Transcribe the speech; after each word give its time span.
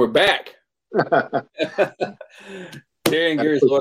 we're 0.00 0.06
back. 0.06 0.54
Terry 3.04 3.32
and 3.32 3.38
Gary's 3.38 3.60
Low 3.62 3.80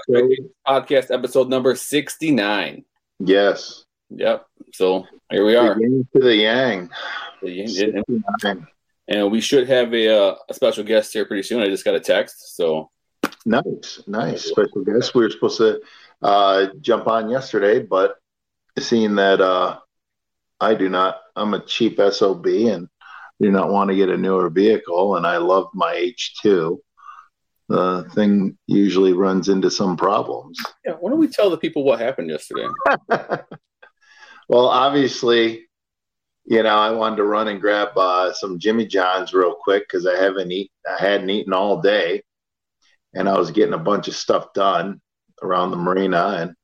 podcast 0.67 1.11
episode 1.11 1.47
number 1.47 1.73
69. 1.75 2.83
Yes. 3.19 3.85
Yep. 4.09 4.45
So 4.73 5.07
here 5.31 5.45
we 5.45 5.55
are. 5.55 5.75
The 5.75 6.05
to 6.15 6.19
the 6.21 6.35
yang. 6.35 6.89
The 7.41 7.51
yin, 7.51 8.03
and, 8.43 8.67
and 9.07 9.31
we 9.31 9.39
should 9.39 9.69
have 9.69 9.93
a, 9.93 10.13
uh, 10.13 10.35
a 10.49 10.53
special 10.53 10.83
guest 10.83 11.13
here 11.13 11.23
pretty 11.23 11.43
soon. 11.43 11.61
I 11.61 11.67
just 11.67 11.85
got 11.85 11.95
a 11.95 12.01
text. 12.01 12.57
So 12.57 12.89
nice, 13.45 14.03
nice 14.05 14.43
special 14.43 14.83
guest. 14.83 15.15
We 15.15 15.21
were 15.21 15.29
supposed 15.29 15.59
to 15.59 15.79
uh, 16.21 16.67
jump 16.81 17.07
on 17.07 17.29
yesterday, 17.29 17.79
but 17.79 18.17
seeing 18.77 19.15
that 19.15 19.39
uh, 19.39 19.79
I 20.59 20.75
do 20.75 20.89
not, 20.89 21.21
I'm 21.37 21.53
a 21.53 21.63
cheap 21.63 21.97
SOB 22.11 22.45
and 22.45 22.89
do 23.41 23.51
not 23.51 23.69
want 23.69 23.89
to 23.89 23.95
get 23.95 24.09
a 24.09 24.17
newer 24.17 24.49
vehicle, 24.49 25.15
and 25.15 25.25
I 25.25 25.37
love 25.37 25.69
my 25.73 25.93
H2. 25.93 26.77
The 27.69 28.09
thing 28.15 28.57
usually 28.65 29.13
runs 29.13 29.47
into 29.47 29.69
some 29.69 29.95
problems. 29.95 30.59
Yeah, 30.85 30.93
why 30.93 31.11
don't 31.11 31.19
we 31.19 31.27
tell 31.27 31.49
the 31.49 31.57
people 31.57 31.83
what 31.83 31.99
happened 31.99 32.29
yesterday? 32.29 32.67
well, 34.49 34.65
obviously, 34.65 35.67
you 36.45 36.63
know, 36.63 36.75
I 36.75 36.89
wanted 36.89 37.17
to 37.17 37.25
run 37.25 37.47
and 37.47 37.61
grab 37.61 37.95
uh, 37.95 38.33
some 38.33 38.57
Jimmy 38.57 38.87
John's 38.87 39.33
real 39.33 39.53
quick 39.53 39.83
because 39.83 40.07
I 40.07 40.15
haven't 40.15 40.51
eaten, 40.51 40.73
I 40.89 40.99
hadn't 40.99 41.29
eaten 41.29 41.53
all 41.53 41.79
day, 41.79 42.23
and 43.13 43.29
I 43.29 43.37
was 43.37 43.51
getting 43.51 43.75
a 43.75 43.79
bunch 43.79 44.07
of 44.07 44.15
stuff 44.15 44.51
done 44.53 44.99
around 45.43 45.69
the 45.69 45.77
marina. 45.77 46.37
And, 46.39 46.55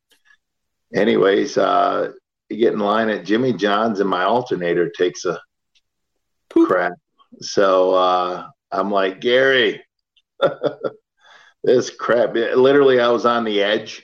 anyways, 0.99 1.59
uh, 1.59 2.13
you 2.49 2.57
get 2.57 2.73
in 2.73 2.79
line 2.79 3.09
at 3.09 3.25
Jimmy 3.25 3.53
John's, 3.53 3.99
and 3.99 4.09
my 4.09 4.23
alternator 4.23 4.89
takes 4.89 5.25
a. 5.25 5.39
crap. 6.55 6.93
So 7.41 7.93
uh, 7.93 8.47
I'm 8.71 8.91
like, 8.91 9.21
Gary, 9.21 9.83
this 11.63 11.89
crap. 11.89 12.33
Literally, 12.33 12.99
I 12.99 13.09
was 13.09 13.25
on 13.25 13.43
the 13.43 13.61
edge. 13.61 14.03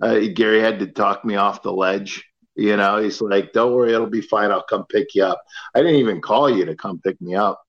Uh, 0.00 0.20
Gary 0.34 0.60
had 0.60 0.80
to 0.80 0.86
talk 0.86 1.24
me 1.24 1.36
off 1.36 1.62
the 1.62 1.72
ledge. 1.72 2.24
You 2.54 2.76
know, 2.76 2.98
he's 2.98 3.20
like, 3.20 3.52
don't 3.52 3.74
worry, 3.74 3.92
it'll 3.92 4.06
be 4.06 4.22
fine. 4.22 4.50
I'll 4.50 4.62
come 4.62 4.86
pick 4.86 5.14
you 5.14 5.24
up. 5.24 5.42
I 5.74 5.80
didn't 5.80 5.96
even 5.96 6.22
call 6.22 6.48
you 6.48 6.64
to 6.64 6.74
come 6.74 7.00
pick 7.00 7.20
me 7.20 7.34
up, 7.34 7.62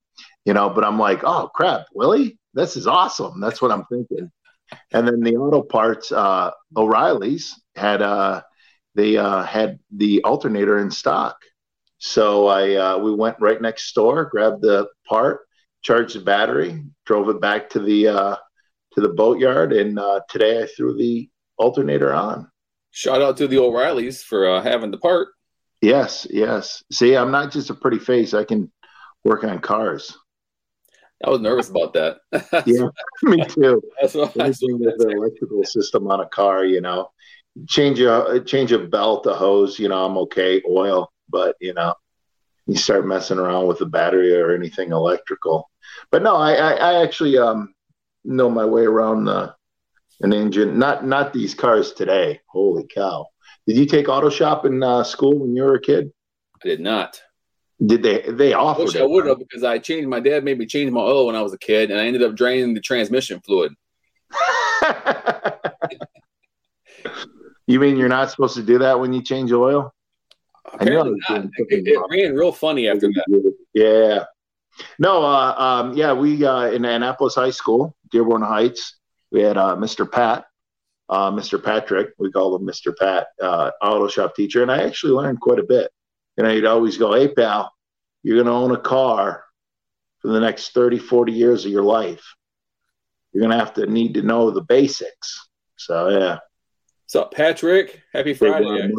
you 0.46 0.54
know, 0.54 0.70
but 0.70 0.86
I'm 0.86 0.98
like, 0.98 1.26
oh, 1.26 1.50
crap, 1.54 1.88
Willie, 1.94 2.40
this 2.54 2.78
is 2.78 2.88
awesome. 2.88 3.42
That's 3.42 3.62
what 3.62 3.72
I'm 3.72 3.84
thinking. 3.86 4.32
And 4.92 5.08
then 5.08 5.20
the 5.22 5.36
auto 5.36 5.62
parts, 5.62 6.12
uh, 6.12 6.52
O'Reilly's 6.76 7.54
had, 7.76 8.02
uh, 8.02 8.44
they 8.96 9.18
uh, 9.18 9.44
had 9.44 9.80
the 9.92 10.24
alternator 10.24 10.78
in 10.80 10.90
stock. 10.90 11.38
So 12.00 12.48
I 12.48 12.76
uh, 12.76 12.98
we 13.00 13.14
went 13.14 13.38
right 13.40 13.62
next 13.62 13.94
door, 13.94 14.26
grabbed 14.26 14.62
the 14.62 14.88
part, 15.08 15.42
charged 15.82 16.16
the 16.16 16.22
battery, 16.22 16.84
drove 17.06 17.30
it 17.30 17.42
back 17.42 17.70
to 17.72 17.80
the 17.80 18.08
uh, 18.08 18.36
to 18.94 19.02
the 19.02 19.10
boatyard, 19.10 19.74
and 19.74 19.98
uh, 19.98 20.22
today 20.30 20.62
I 20.62 20.68
threw 20.68 20.98
the 20.98 21.30
alternator 21.58 22.14
on. 22.14 22.50
Shout 22.92 23.22
out 23.22 23.38
to 23.38 23.48
the 23.48 23.58
O'Reillys 23.58 24.24
for 24.24 24.48
uh, 24.48 24.62
having 24.62 24.92
the 24.92 24.98
part. 24.98 25.30
Yes, 25.82 26.26
yes. 26.30 26.84
See, 26.92 27.16
I'm 27.16 27.32
not 27.32 27.52
just 27.52 27.70
a 27.70 27.76
pretty 27.76 28.00
face; 28.00 28.34
I 28.34 28.44
can 28.44 28.72
work 29.24 29.44
on 29.44 29.60
cars. 29.60 30.16
I 31.26 31.32
was 31.32 31.42
nervous 31.42 31.70
about 31.70 31.94
that. 31.94 32.18
yeah, 32.68 32.90
me 33.24 33.44
too. 33.46 33.82
That's 34.00 34.14
what 34.14 34.38
Anything 34.38 34.80
with 34.80 34.98
the 35.00 35.10
electrical 35.10 35.64
system 35.64 36.08
on 36.12 36.20
a 36.20 36.28
car, 36.28 36.64
you 36.64 36.82
know, 36.82 37.10
change 37.68 38.00
a 38.00 38.40
change 38.46 38.72
a 38.72 38.80
belt, 38.80 39.26
a 39.26 39.34
hose, 39.34 39.80
you 39.80 39.90
know, 39.90 40.06
I'm 40.06 40.18
okay. 40.20 40.62
Oil, 40.70 41.12
but 41.30 41.56
you 41.60 41.74
know, 41.74 41.94
you 42.66 42.76
start 42.76 43.08
messing 43.08 43.40
around 43.40 43.68
with 43.68 43.80
the 43.80 43.86
battery 43.86 44.36
or 44.36 44.54
anything 44.54 44.92
electrical. 44.92 45.70
But 46.12 46.24
no, 46.24 46.36
I, 46.36 46.54
I, 46.54 46.72
I 46.74 47.04
actually 47.04 47.38
um, 47.38 47.74
know 48.24 48.50
my 48.50 48.66
way 48.66 48.84
around 48.84 49.26
the, 49.26 49.56
an 50.22 50.34
engine. 50.34 50.78
Not 50.78 51.06
not 51.06 51.34
these 51.34 51.54
cars 51.54 51.94
today. 51.94 52.42
Holy 52.48 52.86
cow! 52.88 53.28
Did 53.66 53.78
you 53.78 53.86
take 53.86 54.10
auto 54.10 54.30
shop 54.30 54.66
in 54.66 54.84
uh, 54.84 55.04
school 55.04 55.40
when 55.40 55.56
you 55.56 55.64
were 55.64 55.76
a 55.76 55.82
kid? 55.82 56.12
I 56.56 56.68
did 56.68 56.80
not. 56.80 57.22
Did 57.86 58.02
they? 58.02 58.22
They 58.22 58.54
offered. 58.54 58.82
I 58.82 58.86
wish 58.86 58.96
I 58.96 59.04
would 59.04 59.28
have 59.28 59.40
because 59.40 59.64
I 59.64 59.78
changed. 59.78 60.10
My 60.10 60.20
dad 60.20 60.44
made 60.44 60.58
me 60.58 60.66
change 60.66 60.92
my 60.92 61.02
oil 61.02 61.28
when 61.28 61.36
I 61.36 61.42
was 61.42 61.54
a 61.54 61.60
kid, 61.60 61.92
and 61.92 62.00
I 62.00 62.08
ended 62.08 62.24
up 62.24 62.36
draining 62.36 62.74
the 62.74 62.82
transmission 62.82 63.40
fluid. 63.42 63.74
you 67.68 67.80
mean 67.80 67.98
you're 67.98 68.10
not 68.10 68.32
supposed 68.32 68.56
to 68.56 68.64
do 68.64 68.80
that 68.80 69.00
when 69.00 69.14
you 69.14 69.22
change 69.22 69.52
oil? 69.52 69.94
Apparently 70.74 71.20
not. 71.30 71.46
It, 71.58 71.88
it, 71.88 72.00
ran 72.10 72.36
real 72.36 72.52
funny 72.52 72.88
after 72.88 73.08
that. 73.08 73.54
Yeah. 73.74 74.26
No, 75.00 75.24
uh, 75.24 75.56
um, 75.58 75.94
yeah, 75.94 76.14
we 76.14 76.46
uh, 76.46 76.68
in 76.68 76.86
Annapolis 76.86 77.36
High 77.36 77.52
School, 77.52 77.96
Dearborn 78.12 78.42
Heights, 78.42 78.98
we 79.32 79.42
had 79.42 79.58
uh, 79.58 79.76
Mr. 79.76 80.10
Pat, 80.10 80.46
uh, 81.10 81.32
Mr. 81.32 81.62
Patrick, 81.64 82.10
we 82.20 82.32
call 82.32 82.56
him 82.56 82.66
Mr. 82.66 82.96
Pat, 82.96 83.28
uh, 83.42 83.72
auto 83.82 84.08
shop 84.08 84.36
teacher, 84.36 84.62
and 84.62 84.72
I 84.72 84.84
actually 84.84 85.14
learned 85.14 85.42
quite 85.42 85.60
a 85.60 85.64
bit. 85.64 85.92
And 86.38 86.46
he'd 86.46 86.66
always 86.66 86.98
go, 86.98 87.14
"Hey, 87.14 87.28
pal, 87.28 87.74
you're 88.22 88.36
going 88.36 88.46
to 88.46 88.52
own 88.52 88.72
a 88.72 88.80
car 88.80 89.44
for 90.20 90.28
the 90.28 90.40
next 90.40 90.74
30, 90.74 91.00
40 91.00 91.32
years 91.32 91.66
of 91.66 91.72
your 91.72 91.84
life. 91.84 92.36
You're 93.32 93.42
going 93.42 93.58
to 93.58 93.64
have 93.64 93.74
to 93.76 93.88
need 93.88 94.14
to 94.16 94.22
know 94.22 94.52
the 94.52 94.62
basics." 94.62 95.48
So 95.78 96.10
yeah. 96.10 96.40
What's 97.06 97.16
up, 97.16 97.34
Patrick? 97.34 98.02
Happy 98.14 98.34
Friday. 98.34 98.92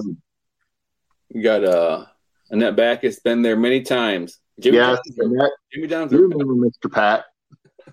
We 1.33 1.43
got 1.43 1.65
uh 1.65 2.07
Annette 2.51 2.77
Back 2.77 3.03
has 3.03 3.19
been 3.19 3.43
there 3.43 3.57
many 3.57 3.83
times. 3.83 4.39
Jimmy 4.61 4.79
yes, 4.79 4.99
Annette, 5.19 5.51
Jimmy 5.73 5.87
Johnson. 5.87 6.19
You 6.19 6.29
remember 6.29 6.55
Mr. 6.55 6.91
Pat. 6.91 7.25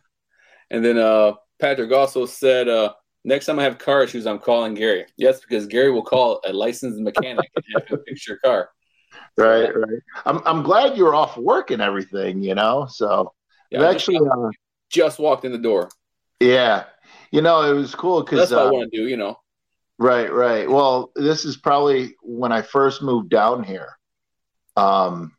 and 0.72 0.84
then 0.84 0.98
uh 0.98 1.34
Patrick 1.60 1.92
also 1.92 2.26
said 2.26 2.68
uh 2.68 2.94
next 3.24 3.46
time 3.46 3.60
I 3.60 3.64
have 3.64 3.78
car 3.78 4.04
issues, 4.04 4.26
I'm 4.26 4.40
calling 4.40 4.74
Gary. 4.74 5.06
Yes, 5.18 5.42
because 5.42 5.68
Gary 5.68 5.92
will 5.92 6.04
call 6.04 6.42
a 6.46 6.54
licensed 6.54 7.00
mechanic 7.00 7.50
and 7.56 7.66
have 7.76 7.88
him 7.88 8.00
fix 8.08 8.28
your 8.28 8.38
car. 8.38 8.70
Right, 9.38 9.74
right. 9.74 10.00
I'm 10.26 10.42
I'm 10.46 10.64
glad 10.64 10.98
you're 10.98 11.16
off 11.16 11.38
work 11.38 11.72
and 11.72 11.82
everything, 11.82 12.42
you 12.42 12.56
know. 12.56 12.86
So 12.90 13.34
yeah, 13.70 13.90
actually 13.90 14.18
just, 14.18 14.30
uh, 14.30 14.50
just 14.90 15.20
walked 15.20 15.46
in 15.46 15.52
the 15.52 15.58
door. 15.58 15.90
Yeah. 16.40 16.86
You 17.32 17.42
know, 17.42 17.62
it 17.62 17.74
was 17.74 17.94
cool 17.96 18.24
because 18.24 18.40
that's 18.40 18.52
what 18.52 18.62
uh, 18.62 18.68
I 18.68 18.72
want 18.72 18.92
to 18.92 18.98
do, 18.98 19.08
you 19.08 19.18
know. 19.18 19.38
Right, 19.98 20.32
right. 20.32 20.70
Well, 20.70 21.12
this 21.16 21.46
is 21.46 21.56
probably 21.58 22.16
when 22.22 22.52
I 22.52 22.62
first 22.62 23.02
moved 23.02 23.30
down 23.30 23.64
here. 23.64 23.98
Um, 24.76 25.32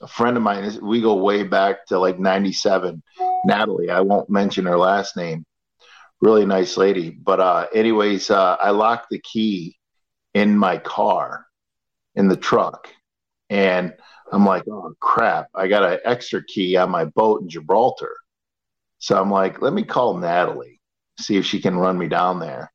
a 0.00 0.06
friend 0.06 0.36
of 0.36 0.42
mine, 0.42 0.78
we 0.82 1.00
go 1.00 1.14
way 1.14 1.42
back 1.42 1.86
to 1.86 1.98
like 1.98 2.18
97. 2.18 3.02
Natalie, 3.44 3.90
I 3.90 4.00
won't 4.00 4.30
mention 4.30 4.66
her 4.66 4.78
last 4.78 5.16
name. 5.16 5.44
Really 6.20 6.46
nice 6.46 6.76
lady. 6.76 7.10
But, 7.10 7.40
uh, 7.40 7.66
anyways, 7.74 8.30
uh, 8.30 8.56
I 8.60 8.70
locked 8.70 9.08
the 9.10 9.20
key 9.20 9.76
in 10.34 10.56
my 10.56 10.78
car 10.78 11.46
in 12.14 12.28
the 12.28 12.36
truck. 12.36 12.88
And 13.48 13.92
I'm 14.30 14.46
like, 14.46 14.64
oh 14.68 14.94
crap, 15.00 15.48
I 15.54 15.66
got 15.66 15.82
an 15.82 15.98
extra 16.04 16.44
key 16.44 16.76
on 16.76 16.90
my 16.90 17.04
boat 17.04 17.42
in 17.42 17.48
Gibraltar. 17.48 18.14
So 18.98 19.20
I'm 19.20 19.30
like, 19.30 19.60
let 19.60 19.72
me 19.72 19.82
call 19.82 20.16
Natalie, 20.18 20.80
see 21.18 21.36
if 21.36 21.46
she 21.46 21.60
can 21.60 21.76
run 21.76 21.98
me 21.98 22.06
down 22.06 22.38
there. 22.38 22.69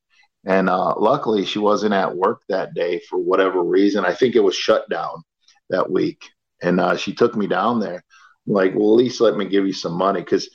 And 0.45 0.69
uh, 0.69 0.95
luckily, 0.97 1.43
she 1.45 1.59
wasn't 1.59 1.93
at 1.93 2.15
work 2.15 2.43
that 2.49 2.73
day 2.73 3.01
for 3.09 3.17
whatever 3.17 3.63
reason. 3.63 4.05
I 4.05 4.13
think 4.13 4.35
it 4.35 4.43
was 4.43 4.55
shut 4.55 4.87
down 4.89 5.23
that 5.69 5.89
week. 5.89 6.29
And 6.61 6.79
uh, 6.79 6.97
she 6.97 7.13
took 7.13 7.35
me 7.35 7.47
down 7.47 7.79
there. 7.79 8.03
I'm 8.47 8.53
like, 8.53 8.73
well, 8.75 8.91
at 8.91 8.97
least 8.97 9.21
let 9.21 9.37
me 9.37 9.45
give 9.45 9.65
you 9.65 9.73
some 9.73 9.93
money. 9.93 10.21
Because 10.21 10.49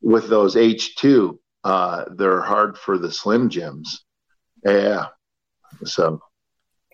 with 0.00 0.28
those 0.28 0.54
H2, 0.56 1.38
uh, 1.62 2.04
they're 2.16 2.40
hard 2.40 2.78
for 2.78 2.96
the 2.98 3.12
Slim 3.12 3.50
Jims. 3.50 4.04
Yeah. 4.64 5.06
So. 5.84 6.20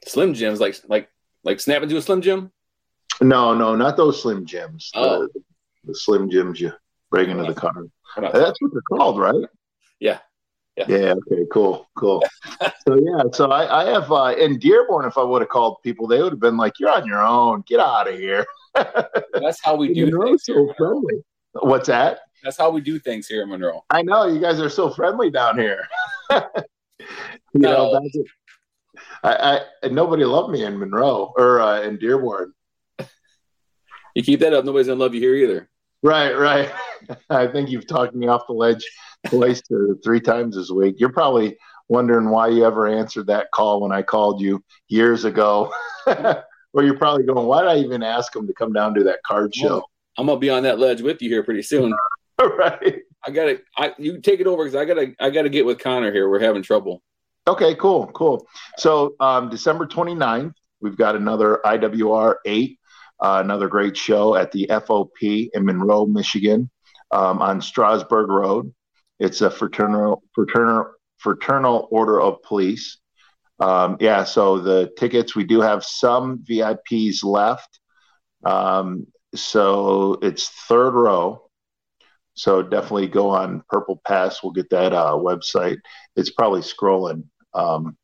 Slim 0.06 0.34
Jims, 0.34 0.60
like 0.60 0.76
like 0.88 1.08
like 1.44 1.60
snap 1.60 1.82
into 1.82 1.96
a 1.96 2.02
Slim 2.02 2.22
Jim? 2.22 2.50
No, 3.20 3.54
no, 3.54 3.76
not 3.76 3.96
those 3.96 4.22
Slim 4.22 4.46
Jims. 4.46 4.90
Oh. 4.94 5.28
The, 5.32 5.40
the 5.84 5.94
Slim 5.94 6.30
Jims 6.30 6.60
you 6.60 6.72
bring 7.10 7.30
into 7.30 7.44
the 7.44 7.54
car. 7.54 7.72
That's 8.16 8.60
what 8.60 8.72
they're 8.72 8.98
called, 8.98 9.20
right? 9.20 9.44
Yeah. 10.00 10.18
Yeah. 10.88 10.96
yeah. 10.98 11.14
Okay. 11.32 11.44
Cool. 11.52 11.88
Cool. 11.96 12.22
so 12.86 12.96
yeah. 12.96 13.22
So 13.32 13.50
I, 13.50 13.82
I 13.82 13.90
have 13.90 14.10
uh, 14.10 14.34
in 14.38 14.58
Dearborn. 14.58 15.06
If 15.06 15.18
I 15.18 15.22
would 15.22 15.42
have 15.42 15.48
called 15.48 15.76
people, 15.82 16.06
they 16.06 16.22
would 16.22 16.32
have 16.32 16.40
been 16.40 16.56
like, 16.56 16.78
"You're 16.78 16.90
on 16.90 17.06
your 17.06 17.22
own. 17.22 17.62
Get 17.66 17.80
out 17.80 18.08
of 18.08 18.14
here." 18.14 18.46
That's 18.74 19.62
how 19.62 19.76
we 19.76 19.92
do 19.92 20.10
things. 20.10 20.44
So 20.44 20.72
friendly. 20.76 21.22
What's 21.52 21.88
that? 21.88 22.20
That's 22.42 22.56
how 22.56 22.70
we 22.70 22.80
do 22.80 22.98
things 22.98 23.26
here 23.26 23.42
in 23.42 23.50
Monroe. 23.50 23.84
I 23.90 24.02
know 24.02 24.26
you 24.26 24.40
guys 24.40 24.60
are 24.60 24.70
so 24.70 24.90
friendly 24.90 25.30
down 25.30 25.58
here. 25.58 25.86
you 26.30 26.38
no. 27.54 27.92
know, 27.92 28.10
I, 29.22 29.60
I 29.82 29.88
nobody 29.88 30.24
loved 30.24 30.50
me 30.50 30.64
in 30.64 30.78
Monroe 30.78 31.32
or 31.36 31.60
uh, 31.60 31.82
in 31.82 31.98
Dearborn. 31.98 32.54
You 34.14 34.22
keep 34.22 34.40
that 34.40 34.52
up, 34.52 34.64
nobody's 34.64 34.86
gonna 34.88 34.98
love 34.98 35.14
you 35.14 35.20
here 35.20 35.34
either. 35.34 35.68
Right, 36.02 36.32
right. 36.32 36.70
I 37.30 37.46
think 37.46 37.70
you've 37.70 37.86
talked 37.86 38.14
me 38.14 38.26
off 38.26 38.46
the 38.46 38.52
ledge 38.52 38.84
twice 39.30 39.62
or 39.70 39.96
three 40.02 40.20
times 40.20 40.56
this 40.56 40.70
week. 40.70 40.96
You're 40.98 41.12
probably 41.12 41.56
wondering 41.88 42.30
why 42.30 42.48
you 42.48 42.64
ever 42.64 42.86
answered 42.86 43.26
that 43.28 43.48
call 43.52 43.80
when 43.80 43.92
I 43.92 44.02
called 44.02 44.40
you 44.40 44.62
years 44.88 45.24
ago. 45.24 45.72
or 46.06 46.84
you're 46.84 46.98
probably 46.98 47.24
going, 47.24 47.46
why 47.46 47.62
did 47.62 47.70
I 47.70 47.76
even 47.78 48.02
ask 48.02 48.34
him 48.34 48.46
to 48.46 48.52
come 48.54 48.72
down 48.72 48.94
to 48.94 49.04
that 49.04 49.20
card 49.26 49.54
show? 49.54 49.82
I'm 50.18 50.26
gonna 50.26 50.38
be 50.38 50.50
on 50.50 50.64
that 50.64 50.78
ledge 50.78 51.00
with 51.00 51.22
you 51.22 51.30
here 51.30 51.42
pretty 51.42 51.62
soon. 51.62 51.94
right. 52.40 53.00
I 53.24 53.30
gotta. 53.30 53.60
I 53.76 53.92
you 53.98 54.20
take 54.20 54.40
it 54.40 54.46
over 54.46 54.64
because 54.64 54.76
I 54.76 54.84
gotta. 54.84 55.14
I 55.20 55.30
gotta 55.30 55.48
get 55.48 55.66
with 55.66 55.78
Connor 55.78 56.12
here. 56.12 56.28
We're 56.28 56.40
having 56.40 56.62
trouble. 56.62 57.02
Okay, 57.46 57.74
cool, 57.74 58.06
cool. 58.08 58.46
So 58.76 59.14
um, 59.18 59.48
December 59.48 59.86
29th, 59.86 60.52
we've 60.80 60.96
got 60.96 61.16
another 61.16 61.60
IWR 61.64 62.36
eight, 62.44 62.78
uh, 63.20 63.40
another 63.42 63.66
great 63.66 63.96
show 63.96 64.34
at 64.34 64.52
the 64.52 64.66
FOP 64.70 65.50
in 65.52 65.64
Monroe, 65.64 66.06
Michigan, 66.06 66.70
um, 67.10 67.40
on 67.40 67.60
Strasburg 67.60 68.28
Road. 68.28 68.72
It's 69.20 69.42
a 69.42 69.50
fraternal 69.50 70.22
fraternal 70.34 70.92
fraternal 71.18 71.88
order 71.90 72.20
of 72.20 72.42
police. 72.42 72.98
Um, 73.60 73.98
yeah, 74.00 74.24
so 74.24 74.58
the 74.58 74.90
tickets 74.98 75.36
we 75.36 75.44
do 75.44 75.60
have 75.60 75.84
some 75.84 76.38
VIPs 76.38 77.22
left. 77.22 77.78
Um, 78.44 79.06
so 79.34 80.18
it's 80.22 80.48
third 80.66 80.94
row. 80.94 81.50
So 82.34 82.62
definitely 82.62 83.08
go 83.08 83.28
on 83.28 83.62
Purple 83.68 84.00
Pass. 84.06 84.42
We'll 84.42 84.52
get 84.52 84.70
that 84.70 84.94
uh, 84.94 85.12
website. 85.12 85.76
It's 86.16 86.30
probably 86.30 86.62
scrolling 86.62 87.24
um, 87.52 87.98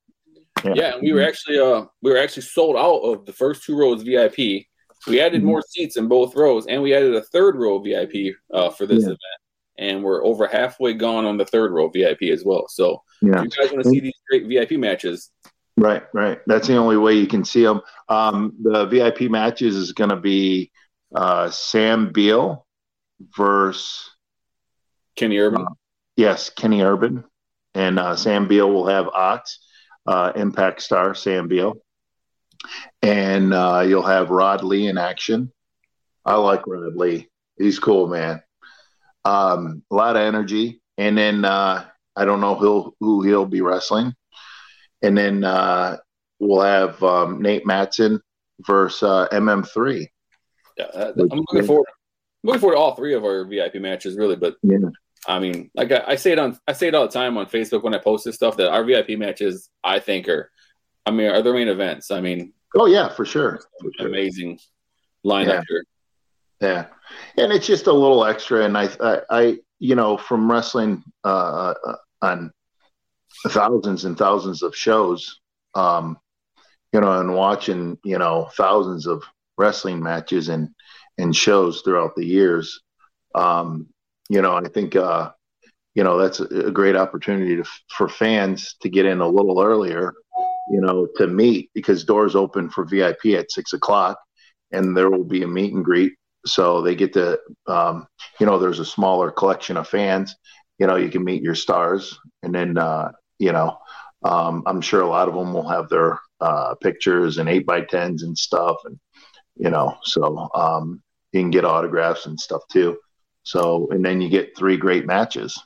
Yeah. 0.65 0.73
yeah, 0.75 0.97
we 1.01 1.13
were 1.13 1.23
actually 1.23 1.59
uh 1.59 1.85
we 2.01 2.11
were 2.11 2.17
actually 2.17 2.45
sold 2.45 2.77
out 2.77 3.01
of 3.01 3.27
the 3.27 3.33
first 3.33 3.65
two 3.65 3.77
rows 3.77 4.03
VIP. 4.03 4.67
We 5.07 5.21
added 5.21 5.41
mm-hmm. 5.41 5.47
more 5.47 5.63
seats 5.63 5.97
in 5.97 6.09
both 6.09 6.35
rows, 6.35 6.67
and 6.67 6.83
we 6.83 6.95
added 6.95 7.15
a 7.15 7.23
third 7.23 7.57
row 7.57 7.79
VIP 7.79 8.35
uh, 8.53 8.71
for 8.71 8.87
this 8.87 9.03
yeah. 9.03 9.09
event. 9.09 9.21
And 9.77 10.03
we're 10.03 10.25
over 10.25 10.47
halfway 10.47 10.95
gone 10.95 11.27
on 11.27 11.37
the 11.37 11.45
third 11.45 11.73
row 11.73 11.89
VIP 11.89 12.23
as 12.33 12.45
well. 12.45 12.67
So 12.69 13.03
yeah. 13.21 13.39
if 13.39 13.45
you 13.45 13.51
guys 13.51 13.73
want 13.73 13.85
to 13.85 13.91
see 13.91 14.01
these 14.01 14.19
great 14.31 14.47
VIP 14.47 14.79
matches, 14.79 15.31
right, 15.77 16.03
right, 16.13 16.41
that's 16.47 16.69
the 16.69 16.77
only 16.77 16.97
way 16.97 17.15
you 17.15 17.27
can 17.27 17.45
see 17.45 17.63
them. 17.65 17.81
Um, 18.09 18.55
the 18.63 18.87
VIP 18.87 19.31
matches 19.31 19.77
is 19.77 19.93
going 19.93 20.11
to 20.11 20.17
be 20.17 20.71
uh, 21.15 21.51
Sam 21.51 22.13
Beale 22.13 22.67
versus 23.37 24.11
Kenny 25.17 25.39
Urban. 25.39 25.63
Uh, 25.63 25.75
yes, 26.17 26.51
Kenny 26.51 26.83
Urban, 26.83 27.25
and 27.75 27.99
uh, 27.99 28.17
Sam 28.17 28.49
Beale 28.49 28.71
will 28.71 28.87
have 28.87 29.09
Ox 29.09 29.61
uh, 30.07 30.33
Impact 30.35 30.83
star 30.83 31.15
Sam 31.15 31.49
Beale, 31.49 31.75
and 33.03 33.55
uh, 33.55 33.85
you'll 33.87 34.03
have 34.03 34.31
Rod 34.31 34.65
Lee 34.65 34.87
in 34.87 34.99
action. 34.99 35.53
I 36.25 36.37
like 36.37 36.67
Rod 36.67 36.97
Lee; 36.97 37.29
he's 37.59 37.79
cool, 37.79 38.09
man. 38.09 38.43
Um, 39.25 39.83
a 39.91 39.95
lot 39.95 40.17
of 40.17 40.23
energy, 40.23 40.81
and 40.99 41.17
then 41.17 41.45
uh, 41.45 41.85
I 42.17 42.25
don't 42.25 42.41
know 42.41 42.55
who 42.55 42.95
who 43.01 43.23
he'll 43.23 43.47
be 43.47 43.61
wrestling, 43.61 44.15
and 45.05 45.17
then 45.17 45.45
uh, 45.45 45.99
we'll 46.39 46.63
have 46.63 47.03
um, 47.03 47.43
Nate 47.43 47.65
Mattson 47.65 48.19
versus 48.67 49.03
uh, 49.03 49.29
MM3. 49.33 50.07
Yeah, 50.79 50.85
uh, 50.87 51.13
I'm 51.19 51.45
looking 51.51 51.67
forward. 51.67 51.87
looking 52.43 52.61
forward 52.61 52.77
to 52.77 52.81
all 52.81 52.95
three 52.95 53.15
of 53.15 53.25
our 53.25 53.45
VIP 53.45 53.77
matches, 53.77 54.17
really. 54.17 54.37
But 54.37 54.57
yeah. 54.63 54.79
I 55.29 55.39
mean, 55.39 55.71
like 55.75 55.93
I, 55.93 56.05
I, 56.09 56.17
say 56.17 56.33
it 56.33 56.39
on 56.39 56.59
I 56.67 56.73
say 56.73 56.89
it 56.89 56.95
all 56.95 57.07
the 57.07 57.13
time 57.13 57.37
on 57.39 57.47
Facebook 57.47 57.83
when 57.83 57.95
I 57.95 57.99
post 57.99 58.25
this 58.25 58.35
stuff 58.35 58.57
that 58.57 58.71
our 58.71 58.85
VIP 58.85 59.11
matches 59.19 59.71
I 59.83 59.99
think 59.99 60.29
are, 60.29 60.51
I 61.07 61.11
mean, 61.11 61.31
are 61.31 61.43
the 61.43 61.53
main 61.53 61.69
events. 61.69 62.11
I 62.11 62.21
mean, 62.21 62.53
oh 62.75 62.87
yeah, 62.87 63.09
for 63.09 63.25
sure, 63.25 63.61
for 63.81 63.91
sure. 63.99 64.09
amazing 64.09 64.59
lineup 65.25 65.47
yeah. 65.47 65.63
here. 65.69 65.85
Yeah, 66.61 66.87
and 67.37 67.53
it's 67.53 67.67
just 67.67 67.87
a 67.87 67.93
little 67.93 68.25
extra, 68.25 68.65
and 68.65 68.77
I, 68.77 68.89
I, 69.01 69.21
I 69.31 69.59
you 69.79 69.95
know, 69.95 70.17
from 70.17 70.51
wrestling 70.51 71.03
uh, 71.25 71.75
uh, 71.87 71.97
on 72.23 72.53
thousands 73.49 74.05
and 74.05 74.17
thousands 74.17 74.63
of 74.63 74.75
shows, 74.75 75.41
um, 75.75 76.19
you 76.93 77.01
know, 77.01 77.21
and 77.21 77.35
watching 77.35 77.99
you 78.05 78.19
know 78.19 78.49
thousands 78.57 79.07
of 79.07 79.23
wrestling 79.57 80.03
matches 80.03 80.49
and 80.49 80.69
and 81.19 81.35
shows 81.35 81.83
throughout 81.83 82.15
the 82.17 82.25
years. 82.25 82.81
Um, 83.35 83.89
you 84.29 84.43
know, 84.43 84.55
I 84.55 84.69
think, 84.69 84.97
uh, 84.97 85.31
you 85.95 86.03
know, 86.03 86.19
that's 86.19 86.41
a, 86.41 86.71
great 86.71 86.97
opportunity 86.97 87.57
to, 87.57 87.65
for 87.89 88.09
fans 88.09 88.77
to 88.81 88.89
get 88.89 89.07
in 89.07 89.21
a 89.21 89.29
little 89.29 89.61
earlier, 89.63 90.15
you 90.71 90.81
know, 90.81 91.07
to 91.17 91.27
meet 91.27 91.71
because 91.75 92.05
doors 92.05 92.35
open 92.35 92.71
for 92.71 92.85
VIP 92.85 93.27
at 93.37 93.53
six 93.53 93.73
o'clock 93.73 94.19
and 94.73 94.97
there 94.97 95.11
will 95.11 95.25
be 95.25 95.43
a 95.43 95.49
meet 95.49 95.73
and 95.73 95.85
greet. 95.85 96.15
So 96.47 96.83
they 96.83 96.95
get 96.95 97.13
to, 97.15 97.39
um, 97.67 98.07
you 98.41 98.47
know, 98.47 98.59
there's 98.59 98.81
a 98.81 98.85
smaller 98.85 99.31
collection 99.31 99.77
of 99.77 99.89
fans, 99.89 100.35
you 100.79 100.87
know, 100.87 100.97
you 100.97 101.11
can 101.11 101.25
meet 101.25 101.43
your 101.43 101.55
stars 101.55 102.19
and 102.43 102.55
then, 102.55 102.77
uh, 102.77 103.13
you 103.39 103.53
know, 103.53 103.79
um, 104.25 104.63
I'm 104.67 104.81
sure 104.81 105.03
a 105.03 105.09
lot 105.09 105.29
of 105.29 105.35
them 105.35 105.53
will 105.53 105.69
have 105.69 105.89
their 105.89 106.19
uh, 106.41 106.75
pictures 106.77 107.39
and 107.39 107.49
eight 107.49 107.67
by 107.67 107.83
tens 107.83 108.23
and 108.23 108.37
stuff. 108.37 108.77
And, 108.85 108.99
you 109.57 109.71
know, 109.71 109.97
so 110.03 110.51
um, 110.55 111.03
you 111.33 111.41
can 111.41 111.51
get 111.51 111.65
autographs 111.65 112.27
and 112.27 112.39
stuff 112.39 112.63
too. 112.71 112.99
So, 113.43 113.89
and 113.91 114.05
then 114.05 114.21
you 114.21 114.29
get 114.29 114.57
three 114.57 114.77
great 114.77 115.07
matches. 115.07 115.61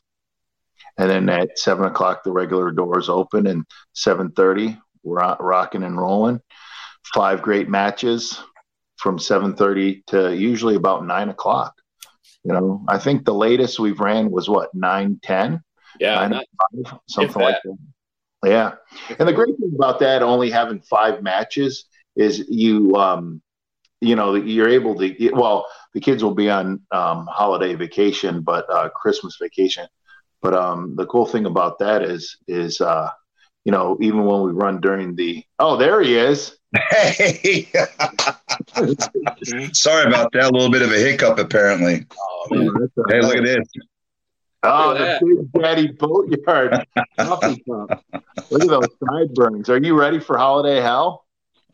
And 0.96 1.08
then 1.08 1.28
at 1.28 1.58
seven 1.58 1.84
o'clock, 1.84 2.24
the 2.24 2.32
regular 2.32 2.72
doors 2.72 3.08
open, 3.08 3.46
and 3.46 3.64
seven 3.92 4.32
thirty, 4.32 4.76
we're 5.04 5.36
rocking 5.38 5.84
and 5.84 5.96
rolling. 5.96 6.40
Five 7.14 7.40
great 7.40 7.68
matches 7.68 8.42
from 8.96 9.20
seven 9.20 9.54
thirty 9.54 10.02
to 10.08 10.34
usually 10.34 10.74
about 10.74 11.06
nine 11.06 11.28
o'clock. 11.28 11.74
You 12.42 12.52
know, 12.52 12.84
I 12.88 12.98
think 12.98 13.24
the 13.24 13.34
latest 13.34 13.78
we've 13.78 14.00
ran 14.00 14.32
was 14.32 14.48
what 14.48 14.74
nine 14.74 15.20
ten. 15.22 15.62
Yeah, 16.00 16.26
nine 16.28 16.44
five, 16.84 16.98
something 17.06 17.42
like 17.42 17.56
that. 17.64 17.78
Yeah, 18.44 18.74
and 19.18 19.28
the 19.28 19.32
great 19.32 19.56
thing 19.58 19.72
about 19.74 19.98
that, 20.00 20.22
only 20.22 20.50
having 20.50 20.80
five 20.80 21.22
matches, 21.22 21.86
is 22.16 22.44
you 22.48 22.94
um, 22.96 23.40
you 24.00 24.14
know 24.16 24.34
you're 24.34 24.68
able 24.68 24.94
to 24.96 25.30
well 25.32 25.66
the 25.94 26.00
kids 26.00 26.22
will 26.22 26.34
be 26.34 26.50
on 26.50 26.80
um, 26.90 27.26
holiday 27.30 27.74
vacation 27.74 28.42
but 28.42 28.68
uh, 28.70 28.90
christmas 28.90 29.38
vacation. 29.40 29.86
But 30.40 30.54
um, 30.54 30.94
the 30.94 31.04
cool 31.06 31.26
thing 31.26 31.46
about 31.46 31.80
that 31.80 32.02
is 32.02 32.36
is 32.46 32.80
uh, 32.80 33.10
you 33.64 33.72
know 33.72 33.98
even 34.00 34.24
when 34.24 34.42
we 34.42 34.52
run 34.52 34.80
during 34.80 35.16
the 35.16 35.44
oh 35.58 35.76
there 35.76 36.00
he 36.00 36.16
is. 36.16 36.54
Hey. 36.76 37.66
Sorry 39.72 40.04
about 40.04 40.32
that 40.32 40.44
a 40.44 40.50
little 40.50 40.70
bit 40.70 40.82
of 40.82 40.92
a 40.92 40.98
hiccup 40.98 41.38
apparently. 41.38 42.06
Oh, 42.20 42.88
hey 43.08 43.20
look 43.22 43.36
at 43.36 43.44
this 43.44 43.66
Oh, 44.62 44.94
the 44.94 45.18
Big 45.52 45.62
Daddy 45.62 45.86
Boatyard 45.88 46.86
coffee 47.18 47.62
cup. 47.70 48.04
Look 48.50 48.62
at 48.62 48.68
those 48.68 48.88
sideburns. 49.06 49.68
Are 49.68 49.78
you 49.78 49.98
ready 49.98 50.18
for 50.18 50.36
holiday 50.36 50.80
hell? 50.80 51.24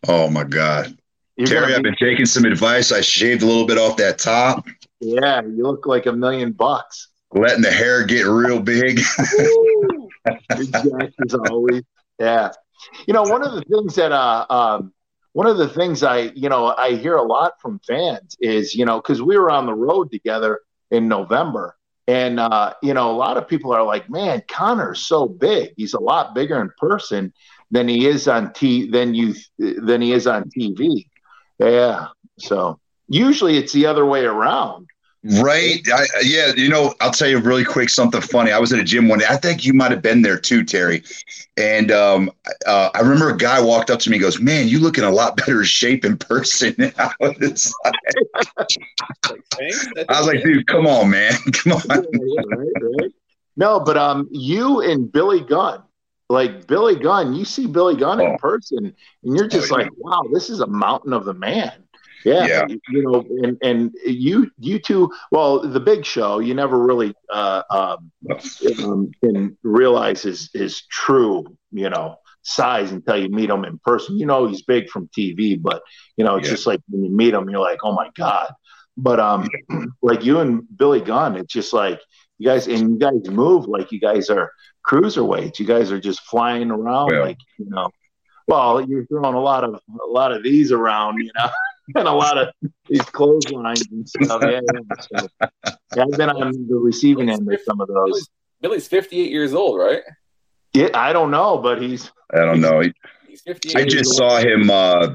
Oh 0.07 0.29
my 0.29 0.45
God. 0.45 0.97
You're 1.37 1.47
Terry, 1.47 1.67
be- 1.69 1.75
I've 1.75 1.83
been 1.83 1.97
taking 1.97 2.27
some 2.27 2.45
advice. 2.45 2.93
I 2.93 3.01
shaved 3.01 3.43
a 3.43 3.47
little 3.47 3.67
bit 3.67 3.79
off 3.79 3.97
that 3.97 4.19
top. 4.19 4.67
Yeah, 5.01 5.43
you 5.43 5.63
look 5.63 5.87
like 5.87 6.07
a 6.07 6.13
million 6.13 6.53
bucks. 6.53 7.09
Letting 7.33 7.63
the 7.63 7.71
hair 7.71 8.05
get 8.05 8.27
real 8.27 8.61
big. 8.61 9.01
as 10.51 11.35
always. 11.49 11.83
Yeah. 12.19 12.51
You 13.07 13.15
know, 13.15 13.23
one 13.23 13.43
of 13.45 13.53
the 13.55 13.63
things 13.63 13.95
that 13.97 14.13
uh 14.13 14.47
um 14.51 14.93
one 15.33 15.47
of 15.49 15.57
the 15.59 15.69
things 15.69 16.05
I, 16.05 16.31
you 16.37 16.49
know, 16.49 16.75
I 16.79 16.95
hear 16.95 17.17
a 17.17 17.23
lot 17.23 17.55
from 17.61 17.81
fans 17.81 18.37
is, 18.41 18.75
you 18.75 18.85
know, 18.85 19.01
because 19.01 19.21
we 19.21 19.37
were 19.37 19.51
on 19.51 19.67
the 19.67 19.75
road 19.75 20.13
together 20.13 20.61
in 20.93 21.09
November. 21.09 21.77
And 22.07 22.39
uh, 22.39 22.75
you 22.83 22.93
know, 22.93 23.11
a 23.11 23.17
lot 23.17 23.37
of 23.37 23.49
people 23.49 23.73
are 23.73 23.83
like, 23.83 24.11
"Man, 24.11 24.43
Connor's 24.49 25.07
so 25.07 25.27
big. 25.27 25.73
He's 25.77 25.95
a 25.95 26.01
lot 26.01 26.35
bigger 26.35 26.61
in 26.61 26.71
person 26.79 27.33
than 27.71 27.89
he 27.89 28.07
is 28.07 28.29
on 28.29 28.53
t 28.53 28.91
than 28.91 29.15
you 29.15 29.35
than 29.59 30.03
he 30.03 30.13
is 30.13 30.27
on 30.27 30.51
TV." 30.51 31.09
Yeah. 31.59 32.09
So 32.39 32.79
usually 33.09 33.57
it's 33.57 33.73
the 33.73 33.87
other 33.87 34.05
way 34.05 34.25
around. 34.25 34.89
Right. 35.25 35.81
I, 35.91 36.05
yeah. 36.23 36.53
You 36.55 36.69
know, 36.69 36.95
I'll 37.01 37.11
tell 37.11 37.29
you 37.29 37.39
really 37.39 37.65
quick 37.65 37.89
something 37.89 38.21
funny. 38.21 38.53
I 38.53 38.59
was 38.59 38.75
at 38.75 38.79
a 38.79 38.85
gym 38.85 39.09
one 39.09 39.21
day. 39.21 39.27
I 39.29 39.37
think 39.37 39.65
you 39.65 39.73
might 39.73 39.91
have 39.91 40.03
been 40.03 40.21
there 40.21 40.39
too, 40.39 40.65
Terry. 40.65 41.03
And 41.57 41.91
um, 41.91 42.31
uh, 42.67 42.91
I 42.95 43.01
remember 43.01 43.31
a 43.31 43.37
guy 43.37 43.61
walked 43.61 43.91
up 43.91 44.01
to 44.01 44.11
me 44.11 44.17
and 44.17 44.23
goes, 44.23 44.39
Man, 44.39 44.69
you 44.69 44.81
look 44.81 44.99
in 44.99 45.05
a 45.05 45.11
lot 45.11 45.37
better 45.39 45.65
shape 45.65 46.05
in 46.05 46.19
person. 46.19 46.75
I 46.99 47.11
was 47.21 47.73
like, 47.85 47.95
I 50.09 50.19
was 50.19 50.27
like 50.27 50.43
dude, 50.43 50.67
come 50.67 50.87
on, 50.87 51.11
man. 51.11 51.33
Come 51.53 51.73
on. 51.73 52.07
No, 53.57 53.81
but 53.81 53.97
um, 53.97 54.29
you 54.31 54.81
and 54.81 55.11
Billy 55.11 55.41
Gunn, 55.41 55.83
like 56.29 56.67
Billy 56.67 56.97
Gunn, 56.97 57.35
you 57.35 57.45
see 57.45 57.67
Billy 57.67 57.97
Gunn 57.97 58.21
oh. 58.21 58.33
in 58.33 58.39
person, 58.39 58.95
and 59.23 59.37
you're 59.37 59.49
just 59.49 59.71
oh, 59.71 59.77
like, 59.77 59.89
wow, 59.97 60.23
this 60.33 60.51
is 60.51 60.61
a 60.61 60.67
mountain 60.67 61.13
of 61.13 61.25
the 61.25 61.35
man. 61.35 61.84
Yeah, 62.25 62.47
yeah. 62.47 62.67
you 62.89 63.03
know, 63.03 63.25
and 63.43 63.59
and 63.63 63.95
you 64.07 64.51
you 64.59 64.79
two, 64.79 65.13
well, 65.31 65.61
the 65.61 65.81
big 65.81 66.05
show, 66.05 66.39
you 66.39 66.55
never 66.55 66.79
really 66.79 67.15
uh, 67.31 67.63
um, 67.71 68.11
um, 68.83 69.11
can 69.23 69.59
realize 69.63 70.23
his 70.23 70.51
his 70.55 70.83
true, 70.87 71.45
you 71.71 71.91
know, 71.91 72.17
size 72.43 72.93
until 72.93 73.17
you 73.17 73.29
meet 73.29 73.51
him 73.51 73.65
in 73.65 73.79
person. 73.79 74.19
You 74.19 74.27
know 74.27 74.47
he's 74.47 74.63
big 74.63 74.89
from 74.89 75.09
TV, 75.09 75.61
but 75.61 75.83
you 76.17 76.25
know 76.25 76.37
it's 76.37 76.49
yeah. 76.49 76.55
just 76.55 76.67
like 76.67 76.81
when 76.89 77.05
you 77.05 77.15
meet 77.15 77.35
him, 77.35 77.49
you're 77.51 77.61
like, 77.61 77.81
oh 77.83 77.93
my 77.93 78.09
god. 78.17 78.53
But 78.97 79.21
um, 79.21 79.49
like 80.03 80.25
you 80.25 80.41
and 80.41 80.63
Billy 80.77 81.01
Gunn, 81.01 81.37
it's 81.37 81.53
just 81.53 81.73
like 81.73 82.01
you 82.39 82.47
guys 82.47 82.67
and 82.69 82.91
you 82.91 82.99
guys 82.99 83.29
move 83.31 83.67
like 83.67 83.93
you 83.93 84.01
guys 84.01 84.31
are 84.31 84.51
cruiserweights. 84.89 85.59
You 85.59 85.67
guys 85.67 85.93
are 85.93 86.01
just 86.01 86.21
flying 86.23 86.71
around 86.71 87.13
yeah. 87.13 87.21
like 87.21 87.39
you 87.59 87.67
know. 87.69 87.91
Well, 88.47 88.87
you're 88.87 89.07
throwing 89.07 89.35
a 89.35 89.41
lot 89.41 89.65
of 89.65 89.75
a 89.75 90.07
lot 90.07 90.33
of 90.33 90.43
these 90.43 90.71
around, 90.71 91.19
you 91.19 91.31
know, 91.37 91.49
and 91.95 92.09
a 92.09 92.13
lot 92.13 92.39
of 92.39 92.49
these 92.89 93.03
clotheslines 93.03 93.87
and 93.91 94.09
stuff. 94.09 94.43
Yeah, 94.43 94.61
yeah. 94.73 95.19
So, 95.19 95.29
yeah, 95.97 96.05
I've 96.05 96.19
been 96.19 96.31
on 96.31 96.67
the 96.67 96.77
receiving 96.77 97.29
end 97.31 97.51
of 97.53 97.61
some 97.65 97.81
of 97.81 97.89
those. 97.89 98.29
Billy's 98.61 98.89
58 98.89 99.31
years 99.31 99.55
old, 99.55 99.79
right? 99.79 100.03
Yeah, 100.73 100.89
I 100.95 101.13
don't 101.13 101.31
know, 101.31 101.59
but 101.59 101.81
he's. 101.81 102.11
I 102.33 102.39
don't 102.39 102.61
know. 102.61 102.83
I 103.77 103.85
just 103.85 104.17
saw 104.17 104.39
him 104.39 104.71
uh, 104.71 105.15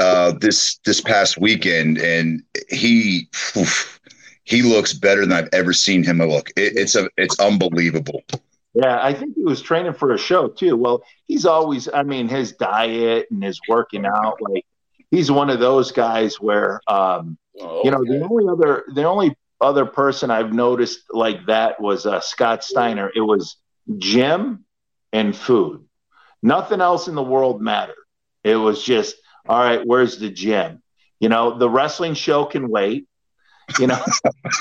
uh, 0.00 0.32
this 0.40 0.78
this 0.84 1.00
past 1.00 1.38
weekend, 1.38 1.98
and 1.98 2.42
he 2.68 3.28
oof, 3.56 4.00
he 4.44 4.62
looks 4.62 4.94
better 4.94 5.20
than 5.26 5.32
I've 5.32 5.48
ever 5.52 5.72
seen 5.72 6.02
him 6.02 6.18
look. 6.18 6.50
It, 6.56 6.76
it's 6.76 6.96
a 6.96 7.08
it's 7.16 7.38
unbelievable. 7.38 8.22
Yeah, 8.74 9.02
I 9.02 9.12
think 9.12 9.34
he 9.36 9.44
was 9.44 9.60
training 9.60 9.94
for 9.94 10.12
a 10.12 10.18
show 10.18 10.48
too. 10.48 10.76
Well, 10.76 11.02
he's 11.26 11.46
always, 11.46 11.88
I 11.92 12.02
mean, 12.02 12.28
his 12.28 12.52
diet 12.52 13.26
and 13.30 13.42
his 13.42 13.58
working 13.68 14.06
out, 14.06 14.38
like 14.40 14.66
he's 15.10 15.30
one 15.30 15.50
of 15.50 15.60
those 15.60 15.92
guys 15.92 16.40
where, 16.40 16.80
um, 16.88 17.38
oh, 17.60 17.82
you 17.84 17.90
know, 17.90 18.04
the 18.04 18.26
only 18.28 18.48
other, 18.48 18.84
the 18.94 19.04
only 19.04 19.36
other 19.60 19.86
person 19.86 20.30
I've 20.30 20.52
noticed 20.52 21.00
like 21.10 21.46
that 21.46 21.80
was 21.80 22.06
uh, 22.06 22.20
Scott 22.20 22.64
Steiner. 22.64 23.10
It 23.14 23.20
was 23.20 23.56
gym 23.98 24.64
and 25.12 25.34
food. 25.34 25.84
Nothing 26.42 26.80
else 26.80 27.08
in 27.08 27.14
the 27.14 27.22
world 27.22 27.60
mattered. 27.60 27.96
It 28.44 28.56
was 28.56 28.82
just, 28.82 29.16
all 29.48 29.58
right, 29.58 29.80
where's 29.84 30.18
the 30.18 30.30
gym? 30.30 30.82
You 31.20 31.28
know, 31.28 31.58
the 31.58 31.68
wrestling 31.68 32.14
show 32.14 32.44
can 32.44 32.68
wait. 32.68 33.06
You 33.78 33.88
know, 33.88 33.96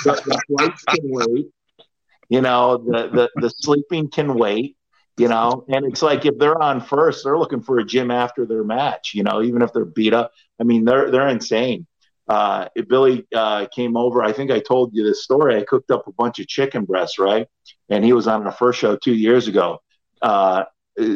the, 0.03 0.21
the 0.25 0.41
flights 0.47 0.83
can 0.85 1.01
wait. 1.03 1.47
You 2.29 2.41
know, 2.41 2.77
the, 2.77 3.09
the 3.09 3.29
the 3.35 3.49
sleeping 3.49 4.09
can 4.09 4.35
wait. 4.35 4.76
You 5.17 5.27
know, 5.27 5.65
and 5.67 5.85
it's 5.85 6.03
like 6.03 6.25
if 6.25 6.37
they're 6.37 6.61
on 6.61 6.79
first, 6.79 7.23
they're 7.23 7.39
looking 7.39 7.61
for 7.61 7.79
a 7.79 7.83
gym 7.83 8.11
after 8.11 8.45
their 8.45 8.63
match. 8.63 9.13
You 9.15 9.23
know, 9.23 9.41
even 9.41 9.61
if 9.63 9.73
they're 9.73 9.85
beat 9.85 10.13
up. 10.13 10.31
I 10.59 10.63
mean, 10.63 10.85
they're 10.85 11.09
they're 11.09 11.27
insane. 11.27 11.87
Uh, 12.27 12.67
Billy 12.87 13.25
uh, 13.33 13.67
came 13.73 13.95
over. 13.95 14.23
I 14.23 14.33
think 14.33 14.51
I 14.51 14.59
told 14.59 14.93
you 14.93 15.03
this 15.03 15.23
story. 15.23 15.57
I 15.57 15.63
cooked 15.63 15.91
up 15.91 16.07
a 16.07 16.11
bunch 16.11 16.39
of 16.39 16.47
chicken 16.47 16.85
breasts, 16.85 17.17
right? 17.19 17.47
And 17.89 18.03
he 18.03 18.13
was 18.13 18.27
on 18.27 18.43
the 18.43 18.51
first 18.51 18.79
show 18.79 18.95
two 18.97 19.13
years 19.13 19.47
ago. 19.47 19.79
Uh, 20.21 20.65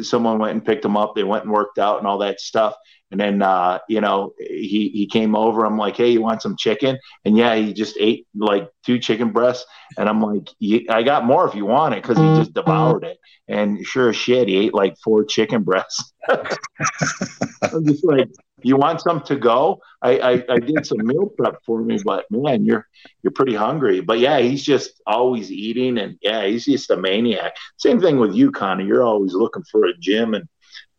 someone 0.01 0.39
went 0.39 0.53
and 0.53 0.65
picked 0.65 0.85
him 0.85 0.95
up. 0.95 1.15
They 1.15 1.23
went 1.23 1.43
and 1.43 1.51
worked 1.51 1.79
out 1.79 1.97
and 1.97 2.07
all 2.07 2.19
that 2.19 2.39
stuff. 2.39 2.75
And 3.11 3.19
then, 3.19 3.41
uh, 3.41 3.79
you 3.89 3.99
know, 3.99 4.33
he, 4.39 4.89
he 4.93 5.05
came 5.05 5.35
over. 5.35 5.65
I'm 5.65 5.77
like, 5.77 5.97
hey, 5.97 6.09
you 6.09 6.21
want 6.21 6.41
some 6.41 6.55
chicken? 6.57 6.97
And 7.25 7.37
yeah, 7.37 7.55
he 7.55 7.73
just 7.73 7.97
ate 7.99 8.25
like 8.33 8.69
two 8.85 8.99
chicken 8.99 9.31
breasts. 9.31 9.65
And 9.97 10.07
I'm 10.07 10.21
like, 10.21 10.49
I 10.89 11.03
got 11.03 11.25
more 11.25 11.47
if 11.47 11.53
you 11.53 11.65
want 11.65 11.93
it 11.93 12.03
because 12.03 12.17
he 12.17 12.23
just 12.35 12.53
devoured 12.53 13.03
it. 13.03 13.17
And 13.47 13.85
sure 13.85 14.09
as 14.09 14.15
shit, 14.15 14.47
he 14.47 14.57
ate 14.57 14.73
like 14.73 14.95
four 15.03 15.25
chicken 15.25 15.63
breasts. 15.63 16.13
I'm 16.29 17.85
just 17.85 18.05
like, 18.05 18.29
you 18.63 18.77
want 18.77 19.01
some 19.01 19.21
to 19.21 19.35
go? 19.35 19.81
I, 20.01 20.17
I, 20.17 20.43
I, 20.49 20.59
did 20.59 20.85
some 20.85 21.05
meal 21.05 21.27
prep 21.37 21.57
for 21.65 21.81
me, 21.81 21.99
but 22.03 22.25
man, 22.29 22.63
you're 22.63 22.87
you're 23.23 23.31
pretty 23.31 23.55
hungry. 23.55 24.01
But 24.01 24.19
yeah, 24.19 24.39
he's 24.39 24.63
just 24.63 25.01
always 25.07 25.51
eating, 25.51 25.97
and 25.97 26.17
yeah, 26.21 26.45
he's 26.45 26.65
just 26.65 26.91
a 26.91 26.97
maniac. 26.97 27.53
Same 27.77 27.99
thing 27.99 28.19
with 28.19 28.33
you, 28.33 28.51
Connie. 28.51 28.85
You're 28.85 29.03
always 29.03 29.33
looking 29.33 29.63
for 29.71 29.85
a 29.85 29.97
gym, 29.97 30.33
and 30.33 30.47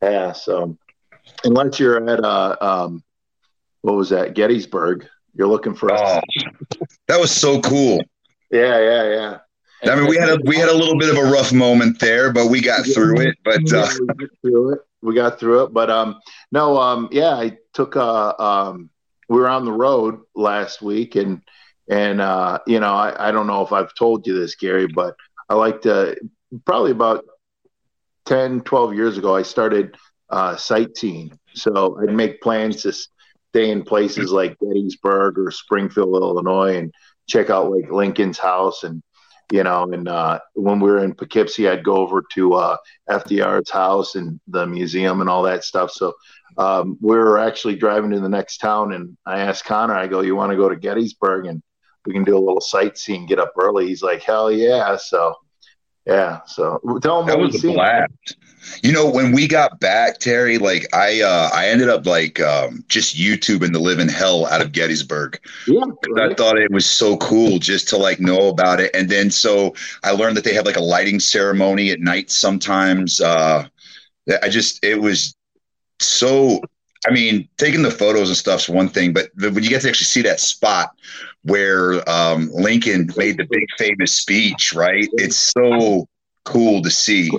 yeah, 0.03 0.33
so 0.33 0.77
unless 1.45 1.79
you're 1.79 2.09
at 2.09 2.25
uh 2.25 2.57
um, 2.61 3.03
what 3.83 3.95
was 3.97 4.11
that 4.11 4.35
Gettysburg, 4.35 5.07
you're 5.35 5.49
looking 5.49 5.75
for. 5.75 5.93
Oh, 5.93 6.21
that 7.09 7.21
was 7.21 7.31
so 7.31 7.61
cool. 7.61 8.01
Yeah, 8.51 8.79
yeah, 8.79 9.11
yeah. 9.11 9.39
I 9.93 9.97
mean, 9.97 10.07
we 10.07 10.17
had 10.17 10.29
a 10.29 10.39
we 10.45 10.57
had 10.57 10.69
a 10.69 10.75
little 10.75 10.97
bit 10.99 11.11
of 11.11 11.17
a 11.17 11.31
rough 11.31 11.53
moment 11.53 11.99
there, 11.99 12.33
but 12.33 12.47
we 12.47 12.61
got 12.61 12.87
through 12.87 13.21
it. 13.21 13.37
But 13.45 13.73
uh, 13.73 13.89
through 14.43 14.75
it 14.75 14.81
we 15.03 15.15
got 15.15 15.39
through 15.39 15.65
it. 15.65 15.73
But 15.75 15.91
um, 15.91 16.21
no, 16.51 16.79
um, 16.79 17.09
yeah, 17.13 17.35
I 17.35 17.59
took 17.75 17.97
uh, 17.97 18.35
um, 18.39 18.89
we 19.29 19.39
were 19.39 19.49
on 19.49 19.65
the 19.65 19.73
road 19.73 20.21
last 20.35 20.81
week, 20.81 21.17
and 21.17 21.43
and 21.89 22.21
uh, 22.21 22.61
you 22.67 22.81
know, 22.81 22.95
I, 22.95 23.29
I 23.29 23.33
don't 23.33 23.47
know 23.47 23.63
if 23.63 23.73
I've 23.73 23.95
told 23.95 24.27
you 24.27 24.39
this, 24.39 24.55
Gary, 24.55 24.87
but 24.87 25.17
I 25.49 25.55
like 25.55 25.83
to 25.83 26.17
probably 26.65 26.93
about 26.93 27.25
10, 28.27 28.61
12 28.61 28.95
years 28.95 29.19
ago, 29.19 29.35
I 29.35 29.43
started 29.43 29.97
uh, 30.33 30.57
sightseeing. 30.57 31.39
So 31.55 31.99
I'd 32.03 32.15
make 32.15 32.41
plans 32.41 32.83
to 32.83 32.93
stay 32.93 33.71
in 33.71 33.85
places 33.85 34.33
like 34.33 34.59
Gettysburg 34.59 35.39
or 35.39 35.51
Springfield, 35.51 36.15
Illinois, 36.15 36.79
and 36.79 36.93
check 37.29 37.51
out 37.51 37.71
like 37.71 37.91
Lincoln's 37.91 38.39
house 38.39 38.83
and 38.83 39.03
you 39.51 39.63
know, 39.63 39.83
and 39.93 40.09
uh, 40.09 40.39
when 40.55 40.81
we 40.81 40.91
were 40.91 41.05
in 41.05 41.15
Poughkeepsie, 41.15 41.69
I'd 41.69 41.85
go 41.85 41.97
over 41.97 42.23
to 42.33 42.55
uh, 42.55 42.77
FDR's 43.11 43.71
house 43.71 44.15
and 44.15 44.41
the 44.49 44.67
museum 44.67 45.21
and 45.21 45.29
all 45.29 45.43
that 45.43 45.63
stuff. 45.63 45.91
So 45.91 46.15
um, 46.57 46.97
we 47.03 47.15
were 47.17 47.39
actually 47.39 47.77
driving 47.77 48.13
to 48.13 48.21
the 48.21 48.31
next 48.31 48.59
town, 48.59 48.95
and 48.95 49.15
I 49.27 49.41
asked 49.41 49.67
Connor, 49.67 49.95
I 49.95 50.07
go, 50.07 50.23
"You 50.23 50.37
want 50.37 50.53
to 50.53 50.57
go 50.57 50.71
to 50.71 50.77
Gettysburg 50.77 51.45
and 51.45 51.63
we 52.07 52.15
can 52.15 52.25
do 52.25 52.37
a 52.37 52.41
little 52.41 52.63
sightseeing, 52.63 53.27
get 53.27 53.39
up 53.39 53.53
early?" 53.61 53.89
He's 53.89 54.03
like, 54.03 54.23
"Hell 54.23 54.51
yeah!" 54.51 54.97
So 54.97 55.35
yeah, 56.07 56.41
so 56.47 56.81
tell 57.03 57.21
him 57.21 57.27
that 57.27 57.39
was 57.39 57.63
a 57.63 57.73
blast. 57.73 58.37
You 58.83 58.93
know, 58.93 59.09
when 59.11 59.33
we 59.33 59.49
got 59.49 59.81
back, 59.81 60.19
Terry, 60.19 60.59
like 60.59 60.87
I, 60.95 61.21
uh, 61.21 61.51
I 61.53 61.69
ended 61.69 61.89
up 61.89 62.07
like 62.07 62.41
um, 62.41 62.85
just 62.89 63.17
YouTubing 63.17 63.73
the 63.73 63.79
living 63.79 64.09
hell 64.09 64.47
out 64.47 64.61
of 64.61 64.73
Gettysburg. 64.73 65.41
Yeah, 65.67 65.85
right. 66.11 66.31
I 66.31 66.35
thought 66.35 66.59
it 66.59 66.71
was 66.71 66.87
so 66.87 67.17
cool 67.17 67.59
just 67.59 67.89
to 67.89 67.97
like 67.97 68.21
know 68.21 68.49
about 68.49 68.81
it, 68.81 68.91
and 68.95 69.09
then 69.09 69.31
so 69.31 69.75
I 70.05 70.13
learned 70.13 70.37
that 70.37 70.45
they 70.45 70.55
have 70.55 70.67
like 70.67 70.77
a 70.77 70.83
lighting 70.83 71.21
ceremony 71.21 71.91
at 71.91 72.01
night 72.01 72.31
sometimes. 72.31 73.21
Uh, 73.21 73.67
I 74.43 74.49
just 74.49 74.85
it 74.85 75.01
was 75.01 75.35
so. 76.01 76.61
I 77.05 77.11
mean, 77.11 77.49
taking 77.59 77.83
the 77.83 77.91
photos 77.91 78.29
and 78.29 78.37
stuff's 78.37 78.69
one 78.69 78.89
thing, 78.89 79.13
but 79.13 79.31
when 79.37 79.65
you 79.65 79.69
get 79.69 79.83
to 79.83 79.89
actually 79.89 80.05
see 80.05 80.23
that 80.23 80.39
spot 80.39 80.95
where 81.43 82.09
um, 82.09 82.49
Lincoln 82.53 83.11
made 83.17 83.39
the 83.39 83.47
big 83.51 83.67
famous 83.77 84.15
speech, 84.15 84.73
right? 84.73 85.09
It's 85.15 85.37
so 85.37 86.09
cool 86.45 86.81
to 86.83 86.91
see. 86.91 87.31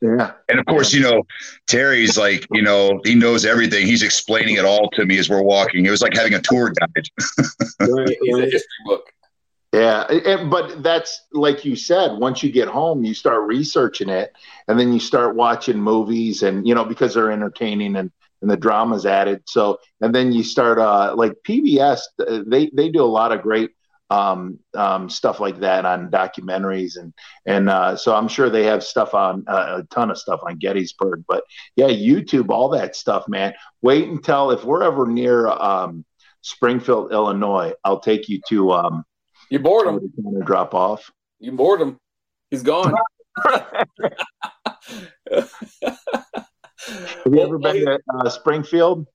Yeah. 0.00 0.32
And 0.48 0.58
of 0.58 0.66
course, 0.66 0.92
you 0.94 1.02
know, 1.02 1.24
Terry's 1.66 2.16
like, 2.16 2.46
you 2.52 2.62
know, 2.62 3.00
he 3.04 3.14
knows 3.14 3.44
everything. 3.44 3.86
He's 3.86 4.02
explaining 4.02 4.56
it 4.56 4.64
all 4.64 4.88
to 4.90 5.04
me 5.04 5.18
as 5.18 5.28
we're 5.28 5.42
walking. 5.42 5.84
It 5.84 5.90
was 5.90 6.00
like 6.00 6.14
having 6.14 6.34
a 6.34 6.40
tour 6.40 6.72
guide. 6.78 7.04
right, 7.80 8.16
He's 8.22 8.36
a 8.36 8.42
history 8.42 8.84
book. 8.86 9.12
Yeah, 9.72 10.46
but 10.50 10.82
that's 10.82 11.26
like 11.32 11.64
you 11.64 11.76
said. 11.76 12.18
Once 12.18 12.42
you 12.42 12.50
get 12.50 12.66
home, 12.66 13.04
you 13.04 13.14
start 13.14 13.46
researching 13.46 14.08
it, 14.08 14.34
and 14.66 14.80
then 14.80 14.92
you 14.92 14.98
start 14.98 15.36
watching 15.36 15.78
movies, 15.78 16.42
and 16.42 16.66
you 16.66 16.74
know 16.74 16.84
because 16.84 17.14
they're 17.14 17.30
entertaining 17.30 17.94
and 17.94 18.10
and 18.42 18.50
the 18.50 18.56
drama's 18.56 19.06
added. 19.06 19.42
So 19.46 19.78
and 20.00 20.12
then 20.12 20.32
you 20.32 20.42
start 20.42 20.78
uh, 20.78 21.14
like 21.16 21.34
PBS. 21.46 22.00
They 22.48 22.70
they 22.72 22.88
do 22.88 23.02
a 23.02 23.06
lot 23.06 23.30
of 23.30 23.42
great 23.42 23.70
um, 24.10 24.58
um, 24.74 25.08
stuff 25.08 25.40
like 25.40 25.60
that 25.60 25.86
on 25.86 26.10
documentaries 26.10 26.98
and 26.98 27.14
and 27.46 27.70
uh, 27.70 27.96
so 27.96 28.14
I'm 28.14 28.28
sure 28.28 28.50
they 28.50 28.64
have 28.64 28.82
stuff 28.82 29.14
on 29.14 29.44
uh, 29.46 29.80
a 29.80 29.94
ton 29.94 30.10
of 30.10 30.18
stuff 30.18 30.40
on 30.42 30.58
Gettysburg. 30.58 31.24
But 31.28 31.44
yeah, 31.76 31.88
YouTube, 31.88 32.50
all 32.50 32.68
that 32.70 32.96
stuff, 32.96 33.28
man. 33.28 33.54
Wait 33.82 34.08
until 34.08 34.50
if 34.50 34.64
we're 34.64 34.82
ever 34.82 35.06
near 35.06 35.46
um, 35.46 36.04
Springfield, 36.42 37.12
Illinois, 37.12 37.72
I'll 37.84 38.00
take 38.00 38.28
you 38.28 38.40
to. 38.48 38.72
Um, 38.72 39.04
you 39.50 39.58
bored 39.58 39.86
him. 39.86 40.00
To 40.00 40.42
drop 40.44 40.74
off. 40.74 41.10
You 41.38 41.52
bored 41.52 41.80
him. 41.80 41.96
He's 42.50 42.62
gone. 42.62 42.94
Have 46.90 47.34
you 47.34 47.40
ever 47.40 47.58
been 47.58 47.84
to 47.84 47.98
uh, 48.14 48.28
Springfield? 48.28 49.06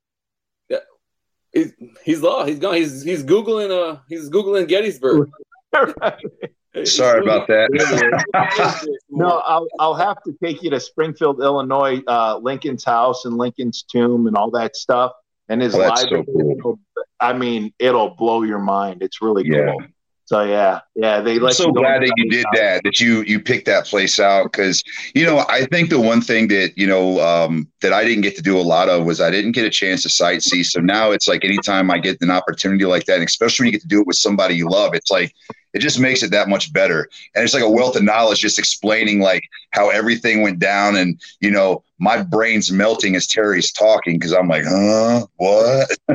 He's 1.55 1.73
he's 2.03 2.21
lost. 2.21 2.49
He's 2.49 2.59
gone. 2.59 2.75
He's 2.75 3.01
he's 3.01 3.23
googling. 3.23 3.71
Uh, 3.71 3.99
he's 4.07 4.29
googling 4.29 4.67
Gettysburg. 4.67 5.31
Sorry 6.83 7.21
about 7.21 7.47
that. 7.47 8.89
no, 9.09 9.39
I'll 9.39 9.67
I'll 9.79 9.95
have 9.95 10.21
to 10.23 10.33
take 10.43 10.61
you 10.61 10.69
to 10.69 10.79
Springfield, 10.79 11.41
Illinois, 11.41 12.01
uh, 12.07 12.37
Lincoln's 12.37 12.83
house 12.83 13.25
and 13.25 13.37
Lincoln's 13.37 13.83
tomb 13.83 14.27
and 14.27 14.35
all 14.35 14.51
that 14.51 14.75
stuff. 14.75 15.13
And 15.47 15.61
his 15.61 15.75
oh, 15.75 15.79
library. 15.79 16.25
So 16.25 16.55
cool. 16.61 16.79
I 17.19 17.33
mean, 17.33 17.73
it'll 17.79 18.15
blow 18.15 18.43
your 18.43 18.59
mind. 18.59 19.01
It's 19.01 19.21
really 19.21 19.47
yeah. 19.47 19.71
cool. 19.71 19.83
So 20.25 20.43
yeah, 20.43 20.79
yeah, 20.95 21.21
they. 21.21 21.35
I'm 21.35 21.51
so 21.51 21.71
glad 21.71 22.01
that 22.01 22.11
you 22.17 22.29
did 22.31 22.47
that. 22.53 22.81
That 22.83 22.99
you 22.99 23.21
you 23.21 23.39
picked 23.39 23.67
that 23.67 23.85
place 23.85 24.19
out 24.19 24.51
because 24.51 24.83
you 25.13 25.23
know 25.23 25.45
I 25.47 25.65
think 25.65 25.91
the 25.91 25.99
one 25.99 26.19
thing 26.19 26.47
that 26.47 26.75
you 26.75 26.87
know 26.87 27.19
um, 27.21 27.67
that 27.81 27.93
I 27.93 28.03
didn't 28.03 28.23
get 28.23 28.35
to 28.37 28.41
do 28.41 28.57
a 28.57 28.61
lot 28.61 28.89
of 28.89 29.05
was 29.05 29.21
I 29.21 29.29
didn't 29.29 29.51
get 29.51 29.65
a 29.65 29.69
chance 29.69 30.01
to 30.01 30.09
sightsee. 30.09 30.65
So 30.65 30.81
now 30.81 31.11
it's 31.11 31.27
like 31.27 31.45
anytime 31.45 31.91
I 31.91 31.99
get 31.99 32.19
an 32.21 32.31
opportunity 32.31 32.85
like 32.85 33.05
that, 33.05 33.19
and 33.19 33.23
especially 33.23 33.65
when 33.65 33.67
you 33.67 33.71
get 33.73 33.83
to 33.83 33.87
do 33.87 34.01
it 34.01 34.07
with 34.07 34.15
somebody 34.15 34.55
you 34.55 34.67
love, 34.67 34.95
it's 34.95 35.11
like 35.11 35.31
it 35.75 35.79
just 35.79 35.99
makes 35.99 36.23
it 36.23 36.31
that 36.31 36.49
much 36.49 36.73
better. 36.73 37.07
And 37.35 37.43
it's 37.43 37.53
like 37.53 37.61
a 37.61 37.69
wealth 37.69 37.95
of 37.95 38.03
knowledge 38.03 38.39
just 38.39 38.57
explaining 38.57 39.19
like 39.19 39.43
how 39.71 39.89
everything 39.89 40.41
went 40.41 40.57
down 40.57 40.95
and, 40.95 41.21
you 41.41 41.51
know, 41.51 41.83
my 41.99 42.21
brain's 42.21 42.71
melting 42.71 43.15
as 43.15 43.27
Terry's 43.27 43.71
talking 43.71 44.19
because 44.19 44.33
I'm 44.33 44.47
like, 44.47 44.63
huh, 44.67 45.25
what? 45.37 45.89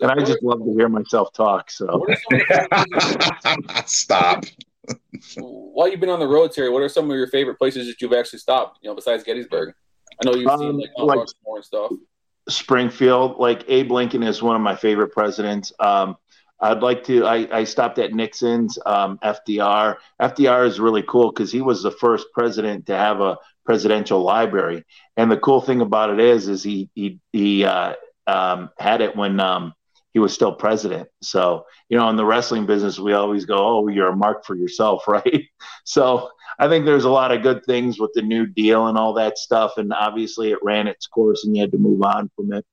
and 0.00 0.10
I 0.10 0.18
just 0.24 0.42
love 0.42 0.64
to 0.64 0.74
hear 0.76 0.88
myself 0.88 1.32
talk. 1.32 1.70
So 1.70 2.06
stop. 3.86 4.44
While 5.36 5.88
you've 5.88 6.00
been 6.00 6.10
on 6.10 6.20
the 6.20 6.26
road, 6.26 6.52
Terry, 6.52 6.70
what 6.70 6.82
are 6.82 6.88
some 6.88 7.10
of 7.10 7.16
your 7.16 7.28
favorite 7.28 7.56
places 7.56 7.86
that 7.86 8.00
you've 8.00 8.12
actually 8.12 8.40
stopped? 8.40 8.78
You 8.82 8.90
know, 8.90 8.94
besides 8.94 9.22
Gettysburg. 9.22 9.74
I 10.22 10.28
know 10.28 10.36
you've 10.36 10.48
um, 10.48 10.60
seen 10.60 10.78
like, 10.78 10.90
like 10.96 11.28
and 11.46 11.64
stuff. 11.64 11.92
Springfield, 12.48 13.38
like 13.38 13.64
Abe 13.68 13.90
Lincoln 13.90 14.22
is 14.22 14.42
one 14.42 14.56
of 14.56 14.62
my 14.62 14.76
favorite 14.76 15.08
presidents. 15.08 15.72
Um, 15.80 16.16
I'd 16.60 16.82
like 16.82 17.04
to. 17.04 17.26
I, 17.26 17.48
I 17.52 17.64
stopped 17.64 17.98
at 17.98 18.12
Nixon's, 18.12 18.78
um, 18.86 19.18
FDR. 19.18 19.96
FDR 20.20 20.66
is 20.66 20.80
really 20.80 21.02
cool 21.02 21.30
because 21.30 21.52
he 21.52 21.60
was 21.60 21.82
the 21.82 21.90
first 21.90 22.28
president 22.32 22.86
to 22.86 22.96
have 22.96 23.20
a 23.20 23.38
presidential 23.64 24.20
library. 24.22 24.84
And 25.16 25.30
the 25.30 25.36
cool 25.36 25.60
thing 25.60 25.80
about 25.80 26.10
it 26.10 26.20
is, 26.20 26.48
is 26.48 26.62
he 26.62 26.88
he 26.94 27.20
he 27.32 27.64
uh, 27.64 27.94
um, 28.26 28.70
had 28.78 29.02
it 29.02 29.14
when 29.16 29.38
um, 29.38 29.74
he 30.12 30.18
was 30.18 30.32
still 30.32 30.54
president. 30.54 31.08
So 31.20 31.66
you 31.90 31.98
know, 31.98 32.08
in 32.08 32.16
the 32.16 32.24
wrestling 32.24 32.64
business, 32.64 32.98
we 32.98 33.12
always 33.12 33.44
go, 33.44 33.56
"Oh, 33.58 33.88
you're 33.88 34.08
a 34.08 34.16
mark 34.16 34.46
for 34.46 34.56
yourself," 34.56 35.06
right? 35.08 35.44
so 35.84 36.30
I 36.58 36.68
think 36.68 36.86
there's 36.86 37.04
a 37.04 37.10
lot 37.10 37.32
of 37.32 37.42
good 37.42 37.64
things 37.66 37.98
with 38.00 38.12
the 38.14 38.22
New 38.22 38.46
Deal 38.46 38.86
and 38.86 38.96
all 38.96 39.12
that 39.14 39.36
stuff. 39.36 39.74
And 39.76 39.92
obviously, 39.92 40.52
it 40.52 40.58
ran 40.62 40.86
its 40.86 41.06
course, 41.06 41.44
and 41.44 41.54
you 41.54 41.60
had 41.60 41.72
to 41.72 41.78
move 41.78 42.02
on 42.02 42.30
from 42.34 42.52
it. 42.54 42.64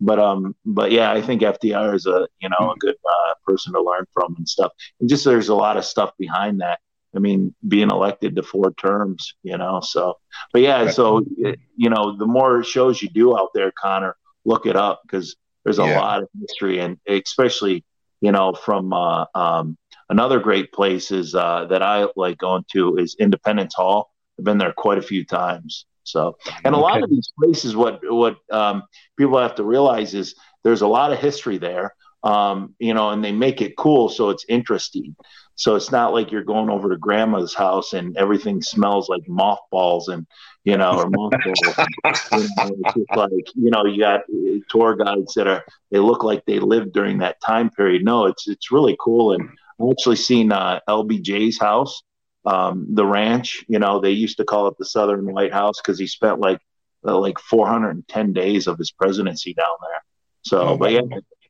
But 0.00 0.18
um, 0.18 0.56
but 0.64 0.92
yeah, 0.92 1.12
I 1.12 1.20
think 1.20 1.42
FDR 1.42 1.94
is 1.94 2.06
a 2.06 2.26
you 2.40 2.48
know 2.48 2.70
a 2.70 2.76
good 2.78 2.96
uh, 3.08 3.34
person 3.46 3.72
to 3.74 3.82
learn 3.82 4.06
from 4.12 4.34
and 4.36 4.48
stuff. 4.48 4.72
And 4.98 5.08
just 5.08 5.24
there's 5.24 5.48
a 5.48 5.54
lot 5.54 5.76
of 5.76 5.84
stuff 5.84 6.12
behind 6.18 6.60
that. 6.60 6.80
I 7.14 7.18
mean, 7.18 7.54
being 7.66 7.90
elected 7.90 8.36
to 8.36 8.42
four 8.42 8.72
terms, 8.74 9.34
you 9.42 9.58
know. 9.58 9.80
So, 9.82 10.18
but 10.52 10.62
yeah, 10.62 10.90
so 10.90 11.24
you 11.36 11.90
know, 11.90 12.16
the 12.16 12.26
more 12.26 12.62
shows 12.62 13.02
you 13.02 13.08
do 13.08 13.36
out 13.36 13.50
there, 13.54 13.72
Connor, 13.80 14.16
look 14.44 14.66
it 14.66 14.76
up 14.76 15.02
because 15.02 15.36
there's 15.64 15.78
a 15.78 15.86
yeah. 15.86 16.00
lot 16.00 16.22
of 16.22 16.28
history, 16.40 16.78
and 16.78 16.98
especially 17.06 17.84
you 18.20 18.32
know 18.32 18.54
from 18.54 18.92
uh, 18.92 19.26
um, 19.34 19.76
another 20.08 20.38
great 20.38 20.72
place 20.72 21.10
is 21.10 21.34
uh, 21.34 21.66
that 21.66 21.82
I 21.82 22.06
like 22.16 22.38
going 22.38 22.64
to 22.72 22.96
is 22.96 23.16
Independence 23.18 23.74
Hall. 23.74 24.10
I've 24.38 24.44
been 24.44 24.58
there 24.58 24.72
quite 24.72 24.98
a 24.98 25.02
few 25.02 25.24
times. 25.24 25.84
So, 26.04 26.36
and 26.64 26.74
a 26.74 26.78
okay. 26.78 26.82
lot 26.82 27.02
of 27.02 27.10
these 27.10 27.32
places, 27.38 27.76
what 27.76 28.00
what 28.02 28.36
um, 28.50 28.82
people 29.16 29.38
have 29.38 29.54
to 29.56 29.64
realize 29.64 30.14
is 30.14 30.34
there's 30.64 30.82
a 30.82 30.86
lot 30.86 31.12
of 31.12 31.18
history 31.18 31.58
there, 31.58 31.94
um, 32.22 32.74
you 32.78 32.94
know, 32.94 33.10
and 33.10 33.24
they 33.24 33.32
make 33.32 33.60
it 33.60 33.76
cool 33.76 34.08
so 34.08 34.30
it's 34.30 34.44
interesting. 34.48 35.16
So 35.54 35.76
it's 35.76 35.92
not 35.92 36.14
like 36.14 36.32
you're 36.32 36.42
going 36.42 36.70
over 36.70 36.88
to 36.88 36.96
grandma's 36.96 37.54
house 37.54 37.92
and 37.92 38.16
everything 38.16 38.62
smells 38.62 39.10
like 39.10 39.28
mothballs 39.28 40.08
and 40.08 40.26
you 40.64 40.76
know, 40.76 40.92
or 40.92 41.10
mothballs. 41.10 41.60
you 42.32 42.48
know, 42.56 42.76
it's 42.84 42.94
just 42.94 43.16
like 43.16 43.30
you 43.54 43.70
know, 43.70 43.84
you 43.84 44.00
got 44.00 44.20
uh, 44.20 44.58
tour 44.68 44.96
guides 44.96 45.34
that 45.34 45.46
are 45.46 45.64
they 45.90 45.98
look 45.98 46.24
like 46.24 46.44
they 46.46 46.60
lived 46.60 46.92
during 46.92 47.18
that 47.18 47.40
time 47.44 47.70
period. 47.70 48.04
No, 48.04 48.26
it's 48.26 48.48
it's 48.48 48.72
really 48.72 48.96
cool, 49.00 49.32
and 49.32 49.48
I've 49.80 49.90
actually 49.90 50.16
seen 50.16 50.52
uh, 50.52 50.80
LBJ's 50.88 51.58
house 51.58 52.02
um, 52.44 52.86
the 52.90 53.04
ranch. 53.04 53.64
You 53.68 53.78
know, 53.78 54.00
they 54.00 54.10
used 54.10 54.38
to 54.38 54.44
call 54.44 54.68
it 54.68 54.78
the 54.78 54.84
Southern 54.84 55.32
White 55.32 55.52
House 55.52 55.80
because 55.80 55.98
he 55.98 56.06
spent 56.06 56.40
like 56.40 56.60
uh, 57.06 57.18
like 57.18 57.38
410 57.38 58.32
days 58.32 58.66
of 58.66 58.78
his 58.78 58.90
presidency 58.90 59.54
down 59.54 59.76
there. 59.80 60.02
So, 60.42 60.60
oh, 60.60 60.76
but 60.76 60.92
yeah, 60.92 61.02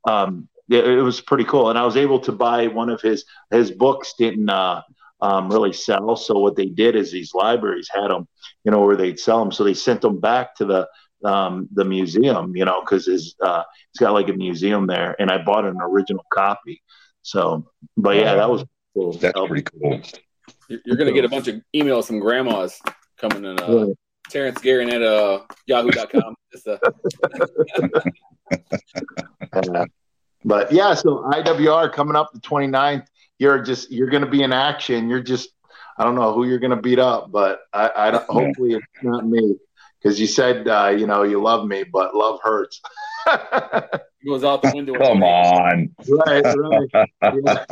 um, 0.09 0.49
it, 0.69 0.87
it, 0.87 1.03
was 1.03 1.21
pretty 1.21 1.45
cool. 1.45 1.71
And 1.71 1.79
I 1.79 1.85
was 1.85 1.97
able 1.97 2.21
to 2.21 2.33
buy 2.33 2.69
one 2.69 2.91
of 2.91 3.01
his 3.01 3.25
his 3.51 3.71
books. 3.71 4.15
Didn't 4.19 4.49
uh, 4.49 4.83
um, 5.21 5.51
really 5.51 5.73
sell. 5.73 6.17
So 6.17 6.39
what 6.39 6.57
they 6.57 6.67
did 6.67 6.97
is 6.97 7.11
these 7.11 7.35
libraries 7.35 7.89
had 7.93 8.09
them, 8.09 8.29
you 8.65 8.71
know, 8.71 8.81
where 8.81 8.97
they'd 8.97 9.19
sell 9.19 9.41
them. 9.41 9.53
So 9.53 9.65
they 9.65 9.75
sent 9.75 10.01
them 10.01 10.21
back 10.21 10.55
to 10.57 10.65
the 10.65 10.89
um, 11.23 11.69
the 11.73 11.85
museum, 11.85 12.57
you 12.57 12.65
know, 12.65 12.81
because 12.81 13.07
his 13.07 13.35
uh, 13.43 13.63
it's 13.91 14.01
got 14.01 14.13
like 14.13 14.29
a 14.29 14.33
museum 14.33 14.87
there, 14.87 15.17
and 15.19 15.31
I 15.31 15.39
bought 15.39 15.67
an 15.67 15.77
original 15.81 16.25
copy. 16.33 16.83
So, 17.23 17.71
but 17.97 18.17
yeah, 18.17 18.35
that 18.35 18.49
was 18.49 18.65
cool. 18.95 19.13
That's 19.13 19.39
pretty 19.47 19.63
cool. 19.63 20.01
You're 20.85 20.97
going 20.97 21.09
to 21.09 21.13
get 21.13 21.25
a 21.25 21.29
bunch 21.29 21.49
of 21.49 21.61
emails 21.75 22.07
from 22.07 22.21
grandmas 22.21 22.81
coming 23.19 23.45
in. 23.45 23.59
Uh, 23.59 23.87
Terrence 24.31 24.61
Garin 24.61 24.89
at 24.91 25.03
uh, 25.03 25.41
yahoo.com. 25.67 26.37
uh, 26.67 26.77
uh, 29.53 29.87
but 30.45 30.73
yeah, 30.73 30.95
so 30.95 31.25
IWR 31.33 31.93
coming 31.93 32.15
up 32.15 32.33
the 32.33 32.41
29th. 32.41 33.07
You're 33.39 33.63
just 33.63 33.91
you're 33.91 34.11
going 34.11 34.25
to 34.25 34.31
be 34.31 34.43
in 34.43 34.53
action. 34.53 35.09
You're 35.09 35.23
just 35.23 35.51
I 35.99 36.05
don't 36.05 36.15
know 36.15 36.33
who 36.33 36.47
you're 36.47 36.59
going 36.59 36.71
to 36.71 36.81
beat 36.81 36.99
up, 36.99 37.33
but 37.33 37.61
I, 37.73 37.91
I 37.97 38.11
don't, 38.11 38.25
hopefully 38.29 38.75
it's 38.75 38.87
not 39.03 39.27
me 39.27 39.57
because 40.01 40.21
you 40.21 40.27
said 40.27 40.69
uh, 40.69 40.95
you 40.97 41.07
know 41.07 41.25
you 41.25 41.43
love 41.43 41.67
me, 41.67 41.85
but 41.85 42.15
love 42.15 42.39
hurts. 42.43 42.81
It 44.23 44.29
goes 44.29 44.45
out 44.45 44.61
the 44.61 44.71
window. 44.75 44.93
Come 44.99 45.23
on. 45.23 45.95
Right, 46.07 46.45
right. 46.45 47.67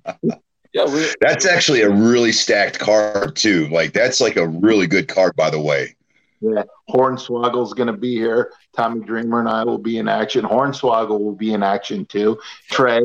Yeah. 0.22 0.34
Yeah, 0.74 1.12
that's 1.20 1.46
actually 1.46 1.82
a 1.82 1.90
really 1.90 2.32
stacked 2.32 2.78
card 2.78 3.36
too. 3.36 3.68
Like 3.68 3.92
that's 3.92 4.20
like 4.20 4.36
a 4.36 4.46
really 4.46 4.86
good 4.86 5.08
card, 5.08 5.34
by 5.36 5.50
the 5.50 5.60
way. 5.60 5.96
Yeah, 6.40 6.64
Hornswoggle's 6.90 7.74
going 7.74 7.88
to 7.88 7.96
be 7.96 8.14
here. 8.14 8.52
Tommy 8.76 9.04
Dreamer 9.04 9.40
and 9.40 9.48
I 9.48 9.64
will 9.64 9.78
be 9.78 9.98
in 9.98 10.08
action. 10.08 10.44
Hornswoggle 10.44 11.18
will 11.18 11.34
be 11.34 11.52
in 11.52 11.62
action 11.62 12.06
too. 12.06 12.38
Trey, 12.70 13.00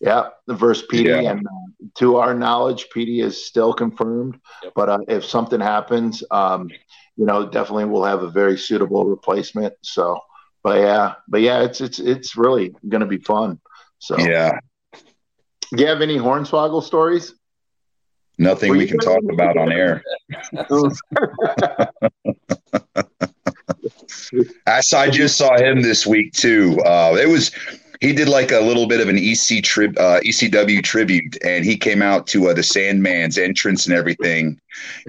yeah, 0.00 0.28
the 0.46 0.54
verse 0.54 0.84
Petey, 0.88 1.08
yeah. 1.08 1.30
and 1.30 1.46
uh, 1.46 1.86
to 1.96 2.16
our 2.16 2.34
knowledge, 2.34 2.88
Petey 2.92 3.20
is 3.20 3.44
still 3.44 3.72
confirmed. 3.72 4.38
Yep. 4.62 4.72
But 4.76 4.88
uh, 4.88 4.98
if 5.08 5.24
something 5.24 5.60
happens, 5.60 6.22
um, 6.30 6.70
you 7.16 7.24
know, 7.24 7.48
definitely 7.48 7.86
we'll 7.86 8.04
have 8.04 8.22
a 8.22 8.30
very 8.30 8.58
suitable 8.58 9.06
replacement. 9.06 9.74
So, 9.80 10.20
but 10.62 10.80
yeah, 10.80 11.14
but 11.28 11.40
yeah, 11.40 11.62
it's 11.62 11.80
it's 11.80 11.98
it's 11.98 12.36
really 12.36 12.74
going 12.88 13.00
to 13.00 13.06
be 13.06 13.18
fun. 13.18 13.58
So 13.98 14.18
yeah, 14.18 14.60
do 15.72 15.82
you 15.82 15.88
have 15.88 16.02
any 16.02 16.18
Hornswoggle 16.18 16.82
stories? 16.82 17.34
Nothing 18.38 18.72
we 18.72 18.86
can 18.86 18.98
talk 18.98 19.22
about 19.30 19.56
on 19.56 19.72
air. 19.72 20.02
I, 24.66 24.80
I 24.94 25.10
just 25.10 25.38
saw 25.38 25.56
him 25.56 25.80
this 25.80 26.06
week 26.06 26.32
too. 26.32 26.78
Uh, 26.84 27.16
it 27.18 27.28
was 27.28 27.50
he 28.00 28.12
did 28.12 28.28
like 28.28 28.52
a 28.52 28.60
little 28.60 28.86
bit 28.86 29.00
of 29.00 29.08
an 29.08 29.18
EC 29.18 29.62
trib, 29.62 29.96
uh, 29.98 30.20
ECW 30.20 30.82
tribute, 30.82 31.36
and 31.44 31.64
he 31.64 31.76
came 31.76 32.02
out 32.02 32.26
to 32.28 32.48
uh, 32.48 32.54
the 32.54 32.62
Sandman's 32.62 33.38
entrance 33.38 33.86
and 33.86 33.94
everything, 33.94 34.60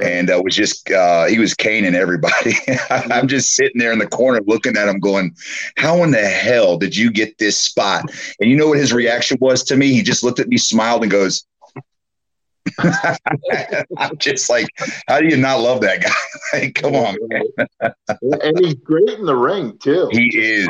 and 0.02 0.30
uh, 0.30 0.42
was 0.44 0.56
just 0.56 0.90
uh, 0.92 1.26
he 1.26 1.40
was 1.40 1.54
caning 1.54 1.96
everybody. 1.96 2.54
I'm 2.90 3.28
just 3.28 3.56
sitting 3.56 3.80
there 3.80 3.92
in 3.92 4.00
the 4.00 4.08
corner 4.08 4.42
looking 4.46 4.78
at 4.78 4.88
him, 4.88 5.00
going, 5.00 5.36
"How 5.78 6.04
in 6.04 6.12
the 6.12 6.26
hell 6.26 6.78
did 6.78 6.96
you 6.96 7.12
get 7.12 7.38
this 7.38 7.58
spot?" 7.58 8.06
And 8.40 8.50
you 8.50 8.56
know 8.56 8.68
what 8.68 8.78
his 8.78 8.94
reaction 8.94 9.38
was 9.42 9.64
to 9.66 9.76
me? 9.76 9.94
He 9.94 10.02
just 10.02 10.24
looked 10.24 10.40
at 10.40 10.48
me, 10.48 10.58
smiled, 10.58 11.04
and 11.04 11.12
goes. 11.12 11.46
I'm 13.98 14.18
just 14.18 14.50
like, 14.50 14.68
how 15.08 15.22
do 15.22 15.28
you 15.28 15.38
not 15.38 15.62
love 15.62 15.80
that 15.82 16.02
guy? 16.02 16.12
like, 16.60 16.76
come 16.76 16.96
on, 16.96 17.16
man. 17.30 17.94
and 18.42 18.60
he's 18.60 18.74
great 18.76 19.10
in 19.10 19.26
the 19.26 19.36
ring 19.36 19.78
too. 19.78 20.10
He 20.12 20.30
is. 20.38 20.68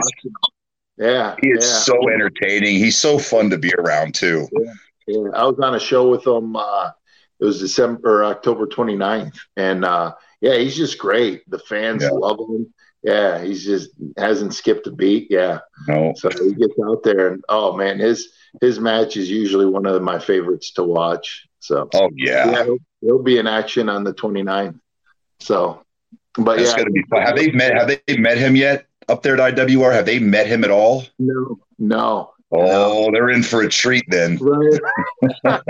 Yeah, 0.97 1.35
he 1.41 1.49
is 1.49 1.65
yeah. 1.65 1.77
so 1.79 2.09
entertaining. 2.09 2.75
He's 2.75 2.97
so 2.97 3.19
fun 3.19 3.49
to 3.51 3.57
be 3.57 3.73
around 3.77 4.15
too. 4.15 4.47
Yeah, 4.51 4.73
yeah. 5.07 5.29
I 5.33 5.43
was 5.45 5.59
on 5.59 5.75
a 5.75 5.79
show 5.79 6.09
with 6.09 6.25
him. 6.25 6.55
Uh, 6.55 6.91
it 7.39 7.45
was 7.45 7.59
December, 7.59 8.25
October 8.25 8.65
29th, 8.65 9.37
and 9.55 9.85
uh, 9.85 10.15
yeah, 10.41 10.55
he's 10.55 10.75
just 10.75 10.97
great. 10.97 11.47
The 11.49 11.59
fans 11.59 12.03
love 12.03 12.39
him. 12.39 12.73
Yeah, 13.03 13.43
he's 13.43 13.63
just 13.63 13.91
hasn't 14.17 14.55
skipped 14.55 14.87
a 14.87 14.91
beat. 14.91 15.27
Yeah, 15.29 15.59
no. 15.87 16.13
So 16.17 16.29
he 16.29 16.55
gets 16.55 16.73
out 16.89 17.03
there, 17.03 17.33
and 17.33 17.43
oh 17.47 17.77
man, 17.77 17.99
his 17.99 18.29
his 18.59 18.79
match 18.79 19.17
is 19.17 19.29
usually 19.29 19.67
one 19.67 19.85
of 19.85 20.01
my 20.01 20.17
favorites 20.17 20.71
to 20.73 20.83
watch. 20.83 21.47
So 21.59 21.89
oh 21.93 22.09
yeah, 22.15 22.51
yeah 22.51 22.63
he'll, 22.63 22.77
he'll 23.01 23.23
be 23.23 23.37
in 23.37 23.45
action 23.45 23.87
on 23.87 24.03
the 24.03 24.13
29th. 24.13 24.79
So, 25.39 25.83
but 26.35 26.57
That's 26.57 26.71
yeah, 26.71 26.77
gonna 26.77 26.89
be 26.89 27.03
fun. 27.03 27.21
Have 27.21 27.35
they 27.35 27.51
met? 27.51 27.73
Have 27.75 27.87
they 27.87 28.17
met 28.17 28.39
him 28.39 28.55
yet? 28.55 28.86
Up 29.09 29.23
there 29.23 29.39
at 29.39 29.55
IWR? 29.55 29.93
Have 29.93 30.05
they 30.05 30.19
met 30.19 30.47
him 30.47 30.63
at 30.63 30.71
all? 30.71 31.05
No, 31.19 31.59
no. 31.79 32.33
Oh, 32.51 33.05
no. 33.05 33.09
they're 33.11 33.29
in 33.29 33.43
for 33.43 33.63
a 33.63 33.69
treat 33.69 34.05
then. 34.09 34.39
Right. 35.43 35.61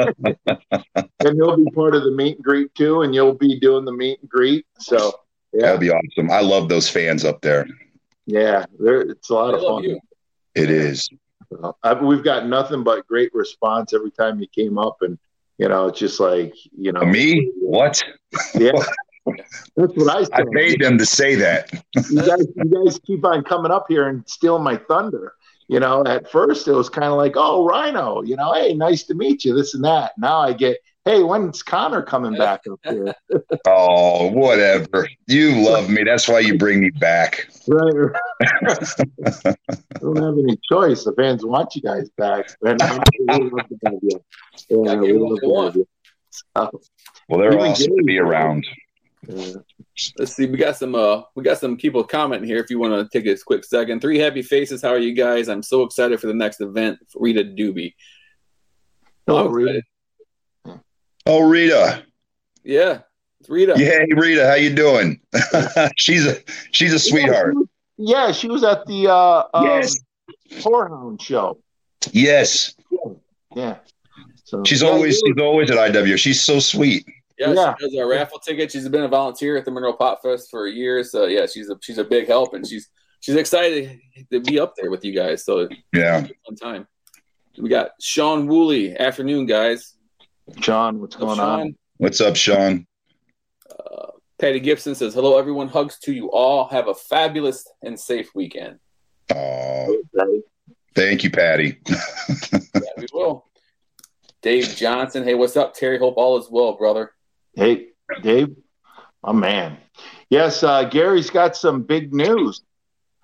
and 1.20 1.36
he'll 1.36 1.56
be 1.56 1.72
part 1.72 1.96
of 1.96 2.04
the 2.04 2.12
meet 2.12 2.36
and 2.36 2.44
greet 2.44 2.74
too, 2.76 3.02
and 3.02 3.14
you'll 3.16 3.34
be 3.34 3.60
doing 3.60 3.86
the 3.86 3.92
meet 3.92 4.20
and 4.20 4.30
greet. 4.30 4.66
So 4.80 5.14
yeah. 5.54 5.68
that'd 5.68 5.80
be 5.80 5.90
awesome. 5.90 6.30
I 6.30 6.42
love 6.42 6.70
those 6.70 6.90
fans 6.90 7.26
up 7.26 7.42
there. 7.42 7.66
Yeah, 8.26 8.66
it's 8.80 9.30
a 9.30 9.34
lot 9.34 9.54
of 9.54 9.62
fun. 9.62 9.84
You. 9.84 10.00
It 10.54 10.70
is. 10.70 11.10
I, 11.84 11.94
we've 11.94 12.24
got 12.24 12.48
nothing 12.48 12.84
but 12.84 13.08
great 13.08 13.34
response 13.34 13.94
every 13.94 14.12
time 14.12 14.40
you 14.40 14.48
came 14.48 14.78
up, 14.78 14.98
and 15.02 15.18
you 15.58 15.70
know, 15.70 15.88
it's 15.88 16.00
just 16.00 16.20
like 16.20 16.54
you 16.78 16.92
know, 16.92 17.06
me. 17.06 17.52
What? 17.60 18.04
Yeah. 18.54 18.74
That's 19.76 19.94
what 19.94 20.16
I 20.16 20.24
said. 20.24 20.34
I 20.34 20.44
paid 20.54 20.82
them 20.82 20.98
to 20.98 21.06
say 21.06 21.36
that. 21.36 21.72
you 22.10 22.22
guys, 22.22 22.46
you 22.56 22.86
guys 22.86 23.00
keep 23.06 23.26
on 23.26 23.44
coming 23.44 23.72
up 23.72 23.86
here 23.90 24.08
and 24.08 24.28
stealing 24.28 24.64
my 24.64 24.78
thunder. 24.78 25.34
You 25.68 25.82
know, 25.82 26.06
at 26.06 26.32
first 26.32 26.68
it 26.68 26.72
was 26.72 26.90
kind 26.90 27.08
of 27.08 27.18
like, 27.18 27.34
oh, 27.36 27.66
Rhino, 27.66 28.22
you 28.22 28.38
know, 28.38 28.54
hey, 28.54 28.74
nice 28.74 29.04
to 29.04 29.14
meet 29.14 29.44
you, 29.44 29.54
this 29.54 29.74
and 29.74 29.84
that. 29.84 30.14
Now 30.18 30.40
I 30.40 30.54
get, 30.54 30.78
hey, 31.04 31.24
when's 31.24 31.62
Connor 31.62 32.02
coming 32.02 32.38
back 32.38 32.62
up 32.72 32.80
here? 32.84 33.14
oh, 33.68 34.32
whatever. 34.32 35.10
You 35.28 35.62
love 35.62 35.90
me. 35.90 36.04
That's 36.04 36.28
why 36.28 36.40
you 36.40 36.58
bring 36.58 36.80
me 36.80 36.90
back. 36.92 37.50
Right. 37.68 38.16
I 38.42 39.56
don't 40.00 40.16
have 40.16 40.38
any 40.38 40.58
choice. 40.72 41.04
The 41.04 41.14
fans 41.18 41.46
want 41.46 41.76
you 41.76 41.82
guys 41.82 42.10
back. 42.18 42.50
And 42.64 42.80
well, 47.30 47.40
they're 47.40 47.60
awesome 47.60 47.98
to 47.98 48.04
be 48.04 48.20
around. 48.20 48.66
Yeah. 49.28 49.54
Let's 50.18 50.36
see. 50.36 50.46
We 50.46 50.58
got 50.58 50.78
some. 50.78 50.96
Uh, 50.96 51.24
we 51.36 51.44
got 51.44 51.58
some 51.58 51.78
people 51.78 52.04
commenting 52.04 52.48
here. 52.48 52.60
If 52.60 52.70
you 52.70 52.80
want 52.80 52.94
to 52.94 53.20
take 53.20 53.28
a 53.28 53.38
quick 53.46 53.66
second. 53.66 54.02
Three 54.02 54.20
happy 54.20 54.42
faces. 54.42 54.82
How 54.82 54.90
are 54.90 55.00
you 55.00 55.14
guys? 55.14 55.50
I'm 55.50 55.64
so 55.64 55.84
excited 55.84 56.20
for 56.20 56.28
the 56.28 56.34
next 56.34 56.62
event. 56.62 57.00
Rita 57.16 57.44
Doobie. 57.44 57.94
Hello, 59.26 59.48
Rita. 59.48 59.82
Oh, 61.26 61.42
Rita. 61.42 62.06
Yeah, 62.64 63.00
it's 63.40 63.50
Rita. 63.50 63.74
Yeah, 63.78 63.90
hey, 63.90 64.08
Rita. 64.16 64.48
How 64.48 64.56
you 64.56 64.74
doing? 64.74 65.20
she's 65.98 66.26
a 66.26 66.38
she's 66.72 66.94
a 66.94 67.00
sweetheart. 67.00 67.56
Yeah, 67.98 68.32
she 68.32 68.48
was 68.48 68.64
at 68.64 68.86
the 68.86 69.08
uh, 69.08 69.44
um, 69.54 69.66
yes 69.66 69.98
Whorehound 70.52 71.22
show. 71.22 71.60
Yes. 72.12 72.76
Yeah. 73.56 73.78
So, 74.44 74.64
she's 74.64 74.82
yeah, 74.82 74.90
always 74.90 75.22
she's 75.26 75.38
always 75.42 75.72
at 75.72 75.78
IW. 75.78 76.18
She's 76.18 76.42
so 76.42 76.60
sweet. 76.60 77.06
Yeah, 77.38 77.54
yeah, 77.54 77.76
she 77.80 77.86
does 77.86 77.96
our 77.96 78.10
raffle 78.10 78.40
ticket. 78.40 78.72
She's 78.72 78.88
been 78.90 79.04
a 79.04 79.08
volunteer 79.08 79.58
at 79.58 79.66
the 79.66 79.72
Monroe 79.72 79.94
Pop 79.94 80.22
Fest 80.24 80.50
for 80.50 80.68
years. 80.68 81.12
So 81.12 81.26
yeah, 81.26 81.46
she's 81.46 81.70
a 81.70 81.78
she's 81.82 82.00
a 82.00 82.04
big 82.04 82.28
help, 82.28 82.54
and 82.54 82.66
she's 82.66 82.90
she's 83.20 83.36
excited 83.36 84.00
to 84.32 84.40
be 84.40 84.60
up 84.60 84.74
there 84.76 84.90
with 84.90 85.06
you 85.06 85.14
guys. 85.14 85.46
So 85.46 85.70
yeah, 85.94 86.22
fun 86.46 86.56
time. 86.56 86.88
We 87.58 87.70
got 87.70 87.92
Sean 88.02 88.48
Woolley. 88.48 88.98
Afternoon, 88.98 89.46
guys. 89.46 89.96
Sean, 90.62 91.00
what's 91.00 91.16
going 91.16 91.38
Sean? 91.38 91.60
on? 91.60 91.76
What's 91.98 92.22
up, 92.22 92.36
Sean? 92.36 92.88
Uh, 93.70 94.12
Patty 94.40 94.60
Gibson 94.60 94.96
says, 94.96 95.14
"Hello, 95.14 95.38
everyone. 95.38 95.68
Hugs 95.68 96.00
to 96.00 96.14
you 96.14 96.32
all. 96.32 96.68
Have 96.70 96.88
a 96.88 96.96
fabulous 96.96 97.68
and 97.84 98.00
safe 98.00 98.30
weekend." 98.34 98.80
Oh, 99.34 100.02
thank 100.96 101.24
you, 101.24 101.30
Patty. 101.30 101.78
yeah, 101.88 102.60
we 102.98 103.08
will. 103.14 103.46
Dave 104.42 104.66
Johnson, 104.76 105.24
hey, 105.24 105.34
what's 105.34 105.58
up, 105.58 105.74
Terry? 105.74 105.98
Hope 105.98 106.16
all 106.18 106.38
is 106.40 106.48
well, 106.50 106.74
brother. 106.78 107.12
Hey, 107.58 107.88
Dave, 108.22 108.56
my 109.24 109.32
man. 109.32 109.78
Yes, 110.30 110.62
uh, 110.62 110.84
Gary's 110.84 111.32
got 111.32 111.56
some 111.56 111.82
big 111.82 112.14
news 112.14 112.62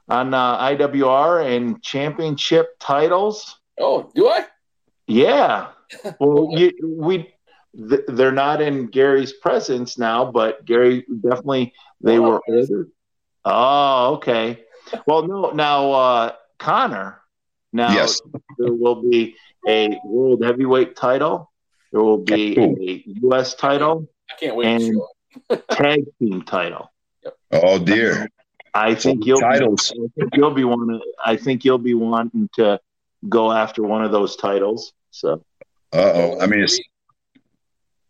on 0.10 0.34
uh, 0.34 0.58
IWR 0.69 1.56
and 1.56 1.84
championship 1.84 2.80
titles. 2.80 3.60
Oh, 3.80 4.10
do 4.15 4.28
I? 4.28 4.46
Yeah. 5.06 5.67
Well, 6.19 6.50
you, 6.58 6.72
we 6.98 7.32
th- 7.78 8.06
they're 8.08 8.32
not 8.32 8.60
in 8.60 8.88
Gary's 8.88 9.34
presence 9.34 10.00
now, 10.00 10.32
but 10.32 10.65
Gary 10.65 11.06
definitely 11.22 11.72
they 12.02 12.17
oh, 12.17 12.22
were 12.24 12.41
older. 12.50 12.88
Oh, 13.46 14.13
okay. 14.15 14.63
Well, 15.06 15.28
no, 15.28 15.52
now 15.52 15.91
uh, 15.91 16.32
Connor. 16.58 17.22
Now 17.72 17.93
yes. 17.93 18.19
there 18.58 18.74
will 18.74 19.08
be 19.08 19.36
a 19.67 20.00
world 20.04 20.43
heavyweight 20.43 20.96
title. 20.96 21.52
There 21.91 22.02
will 22.02 22.17
be 22.17 22.58
a 22.58 23.04
U.S. 23.06 23.54
title 23.54 24.10
I 24.32 24.36
can't 24.40 24.56
wait. 24.56 24.68
And 24.68 25.02
tag 25.72 26.06
team 26.20 26.44
title. 26.44 26.92
Yep. 27.24 27.38
Oh 27.52 27.80
dear. 27.80 28.30
I 28.74 28.96
think 28.96 29.26
you'll 29.26 29.40
titles. 29.40 29.92
Be, 29.92 30.04
I 30.04 30.08
think 30.20 30.36
you'll 30.36 30.52
be 30.52 30.64
wanting. 30.64 31.02
I 31.24 31.36
think 31.36 31.64
you'll 31.64 31.78
be 31.78 31.94
wanting 31.94 32.50
to 32.56 32.80
go 33.30 33.52
after 33.52 33.84
one 33.84 34.04
of 34.04 34.12
those 34.12 34.36
titles. 34.36 34.94
So. 35.12 35.44
Uh 35.92 36.12
oh. 36.14 36.40
I 36.40 36.48
mean, 36.48 36.66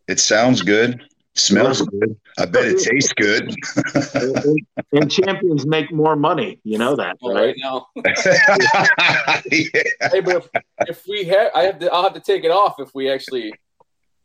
it 0.08 0.20
sounds 0.20 0.62
good. 0.62 1.04
Smells 1.36 1.82
good. 1.82 2.16
I 2.38 2.46
bet 2.46 2.66
it 2.66 2.80
tastes 2.80 3.12
good. 3.14 3.56
and, 4.14 4.60
and, 4.92 5.12
champions 5.12 5.66
make 5.66 5.92
more 5.92 6.16
money. 6.16 6.60
You 6.64 6.78
know 6.78 6.96
that, 6.96 7.18
right? 7.24 7.36
right 7.36 7.56
now. 7.58 7.88
yeah. 7.96 8.04
Hey, 10.12 10.20
but 10.20 10.36
if, 10.36 10.50
if, 10.88 11.08
we 11.08 11.24
have, 11.26 11.52
I 11.56 11.64
have 11.64 11.80
to. 11.80 11.92
I'll 11.92 12.04
have 12.04 12.14
to 12.14 12.20
take 12.20 12.44
it 12.44 12.52
off 12.52 12.76
if 12.80 12.94
we 12.94 13.10
actually 13.10 13.52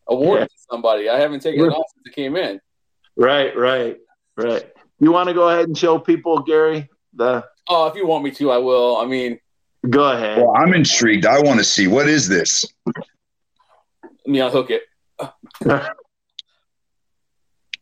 award 0.08 0.40
yeah. 0.40 0.46
to 0.46 0.54
somebody. 0.70 1.08
I 1.08 1.18
haven't 1.18 1.40
taken 1.40 1.64
it 1.64 1.68
off 1.68 1.86
since 1.94 2.06
it 2.06 2.14
came 2.14 2.36
in. 2.36 2.60
Right, 3.16 3.56
right, 3.56 3.96
right. 4.36 4.66
You 5.00 5.12
want 5.12 5.28
to 5.28 5.34
go 5.34 5.48
ahead 5.48 5.66
and 5.66 5.76
show 5.76 5.98
people, 5.98 6.40
Gary? 6.40 6.88
The 7.14 7.44
oh, 7.68 7.86
if 7.86 7.94
you 7.94 8.06
want 8.06 8.24
me 8.24 8.30
to, 8.32 8.50
I 8.50 8.58
will. 8.58 8.96
I 8.96 9.06
mean, 9.06 9.38
go 9.88 10.10
ahead. 10.12 10.38
Well, 10.38 10.54
I'm 10.56 10.74
intrigued. 10.74 11.26
I 11.26 11.40
want 11.40 11.58
to 11.58 11.64
see 11.64 11.86
what 11.86 12.08
is 12.08 12.28
this. 12.28 12.64
Let 12.86 14.26
me 14.26 14.40
unhook 14.40 14.70
it. 14.70 14.82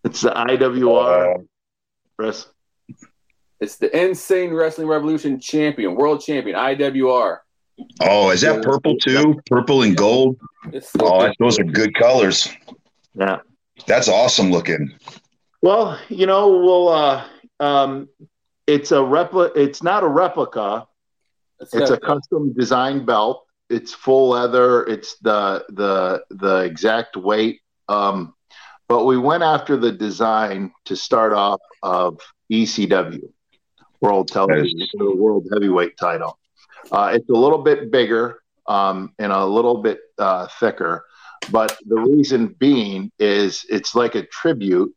it's 0.05 0.21
the 0.23 0.31
IWR. 0.31 1.39
Uh, 2.23 2.33
it's 3.61 3.77
the 3.77 4.05
Insane 4.05 4.53
Wrestling 4.53 4.87
Revolution 4.87 5.41
Champion, 5.41 5.95
World 5.95 6.21
Champion, 6.21 6.57
IWR. 6.57 7.39
Oh, 8.01 8.31
is 8.31 8.43
that 8.43 8.63
purple 8.63 8.97
too? 8.97 9.41
Purple 9.47 9.83
and 9.83 9.97
gold. 9.97 10.39
Oh, 11.01 11.33
those 11.39 11.59
are 11.59 11.65
good 11.65 11.95
colors. 11.95 12.49
Yeah, 13.15 13.39
that's 13.87 14.09
awesome 14.09 14.51
looking. 14.51 14.93
Well, 15.63 15.99
you 16.09 16.27
know, 16.27 16.49
we'll. 16.49 16.89
Uh, 16.89 17.25
um, 17.61 18.09
it's 18.67 18.93
a 18.93 19.03
replica. 19.03 19.61
It's 19.61 19.83
not 19.83 20.03
a 20.03 20.09
replica. 20.09 20.87
It's, 21.61 21.75
it's 21.75 21.91
a 21.91 21.99
custom 21.99 22.53
designed 22.53 23.07
belt. 23.07 23.45
It's 23.71 23.93
full 23.93 24.31
leather. 24.31 24.85
It's 24.85 25.17
the 25.19 25.65
the 25.69 26.25
the 26.31 26.59
exact 26.65 27.17
weight. 27.17 27.61
Um, 27.89 28.35
but 28.89 29.05
we 29.05 29.19
went 29.19 29.43
after 29.43 29.77
the 29.77 29.93
design 29.93 30.73
to 30.85 30.97
start 30.97 31.33
off 31.33 31.61
of 31.83 32.21
ECW, 32.53 33.29
World 34.01 34.29
Television, 34.29 34.79
the 34.95 35.15
World 35.17 35.47
Heavyweight 35.53 35.97
Title. 35.97 36.39
Uh, 36.93 37.13
it's 37.15 37.29
a 37.29 37.33
little 37.33 37.63
bit 37.63 37.91
bigger 37.91 38.41
um, 38.69 39.13
and 39.19 39.33
a 39.33 39.45
little 39.45 39.83
bit 39.83 40.01
uh, 40.19 40.47
thicker, 40.59 41.05
but 41.51 41.77
the 41.87 41.97
reason 41.97 42.55
being 42.59 43.11
is 43.19 43.65
it's 43.69 43.95
like 43.95 44.15
a 44.15 44.27
tribute. 44.27 44.95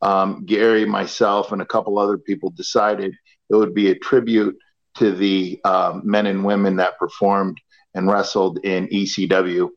Um, 0.00 0.44
Gary, 0.46 0.84
myself, 0.84 1.50
and 1.52 1.60
a 1.60 1.66
couple 1.66 1.98
other 1.98 2.18
people 2.18 2.50
decided 2.50 3.14
it 3.50 3.54
would 3.54 3.74
be 3.74 3.90
a 3.90 3.98
tribute 3.98 4.56
to 4.96 5.12
the 5.12 5.60
um, 5.64 6.02
men 6.04 6.26
and 6.26 6.44
women 6.44 6.76
that 6.76 6.98
performed 6.98 7.58
and 7.94 8.08
wrestled 8.08 8.58
in 8.64 8.86
ECW. 8.88 9.70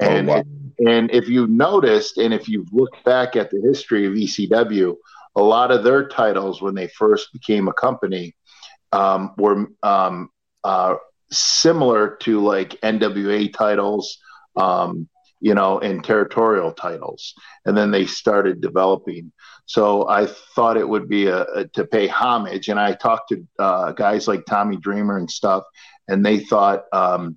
And 0.00 0.28
oh, 0.28 0.32
wow. 0.34 0.42
and 0.86 1.10
if 1.10 1.28
you 1.28 1.46
noticed, 1.46 2.18
and 2.18 2.34
if 2.34 2.48
you've 2.48 2.72
looked 2.72 3.04
back 3.04 3.36
at 3.36 3.50
the 3.50 3.60
history 3.60 4.06
of 4.06 4.14
ECW, 4.14 4.96
a 5.36 5.42
lot 5.42 5.70
of 5.70 5.84
their 5.84 6.08
titles 6.08 6.60
when 6.60 6.74
they 6.74 6.88
first 6.88 7.32
became 7.32 7.68
a 7.68 7.72
company 7.72 8.34
um, 8.92 9.34
were 9.38 9.66
um, 9.82 10.30
uh, 10.64 10.96
similar 11.30 12.16
to 12.16 12.40
like 12.40 12.80
NWA 12.82 13.52
titles, 13.52 14.18
um, 14.56 15.08
you 15.40 15.54
know, 15.54 15.80
and 15.80 16.04
territorial 16.04 16.72
titles. 16.72 17.34
And 17.66 17.76
then 17.76 17.90
they 17.90 18.06
started 18.06 18.60
developing. 18.60 19.32
So 19.66 20.08
I 20.08 20.26
thought 20.26 20.76
it 20.76 20.88
would 20.88 21.08
be 21.08 21.26
a, 21.26 21.42
a 21.42 21.66
to 21.68 21.84
pay 21.84 22.06
homage. 22.06 22.68
And 22.68 22.78
I 22.78 22.92
talked 22.92 23.30
to 23.30 23.46
uh, 23.58 23.92
guys 23.92 24.28
like 24.28 24.44
Tommy 24.46 24.76
Dreamer 24.76 25.18
and 25.18 25.30
stuff, 25.30 25.64
and 26.08 26.24
they 26.24 26.38
thought, 26.38 26.84
um, 26.92 27.36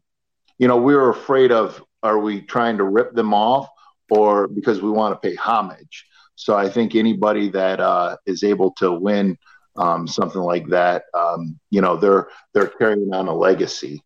you 0.60 0.67
know, 0.67 0.78
we 0.78 0.95
were 0.95 1.10
afraid 1.10 1.51
of 1.51 1.84
are 2.04 2.19
we 2.19 2.41
trying 2.41 2.78
to 2.78 2.84
rip 2.84 3.15
them 3.15 3.34
off 3.34 3.67
or 4.12 4.47
because 4.47 4.82
we 4.82 4.91
want 4.91 5.19
to 5.19 5.28
pay 5.28 5.36
homage. 5.36 6.06
So 6.36 6.56
I 6.56 6.69
think 6.69 6.93
anybody 6.93 7.49
that 7.49 7.80
uh, 7.80 8.17
is 8.28 8.43
able 8.43 8.71
to 8.73 8.91
win 8.91 9.38
um, 9.78 10.08
something 10.08 10.41
like 10.41 10.67
that. 10.69 11.06
Um, 11.13 11.60
you 11.71 11.82
know, 11.82 11.97
they're 11.97 12.28
they're 12.54 12.67
carrying 12.67 13.13
on 13.13 13.28
a 13.28 13.36
legacy. 13.36 14.04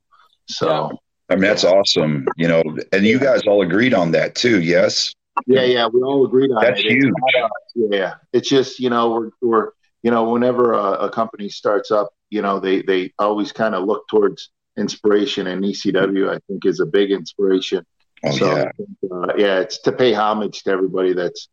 So. 0.47 0.97
Yeah. 1.29 1.35
I 1.35 1.35
mean, 1.35 1.49
that's 1.49 1.63
awesome. 1.63 2.27
You 2.37 2.47
know, 2.47 2.63
and 2.91 3.05
you 3.05 3.19
guys 3.19 3.41
all 3.47 3.61
agreed 3.61 3.93
on 3.93 4.11
that 4.11 4.35
too. 4.35 4.61
Yes. 4.61 5.13
Yeah, 5.47 5.63
yeah, 5.63 5.87
we 5.87 6.01
all 6.01 6.25
agreed 6.25 6.51
on 6.51 6.61
that. 6.61 6.75
that's 6.75 6.81
it. 6.81 6.91
huge. 6.91 7.13
uh, 7.41 7.47
yeah, 7.75 8.15
it's 8.33 8.49
just 8.49 8.79
you 8.79 8.89
know 8.89 9.11
we're 9.11 9.29
we're 9.41 9.71
you 10.03 10.11
know 10.11 10.29
whenever 10.29 10.73
a, 10.73 10.91
a 11.05 11.11
company 11.11 11.49
starts 11.49 11.91
up, 11.91 12.09
you 12.29 12.41
know 12.41 12.59
they 12.59 12.81
they 12.81 13.13
always 13.19 13.51
kind 13.51 13.73
of 13.73 13.85
look 13.85 14.07
towards 14.09 14.49
inspiration, 14.77 15.47
and 15.47 15.63
ECW 15.63 16.29
I 16.29 16.39
think 16.47 16.65
is 16.65 16.79
a 16.79 16.85
big 16.85 17.11
inspiration. 17.11 17.85
Oh, 18.25 18.31
so 18.31 18.55
yeah. 18.55 18.71
Think, 18.75 18.89
uh, 19.11 19.33
yeah, 19.37 19.59
it's 19.59 19.79
to 19.83 19.91
pay 19.91 20.13
homage 20.13 20.63
to 20.63 20.71
everybody 20.71 21.13
that's 21.13 21.47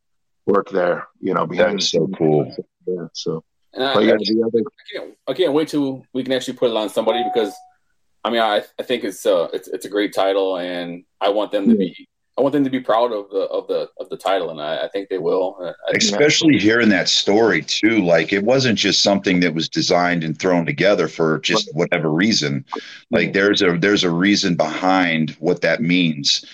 worked 0.46 0.72
there. 0.72 1.06
You 1.20 1.34
know, 1.34 1.46
behind. 1.46 1.78
That's 1.78 1.90
so 1.90 2.08
cool. 2.18 2.52
Yeah, 2.86 3.06
so 3.12 3.44
and 3.76 3.84
I, 3.84 3.92
I, 3.92 4.06
can't, 4.06 5.14
I 5.28 5.34
can't 5.34 5.52
wait 5.52 5.68
till 5.68 6.04
we 6.14 6.24
can 6.24 6.32
actually 6.32 6.56
put 6.56 6.70
it 6.70 6.76
on 6.76 6.88
somebody 6.88 7.22
because, 7.22 7.52
I 8.26 8.30
mean, 8.30 8.40
I, 8.40 8.64
I 8.76 8.82
think 8.82 9.04
it's 9.04 9.24
uh 9.24 9.48
it's 9.52 9.68
it's 9.68 9.86
a 9.86 9.88
great 9.88 10.12
title, 10.12 10.56
and 10.56 11.04
I 11.20 11.28
want 11.28 11.52
them 11.52 11.68
to 11.68 11.76
be 11.76 12.08
I 12.36 12.42
want 12.42 12.54
them 12.54 12.64
to 12.64 12.70
be 12.70 12.80
proud 12.80 13.12
of 13.12 13.30
the 13.30 13.42
of 13.42 13.68
the 13.68 13.88
of 14.00 14.08
the 14.08 14.16
title, 14.16 14.50
and 14.50 14.60
I, 14.60 14.84
I 14.84 14.88
think 14.88 15.08
they 15.08 15.18
will. 15.18 15.56
I 15.62 15.92
Especially 15.94 16.58
hearing 16.58 16.88
that 16.88 17.08
story 17.08 17.62
too, 17.62 18.02
like 18.02 18.32
it 18.32 18.42
wasn't 18.42 18.80
just 18.80 19.00
something 19.00 19.38
that 19.40 19.54
was 19.54 19.68
designed 19.68 20.24
and 20.24 20.36
thrown 20.36 20.66
together 20.66 21.06
for 21.06 21.38
just 21.38 21.70
whatever 21.72 22.10
reason. 22.10 22.64
Like 23.12 23.32
there's 23.32 23.62
a 23.62 23.78
there's 23.78 24.02
a 24.02 24.10
reason 24.10 24.56
behind 24.56 25.30
what 25.38 25.60
that 25.60 25.80
means. 25.80 26.44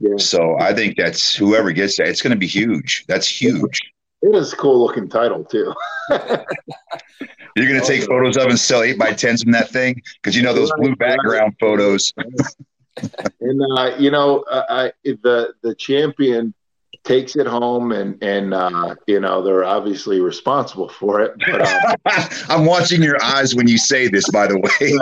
Yeah. 0.00 0.16
So 0.16 0.56
I 0.58 0.72
think 0.72 0.96
that's 0.96 1.34
whoever 1.34 1.72
gets 1.72 1.98
that, 1.98 2.08
it's 2.08 2.22
going 2.22 2.30
to 2.30 2.38
be 2.38 2.46
huge. 2.46 3.04
That's 3.06 3.28
huge. 3.28 3.80
It 4.22 4.34
is 4.34 4.52
a 4.52 4.56
cool 4.56 4.84
looking 4.84 5.08
title 5.08 5.44
too. 5.44 5.72
You're 6.10 7.68
going 7.68 7.80
to 7.80 7.86
take 7.86 8.04
photos 8.04 8.36
of 8.36 8.46
and 8.46 8.58
sell 8.58 8.82
eight 8.82 8.98
by 8.98 9.12
tens 9.12 9.42
from 9.42 9.52
that 9.52 9.70
thing 9.70 10.00
because 10.14 10.36
you 10.36 10.42
know 10.42 10.52
those 10.52 10.72
blue 10.76 10.94
background 10.96 11.54
photos. 11.58 12.12
and 13.40 13.60
uh, 13.76 13.96
you 13.98 14.10
know, 14.10 14.44
I, 14.50 14.92
the 15.04 15.54
the 15.62 15.74
champion 15.74 16.54
takes 17.04 17.36
it 17.36 17.46
home 17.46 17.92
and 17.92 18.22
and 18.22 18.54
uh, 18.54 18.94
you 19.06 19.20
know 19.20 19.42
they're 19.42 19.64
obviously 19.64 20.20
responsible 20.20 20.88
for 20.88 21.20
it. 21.20 21.32
But, 21.38 21.66
um, 21.66 21.94
I'm 22.48 22.64
watching 22.66 23.02
your 23.02 23.16
eyes 23.22 23.54
when 23.54 23.66
you 23.66 23.78
say 23.78 24.08
this. 24.08 24.28
By 24.30 24.46
the 24.46 24.58
way, 24.58 24.98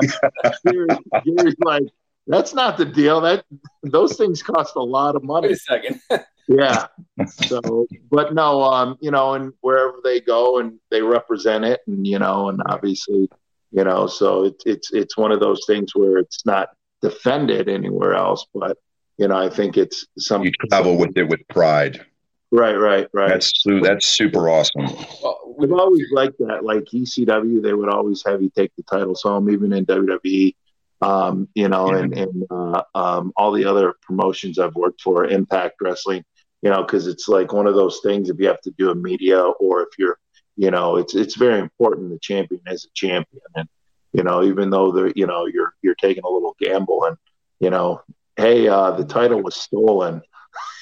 Gary's, 0.65 1.37
Gary's 1.37 1.57
like, 1.65 1.83
that's 2.27 2.55
not 2.55 2.77
the 2.77 2.85
deal. 2.85 3.21
That 3.21 3.45
those 3.83 4.17
things 4.17 4.43
cost 4.43 4.77
a 4.77 4.83
lot 4.83 5.17
of 5.17 5.23
money. 5.23 5.49
Wait 5.49 5.57
a 5.57 5.61
second. 5.61 6.01
yeah. 6.49 6.87
So, 7.27 7.87
but 8.11 8.35
no, 8.35 8.63
um, 8.63 8.97
you 9.01 9.11
know, 9.11 9.35
and 9.35 9.53
wherever 9.61 9.99
they 10.03 10.21
go 10.21 10.59
and 10.59 10.79
they 10.91 11.03
represent 11.03 11.65
it, 11.65 11.81
and 11.87 12.07
you 12.07 12.19
know, 12.19 12.49
and 12.49 12.61
obviously, 12.67 13.29
you 13.71 13.85
know, 13.85 14.07
so 14.07 14.45
it's 14.45 14.67
it's 14.67 14.93
it's 14.93 15.17
one 15.17 15.33
of 15.33 15.41
those 15.41 15.63
things 15.67 15.95
where 15.95 16.19
it's 16.19 16.45
not 16.45 16.71
defended 17.03 17.69
anywhere 17.69 18.15
else, 18.15 18.47
but 18.55 18.77
you 19.19 19.29
know, 19.29 19.37
I 19.37 19.49
think 19.49 19.77
it's 19.77 20.07
some 20.19 20.45
you 20.45 20.53
travel 20.69 20.97
with 20.97 21.17
it 21.17 21.29
with 21.29 21.41
pride. 21.49 22.05
Right, 22.53 22.77
right, 22.77 23.09
right. 23.13 23.29
That's 23.29 23.53
that's 23.83 24.07
super 24.07 24.49
awesome. 24.49 24.87
Well, 25.23 25.55
we've 25.59 25.73
always 25.73 26.07
liked 26.13 26.39
that. 26.39 26.65
Like 26.65 26.85
ECW, 26.85 27.63
they 27.63 27.73
would 27.73 27.89
always 27.89 28.23
have 28.25 28.41
you 28.41 28.51
take 28.55 28.73
the 28.77 28.83
titles 28.85 29.23
home, 29.23 29.51
even 29.51 29.73
in 29.73 29.85
WWE. 29.85 30.55
Um, 31.03 31.49
you 31.55 31.69
know, 31.69 31.93
yeah. 31.93 31.99
and 31.99 32.19
and 32.19 32.43
uh, 32.51 32.83
um, 32.95 33.33
all 33.37 33.53
the 33.53 33.65
other 33.65 33.95
promotions 34.03 34.59
I've 34.59 34.75
worked 34.75 35.03
for, 35.03 35.27
Impact 35.27 35.77
Wrestling. 35.81 36.25
You 36.63 36.71
know, 36.71 36.83
because 36.83 37.07
it's 37.07 37.29
like 37.29 37.53
one 37.53 37.67
of 37.67 37.75
those 37.75 38.01
things. 38.03 38.31
If 38.31 38.39
you 38.39 38.47
have 38.49 38.63
to 38.63 38.73
do 38.79 38.91
a 38.91 38.95
media, 38.95 39.41
or 39.41 39.83
if 39.83 39.91
you're, 39.99 40.19
you 40.57 40.71
know, 40.71 40.97
it's 40.97 41.15
it's 41.15 41.37
very 41.37 41.61
important. 41.61 42.11
The 42.11 42.19
champion 42.21 42.63
is 42.67 42.87
a 42.87 42.89
champion, 42.95 43.43
and 43.57 43.69
you 44.13 44.23
know, 44.23 44.43
even 44.43 44.71
though 44.71 44.91
the 44.91 45.13
you 45.15 45.27
know 45.27 45.47
you're 45.47 45.75
you're 45.83 45.95
taking 45.97 46.25
a 46.25 46.29
little 46.29 46.57
gamble, 46.59 47.05
and 47.05 47.17
you 47.61 47.71
know, 47.71 48.01
hey, 48.37 48.67
uh, 48.67 48.93
the 48.93 49.05
title 49.05 49.43
was 49.43 49.57
stolen. 49.57 50.23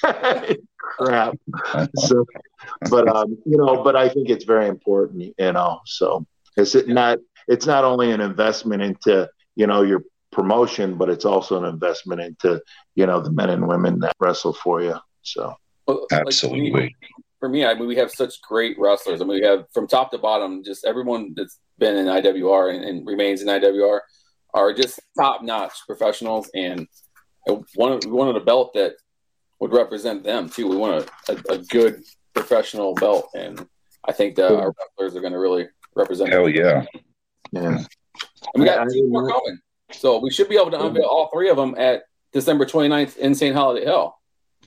Crap. 0.77 1.35
so, 1.97 2.25
but 2.89 3.07
um, 3.07 3.37
you 3.45 3.57
know, 3.57 3.83
but 3.83 3.95
I 3.95 4.07
think 4.07 4.29
it's 4.29 4.45
very 4.45 4.67
important, 4.67 5.33
you 5.37 5.51
know. 5.51 5.81
So 5.85 6.25
it's 6.55 6.75
not 6.87 7.19
it's 7.47 7.65
not 7.65 7.83
only 7.83 8.11
an 8.11 8.21
investment 8.21 8.81
into 8.81 9.29
you 9.55 9.67
know 9.67 9.81
your 9.81 10.03
promotion, 10.31 10.97
but 10.97 11.09
it's 11.09 11.25
also 11.25 11.57
an 11.57 11.65
investment 11.65 12.21
into 12.21 12.61
you 12.95 13.05
know 13.05 13.21
the 13.21 13.31
men 13.31 13.49
and 13.49 13.67
women 13.67 13.99
that 13.99 14.15
wrestle 14.19 14.53
for 14.53 14.81
you. 14.81 14.95
So 15.21 15.55
well, 15.87 16.05
absolutely. 16.11 16.71
Like 16.71 16.91
for, 17.39 17.49
me, 17.49 17.65
I 17.65 17.73
mean, 17.75 17.87
we 17.87 17.95
have 17.97 18.11
such 18.11 18.41
great 18.41 18.77
wrestlers. 18.79 19.21
I 19.21 19.25
mean, 19.25 19.41
we 19.41 19.45
have 19.45 19.65
from 19.73 19.87
top 19.87 20.11
to 20.11 20.17
bottom, 20.17 20.63
just 20.63 20.85
everyone 20.85 21.33
that's 21.35 21.59
been 21.77 21.95
in 21.95 22.07
IWR 22.07 22.73
and, 22.73 22.83
and 22.83 23.05
remains 23.05 23.41
in 23.41 23.47
IWR 23.47 23.99
are 24.53 24.73
just 24.73 24.99
top 25.19 25.43
notch 25.43 25.73
professionals 25.85 26.49
and 26.55 26.87
one 27.75 27.99
we 28.05 28.11
wanted 28.11 28.37
a 28.37 28.43
belt 28.43 28.73
that 28.73 28.95
would 29.59 29.73
represent 29.73 30.23
them 30.23 30.49
too. 30.49 30.67
We 30.67 30.77
want 30.77 31.09
a, 31.29 31.33
a, 31.33 31.55
a 31.55 31.57
good 31.59 32.03
professional 32.33 32.93
belt, 32.95 33.29
and 33.35 33.67
I 34.07 34.11
think 34.11 34.35
that 34.35 34.51
our 34.51 34.73
wrestlers 34.77 35.15
are 35.15 35.21
going 35.21 35.33
to 35.33 35.39
really 35.39 35.67
represent. 35.95 36.31
Hell 36.31 36.49
yeah, 36.49 36.85
yeah. 37.51 37.83
And 38.53 38.63
we 38.63 38.65
got 38.65 38.87
two 38.91 39.07
more 39.07 39.27
coming, 39.27 39.59
so 39.91 40.19
we 40.19 40.31
should 40.31 40.49
be 40.49 40.55
able 40.55 40.71
to 40.71 40.85
unveil 40.85 41.05
all 41.05 41.29
three 41.33 41.49
of 41.49 41.57
them 41.57 41.75
at 41.77 42.03
December 42.31 42.65
29th 42.65 43.17
in 43.17 43.27
Insane 43.27 43.53
Holiday 43.53 43.85
Hell. 43.85 44.19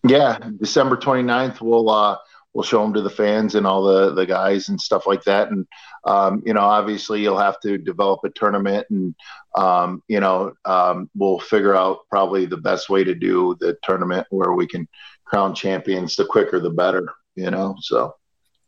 Yeah, 0.06 0.38
December 0.58 0.96
29th. 0.96 1.60
We'll 1.60 1.90
uh, 1.90 2.16
we'll 2.54 2.64
show 2.64 2.82
them 2.82 2.94
to 2.94 3.02
the 3.02 3.10
fans 3.10 3.54
and 3.54 3.66
all 3.66 3.82
the 3.82 4.14
the 4.14 4.26
guys 4.26 4.68
and 4.68 4.80
stuff 4.80 5.06
like 5.06 5.22
that. 5.24 5.50
And 5.50 5.66
um, 6.04 6.42
you 6.44 6.54
know, 6.54 6.60
obviously, 6.60 7.20
you'll 7.20 7.38
have 7.38 7.60
to 7.60 7.78
develop 7.78 8.20
a 8.24 8.30
tournament, 8.30 8.86
and 8.90 9.14
um, 9.56 10.02
you 10.08 10.20
know, 10.20 10.52
um, 10.64 11.10
we'll 11.14 11.40
figure 11.40 11.74
out 11.74 12.00
probably 12.10 12.46
the 12.46 12.56
best 12.56 12.88
way 12.88 13.04
to 13.04 13.14
do 13.14 13.56
the 13.60 13.76
tournament 13.82 14.26
where 14.30 14.52
we 14.52 14.66
can 14.66 14.88
crown 15.24 15.54
champions. 15.54 16.16
The 16.16 16.24
quicker, 16.24 16.60
the 16.60 16.70
better. 16.70 17.08
You 17.34 17.50
know, 17.50 17.76
so 17.80 18.14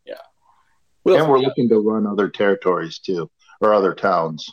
yeah. 0.05 0.15
Well, 1.05 1.17
and 1.17 1.31
we're 1.31 1.39
looking 1.39 1.69
to 1.71 1.81
run 1.81 2.07
other 2.07 2.29
territories 2.29 2.99
too, 2.99 3.31
or 3.61 3.73
other 3.73 3.95
towns. 3.95 4.49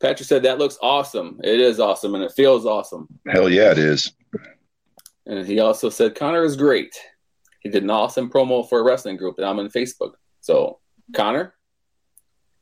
Patrick 0.00 0.28
said 0.28 0.44
that 0.44 0.58
looks 0.58 0.78
awesome. 0.80 1.40
It 1.42 1.60
is 1.60 1.80
awesome, 1.80 2.14
and 2.14 2.22
it 2.22 2.32
feels 2.32 2.66
awesome. 2.66 3.08
Hell 3.26 3.48
yeah, 3.48 3.72
it 3.72 3.78
is. 3.78 4.12
And 5.26 5.46
he 5.46 5.60
also 5.60 5.90
said 5.90 6.14
Connor 6.14 6.44
is 6.44 6.56
great. 6.56 6.94
He 7.60 7.68
did 7.68 7.82
an 7.82 7.90
awesome 7.90 8.30
promo 8.30 8.68
for 8.68 8.80
a 8.80 8.84
wrestling 8.84 9.16
group, 9.16 9.38
and 9.38 9.46
I'm 9.46 9.58
on 9.58 9.68
Facebook. 9.68 10.12
So, 10.40 10.78
Connor, 11.14 11.54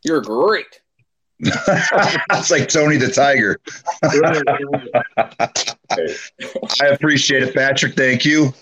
you're 0.03 0.23
great. 0.23 0.81
it's 1.39 2.51
like 2.51 2.69
Tony 2.69 2.97
the 2.97 3.11
Tiger. 3.11 3.61
I 6.81 6.87
appreciate 6.87 7.43
it, 7.43 7.55
Patrick. 7.55 7.95
Thank 7.95 8.25
you. 8.25 8.55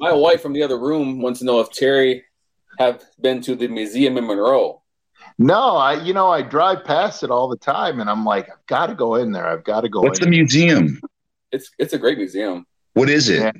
My 0.00 0.12
wife 0.12 0.42
from 0.42 0.52
the 0.52 0.64
other 0.64 0.78
room 0.78 1.22
wants 1.22 1.38
to 1.40 1.44
know 1.44 1.60
if 1.60 1.70
Terry 1.70 2.24
have 2.78 3.04
been 3.20 3.40
to 3.42 3.54
the 3.54 3.68
museum 3.68 4.16
in 4.16 4.26
Monroe. 4.26 4.79
No, 5.40 5.76
I 5.76 5.94
you 6.02 6.12
know 6.12 6.28
I 6.28 6.42
drive 6.42 6.84
past 6.84 7.22
it 7.22 7.30
all 7.30 7.48
the 7.48 7.56
time, 7.56 7.98
and 7.98 8.10
I'm 8.10 8.26
like, 8.26 8.50
I've 8.50 8.66
got 8.66 8.88
to 8.88 8.94
go 8.94 9.14
in 9.14 9.32
there. 9.32 9.46
I've 9.46 9.64
got 9.64 9.80
to 9.80 9.88
go. 9.88 10.02
What's 10.02 10.20
the 10.20 10.26
museum? 10.26 11.00
It's 11.50 11.70
it's 11.78 11.94
a 11.94 11.98
great 11.98 12.18
museum. 12.18 12.66
What 12.92 13.08
is 13.08 13.30
it? 13.30 13.40
Yeah. 13.40 13.52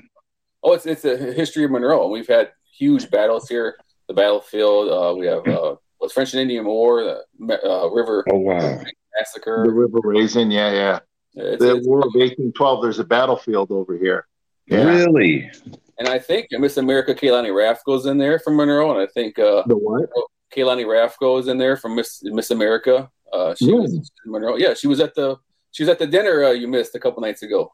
Oh, 0.63 0.75
it's 0.75 0.85
it's 0.85 1.07
a 1.07 1.17
history 1.17 1.65
of 1.65 1.71
Monroe. 1.71 2.09
We've 2.09 2.29
had 2.29 2.51
huge 2.71 3.11
battles 3.11 3.49
here. 3.49 3.77
The 4.09 4.15
battlefield. 4.15 4.91
Uh, 4.91 5.17
we 5.19 5.27
have 5.27 5.49
uh, 5.49 5.77
what's 5.97 6.13
French 6.13 6.35
and 6.35 6.43
Indian 6.43 6.67
War, 6.67 7.23
the 7.39 7.67
uh, 7.67 7.89
River. 7.89 8.27
Oh 8.31 8.37
wow. 8.37 8.83
Massacre. 9.19 9.65
The 9.65 9.73
River 9.73 10.01
Raisin. 10.05 10.51
Yeah, 10.51 10.73
yeah. 10.73 10.99
It's, 11.33 11.63
the 11.63 11.77
it's, 11.77 11.87
War 11.87 12.01
of 12.01 12.13
1812. 12.13 12.83
There's 12.83 12.99
a 12.99 13.05
battlefield 13.05 13.73
over 13.73 13.97
here. 13.97 14.27
Yeah. 14.67 14.85
Really? 14.85 15.51
And 15.99 16.09
I 16.09 16.19
think 16.19 16.49
Miss 16.51 16.77
America 16.77 17.15
Kaye 17.15 17.33
Lani 17.33 17.49
Rafko's 17.49 18.05
in 18.05 18.19
there 18.19 18.39
from 18.39 18.57
Monroe, 18.57 18.91
and 18.91 19.01
I 19.01 19.07
think 19.07 19.39
uh, 19.39 19.63
the 19.67 19.79
what? 19.79 20.11
Kaye 20.51 20.65
Lani 20.65 20.85
Rafko 20.85 21.41
is 21.41 21.49
in 21.49 21.59
there 21.59 21.77
from 21.77 21.95
Miss 21.95 22.21
Miss 22.25 22.51
America. 22.51 23.11
Uh, 23.33 23.55
she 23.55 23.73
was 23.73 23.93
in 23.93 24.33
Monroe. 24.33 24.57
Yeah, 24.57 24.75
she 24.75 24.87
was 24.87 25.01
at 25.01 25.15
the 25.15 25.37
she 25.71 25.83
was 25.83 25.89
at 25.89 25.99
the 25.99 26.07
dinner 26.07 26.45
uh, 26.45 26.51
you 26.51 26.69
missed 26.69 26.95
a 26.95 27.01
couple 27.01 27.23
nights 27.23 27.43
ago. 27.43 27.73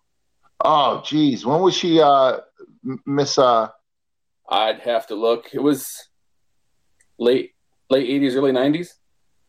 Oh, 0.64 1.02
geez, 1.04 1.44
when 1.44 1.60
was 1.60 1.74
she? 1.74 2.00
Uh, 2.00 2.38
Miss. 3.04 3.38
Uh, 3.38 3.68
I'd 4.48 4.80
have 4.80 5.06
to 5.08 5.14
look. 5.14 5.50
It 5.52 5.62
was 5.62 6.08
late 7.18 7.52
late 7.90 8.08
eighties, 8.08 8.36
early 8.36 8.52
nineties. 8.52 8.94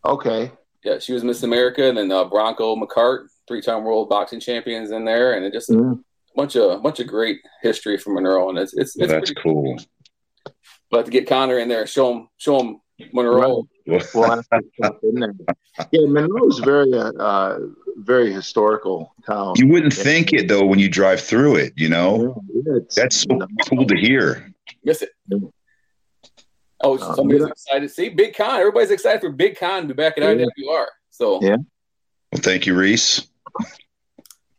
Okay. 0.05 0.51
Yeah, 0.83 0.99
she 0.99 1.13
was 1.13 1.23
Miss 1.23 1.43
America, 1.43 1.87
and 1.87 1.97
then 1.97 2.11
uh, 2.11 2.23
Bronco 2.25 2.75
McKart, 2.75 3.27
three 3.47 3.61
time 3.61 3.83
world 3.83 4.09
boxing 4.09 4.39
champions 4.39 4.91
in 4.91 5.05
there, 5.05 5.33
and 5.33 5.43
it 5.43 5.51
just 5.51 5.69
mm. 5.69 5.93
a 5.93 6.03
bunch 6.35 6.55
of 6.55 6.71
a 6.71 6.79
bunch 6.79 6.99
of 6.99 7.07
great 7.07 7.39
history 7.61 7.97
from 7.97 8.13
Monroe, 8.15 8.49
and 8.49 8.57
it's 8.57 8.73
it's, 8.73 8.95
it's 8.95 9.11
that's 9.11 9.31
cool. 9.33 9.77
But 10.89 11.05
to 11.05 11.11
get 11.11 11.27
Connor 11.27 11.59
in 11.59 11.67
there, 11.67 11.85
show 11.85 12.13
him 12.13 12.29
show 12.37 12.59
him 12.59 12.79
Monroe. 13.13 13.67
well, 13.85 14.43
yeah, 15.91 16.05
Monroe's 16.07 16.59
very 16.59 16.93
uh, 16.93 17.11
uh, 17.11 17.59
very 17.97 18.31
historical 18.31 19.13
town. 19.25 19.53
You 19.57 19.67
wouldn't 19.67 19.95
yeah. 19.97 20.03
think 20.03 20.33
it 20.33 20.47
though 20.47 20.65
when 20.65 20.79
you 20.79 20.89
drive 20.89 21.21
through 21.21 21.57
it. 21.57 21.73
You 21.75 21.89
know, 21.89 22.41
yeah, 22.53 22.79
that's 22.95 23.21
so 23.21 23.39
cool 23.67 23.85
to 23.85 23.95
hear. 23.97 24.51
Miss 24.83 25.01
it. 25.01 25.11
Oh, 26.81 26.97
uh, 26.97 27.15
somebody's 27.15 27.41
yeah. 27.41 27.47
excited. 27.47 27.91
See, 27.91 28.09
Big 28.09 28.35
Con. 28.35 28.59
Everybody's 28.59 28.91
excited 28.91 29.21
for 29.21 29.31
Big 29.31 29.57
Con 29.57 29.83
to 29.83 29.87
be 29.89 29.93
back 29.93 30.17
at 30.17 30.23
IWR. 30.23 30.85
So 31.11 31.41
yeah. 31.41 31.57
Well, 32.31 32.41
thank 32.41 32.65
you, 32.65 32.75
Reese. 32.75 33.27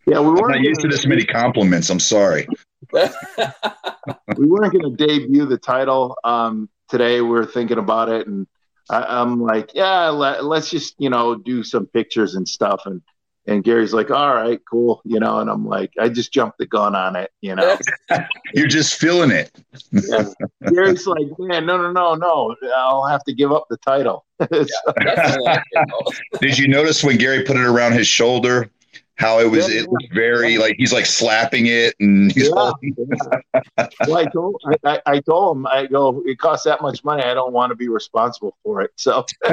Yeah, 0.06 0.20
we 0.20 0.28
weren't 0.28 0.48
not 0.48 0.60
used 0.60 0.80
to 0.80 0.88
this 0.88 1.06
many 1.06 1.24
compliments. 1.24 1.90
I'm 1.90 2.00
sorry. 2.00 2.48
we 2.92 4.46
weren't 4.46 4.72
going 4.72 4.96
to 4.96 5.06
debut 5.06 5.44
the 5.44 5.58
title 5.58 6.16
um, 6.24 6.68
today. 6.88 7.20
We 7.20 7.28
were 7.28 7.46
thinking 7.46 7.78
about 7.78 8.08
it, 8.08 8.26
and 8.26 8.46
I, 8.90 9.20
am 9.20 9.40
like, 9.40 9.72
yeah, 9.74 10.08
let, 10.08 10.40
us 10.42 10.70
just 10.70 10.94
you 10.98 11.10
know 11.10 11.34
do 11.34 11.62
some 11.62 11.86
pictures 11.86 12.34
and 12.34 12.48
stuff. 12.48 12.82
And 12.84 13.02
and 13.48 13.64
Gary's 13.64 13.94
like, 13.94 14.10
all 14.10 14.34
right, 14.34 14.60
cool, 14.70 15.00
you 15.04 15.18
know. 15.18 15.38
And 15.38 15.48
I'm 15.48 15.66
like, 15.66 15.90
I 15.98 16.10
just 16.10 16.32
jumped 16.32 16.58
the 16.58 16.66
gun 16.66 16.94
on 16.94 17.16
it, 17.16 17.30
you 17.40 17.54
know. 17.54 17.78
You're 18.54 18.68
just 18.68 18.96
feeling 18.96 19.30
it. 19.30 19.50
yeah. 19.90 20.24
Gary's 20.68 21.06
like, 21.06 21.26
man, 21.38 21.64
no, 21.64 21.78
no, 21.78 21.90
no, 21.90 22.14
no, 22.14 22.56
I'll 22.76 23.06
have 23.06 23.24
to 23.24 23.32
give 23.32 23.50
up 23.50 23.66
the 23.70 23.78
title. 23.78 24.26
yeah, 24.52 25.62
Did 26.40 26.58
you 26.58 26.68
notice 26.68 27.02
when 27.02 27.16
Gary 27.16 27.42
put 27.42 27.56
it 27.56 27.64
around 27.64 27.92
his 27.92 28.06
shoulder? 28.06 28.70
How 29.18 29.40
it 29.40 29.50
was 29.50 29.68
yeah, 29.68 29.80
it 29.80 29.88
was 29.88 30.06
very 30.12 30.54
yeah. 30.54 30.60
like 30.60 30.76
he's 30.78 30.92
like 30.92 31.06
slapping 31.06 31.66
it 31.66 31.94
and 32.00 32.32
he's 32.36 32.48
yeah, 32.48 32.72
yeah. 32.82 33.88
well 34.06 34.16
I 34.16 34.24
told 34.26 34.62
I, 34.84 35.00
I, 35.06 35.20
told 35.20 35.56
him 35.56 35.66
I 35.66 35.86
go 35.86 36.22
it 36.24 36.38
costs 36.38 36.64
that 36.64 36.80
much 36.80 37.04
money 37.04 37.22
I 37.22 37.34
don't 37.34 37.52
want 37.52 37.70
to 37.70 37.76
be 37.76 37.88
responsible 37.88 38.56
for 38.62 38.82
it 38.82 38.90
so 38.96 39.26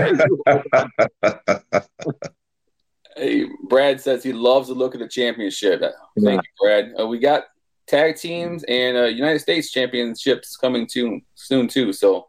hey 3.17 3.45
Brad 3.67 3.99
says 4.01 4.23
he 4.23 4.33
loves 4.33 4.67
the 4.67 4.73
look 4.73 4.93
of 4.93 4.99
the 4.99 5.07
championship 5.07 5.81
thank 6.23 6.41
you 6.41 6.49
Brad 6.59 6.93
uh, 6.99 7.07
we 7.07 7.19
got 7.19 7.45
tag 7.87 8.15
teams 8.15 8.63
and 8.67 8.97
uh, 8.97 9.03
United 9.03 9.39
States 9.39 9.71
championships 9.71 10.57
coming 10.57 10.87
to 10.93 11.21
soon 11.35 11.67
too. 11.67 11.93
So 11.93 12.27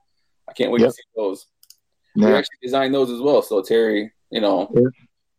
I 0.48 0.52
can't 0.52 0.70
wait 0.70 0.80
Yep. 0.82 0.90
to 0.90 0.94
see 0.94 1.02
those. 1.16 1.46
Yeah. 2.14 2.28
We 2.28 2.34
actually 2.34 2.58
designed 2.62 2.94
those 2.94 3.10
as 3.10 3.20
well. 3.20 3.42
So 3.42 3.62
Terry, 3.62 4.12
you 4.30 4.40
know, 4.40 4.72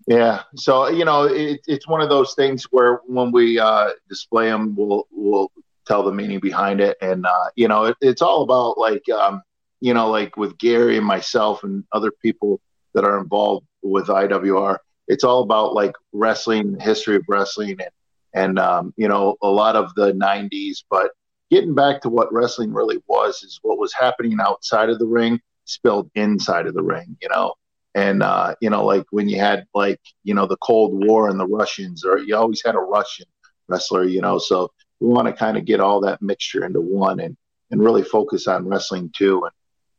Yeah. 0.07 0.43
So 0.55 0.87
you 0.87 1.03
know, 1.05 1.23
it, 1.25 1.59
it's 1.67 1.87
one 1.87 2.01
of 2.01 2.09
those 2.09 2.33
things 2.33 2.63
where 2.71 3.01
when 3.05 3.31
we 3.31 3.59
uh, 3.59 3.89
display 4.09 4.47
them, 4.47 4.73
we'll 4.75 5.05
we'll 5.11 5.51
tell 5.85 6.03
the 6.03 6.13
meaning 6.13 6.39
behind 6.39 6.79
it, 6.79 6.97
and 7.01 7.25
uh, 7.25 7.49
you 7.55 7.67
know, 7.67 7.85
it, 7.85 7.97
it's 8.01 8.21
all 8.21 8.41
about 8.43 8.77
like 8.77 9.07
um, 9.09 9.41
you 9.81 9.93
know, 9.93 10.09
like 10.09 10.37
with 10.37 10.57
Gary 10.57 10.97
and 10.97 11.05
myself 11.05 11.63
and 11.63 11.83
other 11.91 12.11
people 12.21 12.61
that 12.93 13.03
are 13.03 13.19
involved 13.19 13.67
with 13.83 14.07
IWR. 14.07 14.77
It's 15.09 15.23
all 15.25 15.43
about 15.43 15.73
like 15.73 15.93
wrestling, 16.13 16.79
history 16.79 17.17
of 17.17 17.23
wrestling, 17.27 17.71
and 17.71 17.89
and 18.33 18.59
um, 18.59 18.93
you 18.95 19.09
know, 19.09 19.35
a 19.41 19.49
lot 19.49 19.75
of 19.75 19.93
the 19.95 20.13
'90s. 20.13 20.83
But 20.89 21.11
getting 21.51 21.75
back 21.75 22.01
to 22.01 22.09
what 22.09 22.31
wrestling 22.31 22.71
really 22.71 23.03
was 23.07 23.43
is 23.43 23.59
what 23.61 23.77
was 23.77 23.93
happening 23.93 24.37
outside 24.39 24.89
of 24.89 24.99
the 24.99 25.05
ring 25.05 25.41
spilled 25.65 26.09
inside 26.15 26.65
of 26.65 26.75
the 26.75 26.83
ring. 26.83 27.17
You 27.21 27.27
know, 27.27 27.55
and 27.97 28.21
uh, 28.21 28.53
you 28.61 28.69
know, 28.69 28.85
like 28.85 29.05
when 29.09 29.27
you 29.27 29.39
had 29.39 29.65
like 29.73 29.99
you 30.23 30.35
know 30.35 30.45
the 30.45 30.57
Cold 30.57 31.03
War 31.03 31.29
and 31.29 31.39
the 31.39 31.47
Russians, 31.47 32.05
or 32.05 32.19
you 32.19 32.35
always 32.35 32.61
had 32.63 32.75
a 32.75 32.79
Russian 32.79 33.25
wrestler, 33.67 34.03
you 34.03 34.21
know. 34.21 34.37
So 34.37 34.69
we 34.99 35.07
want 35.07 35.27
to 35.27 35.33
kind 35.33 35.57
of 35.57 35.65
get 35.65 35.79
all 35.79 35.99
that 36.01 36.21
mixture 36.21 36.63
into 36.63 36.79
one 36.79 37.19
and 37.19 37.35
and 37.71 37.83
really 37.83 38.03
focus 38.03 38.47
on 38.47 38.67
wrestling 38.67 39.11
too, 39.17 39.43
and 39.43 39.53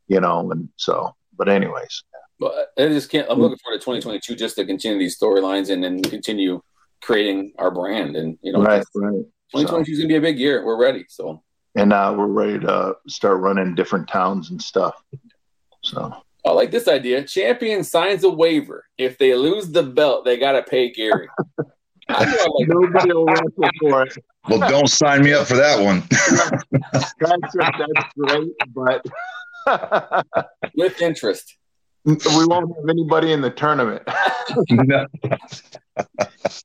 you 0.07 0.21
know, 0.21 0.49
and 0.49 0.69
so. 0.77 1.13
But 1.37 1.49
anyways, 1.49 2.03
but 2.39 2.71
I 2.77 2.87
just 2.87 3.11
can't. 3.11 3.27
I'm 3.29 3.39
looking 3.39 3.57
forward 3.57 3.79
to 3.79 3.83
2022 3.83 4.33
just 4.35 4.55
to 4.55 4.65
continue 4.65 4.97
these 4.97 5.19
storylines 5.19 5.69
and 5.69 5.83
then 5.83 6.01
continue 6.01 6.61
creating 7.01 7.51
our 7.59 7.69
brand. 7.69 8.15
And 8.15 8.37
you 8.41 8.53
know, 8.53 8.61
right, 8.61 8.85
right. 8.95 9.25
2022 9.51 9.91
is 9.91 9.97
gonna 9.97 10.07
be 10.07 10.15
a 10.15 10.21
big 10.21 10.39
year. 10.39 10.65
We're 10.65 10.79
ready. 10.79 11.03
So 11.09 11.43
And 11.75 11.91
uh, 11.91 12.15
we're 12.17 12.27
ready 12.27 12.59
to 12.59 12.95
start 13.09 13.41
running 13.41 13.75
different 13.75 14.07
towns 14.07 14.51
and 14.51 14.61
stuff. 14.61 15.03
So 15.83 16.13
I 16.45 16.51
like 16.51 16.71
this 16.71 16.87
idea. 16.87 17.23
Champion 17.23 17.83
signs 17.83 18.23
a 18.23 18.29
waiver. 18.29 18.85
If 18.97 19.17
they 19.17 19.35
lose 19.35 19.71
the 19.71 19.83
belt, 19.83 20.25
they 20.25 20.37
gotta 20.37 20.63
pay 20.63 20.91
Gary. 20.91 21.27
I 21.59 21.65
I 22.09 22.23
like 22.23 22.67
nobody 22.67 23.13
will 23.13 23.25
wrestle 23.25 23.69
for 23.79 24.03
it. 24.03 24.17
Well, 24.47 24.69
don't 24.69 24.87
sign 24.87 25.23
me 25.23 25.33
up 25.33 25.47
for 25.47 25.55
that 25.55 25.79
one. 25.83 26.03
That's, 27.19 27.53
that's 27.53 28.13
great, 28.17 28.51
but 28.73 29.05
with 30.75 31.01
interest. 31.01 31.57
we 32.05 32.15
won't 32.25 32.75
have 32.75 32.89
anybody 32.89 33.33
in 33.33 33.41
the 33.41 33.51
tournament. 33.51 34.01
No. 34.71 35.05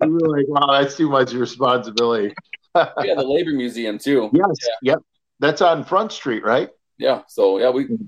we 0.01 0.09
were 0.09 0.29
like, 0.29 0.47
wow, 0.49 0.81
that's 0.81 0.97
too 0.97 1.11
much 1.11 1.33
responsibility. 1.33 2.33
We 2.75 3.09
have 3.09 3.19
the 3.19 3.27
Labor 3.27 3.51
Museum 3.51 3.99
too. 3.99 4.31
Yes, 4.33 4.57
yep. 4.83 5.01
That's 5.41 5.61
on 5.61 5.85
Front 5.85 6.13
Street, 6.13 6.45
right? 6.45 6.71
Yeah. 6.97 7.23
So 7.29 7.59
yeah, 7.59 7.71
we 7.71 7.85
mm-hmm. 7.85 8.05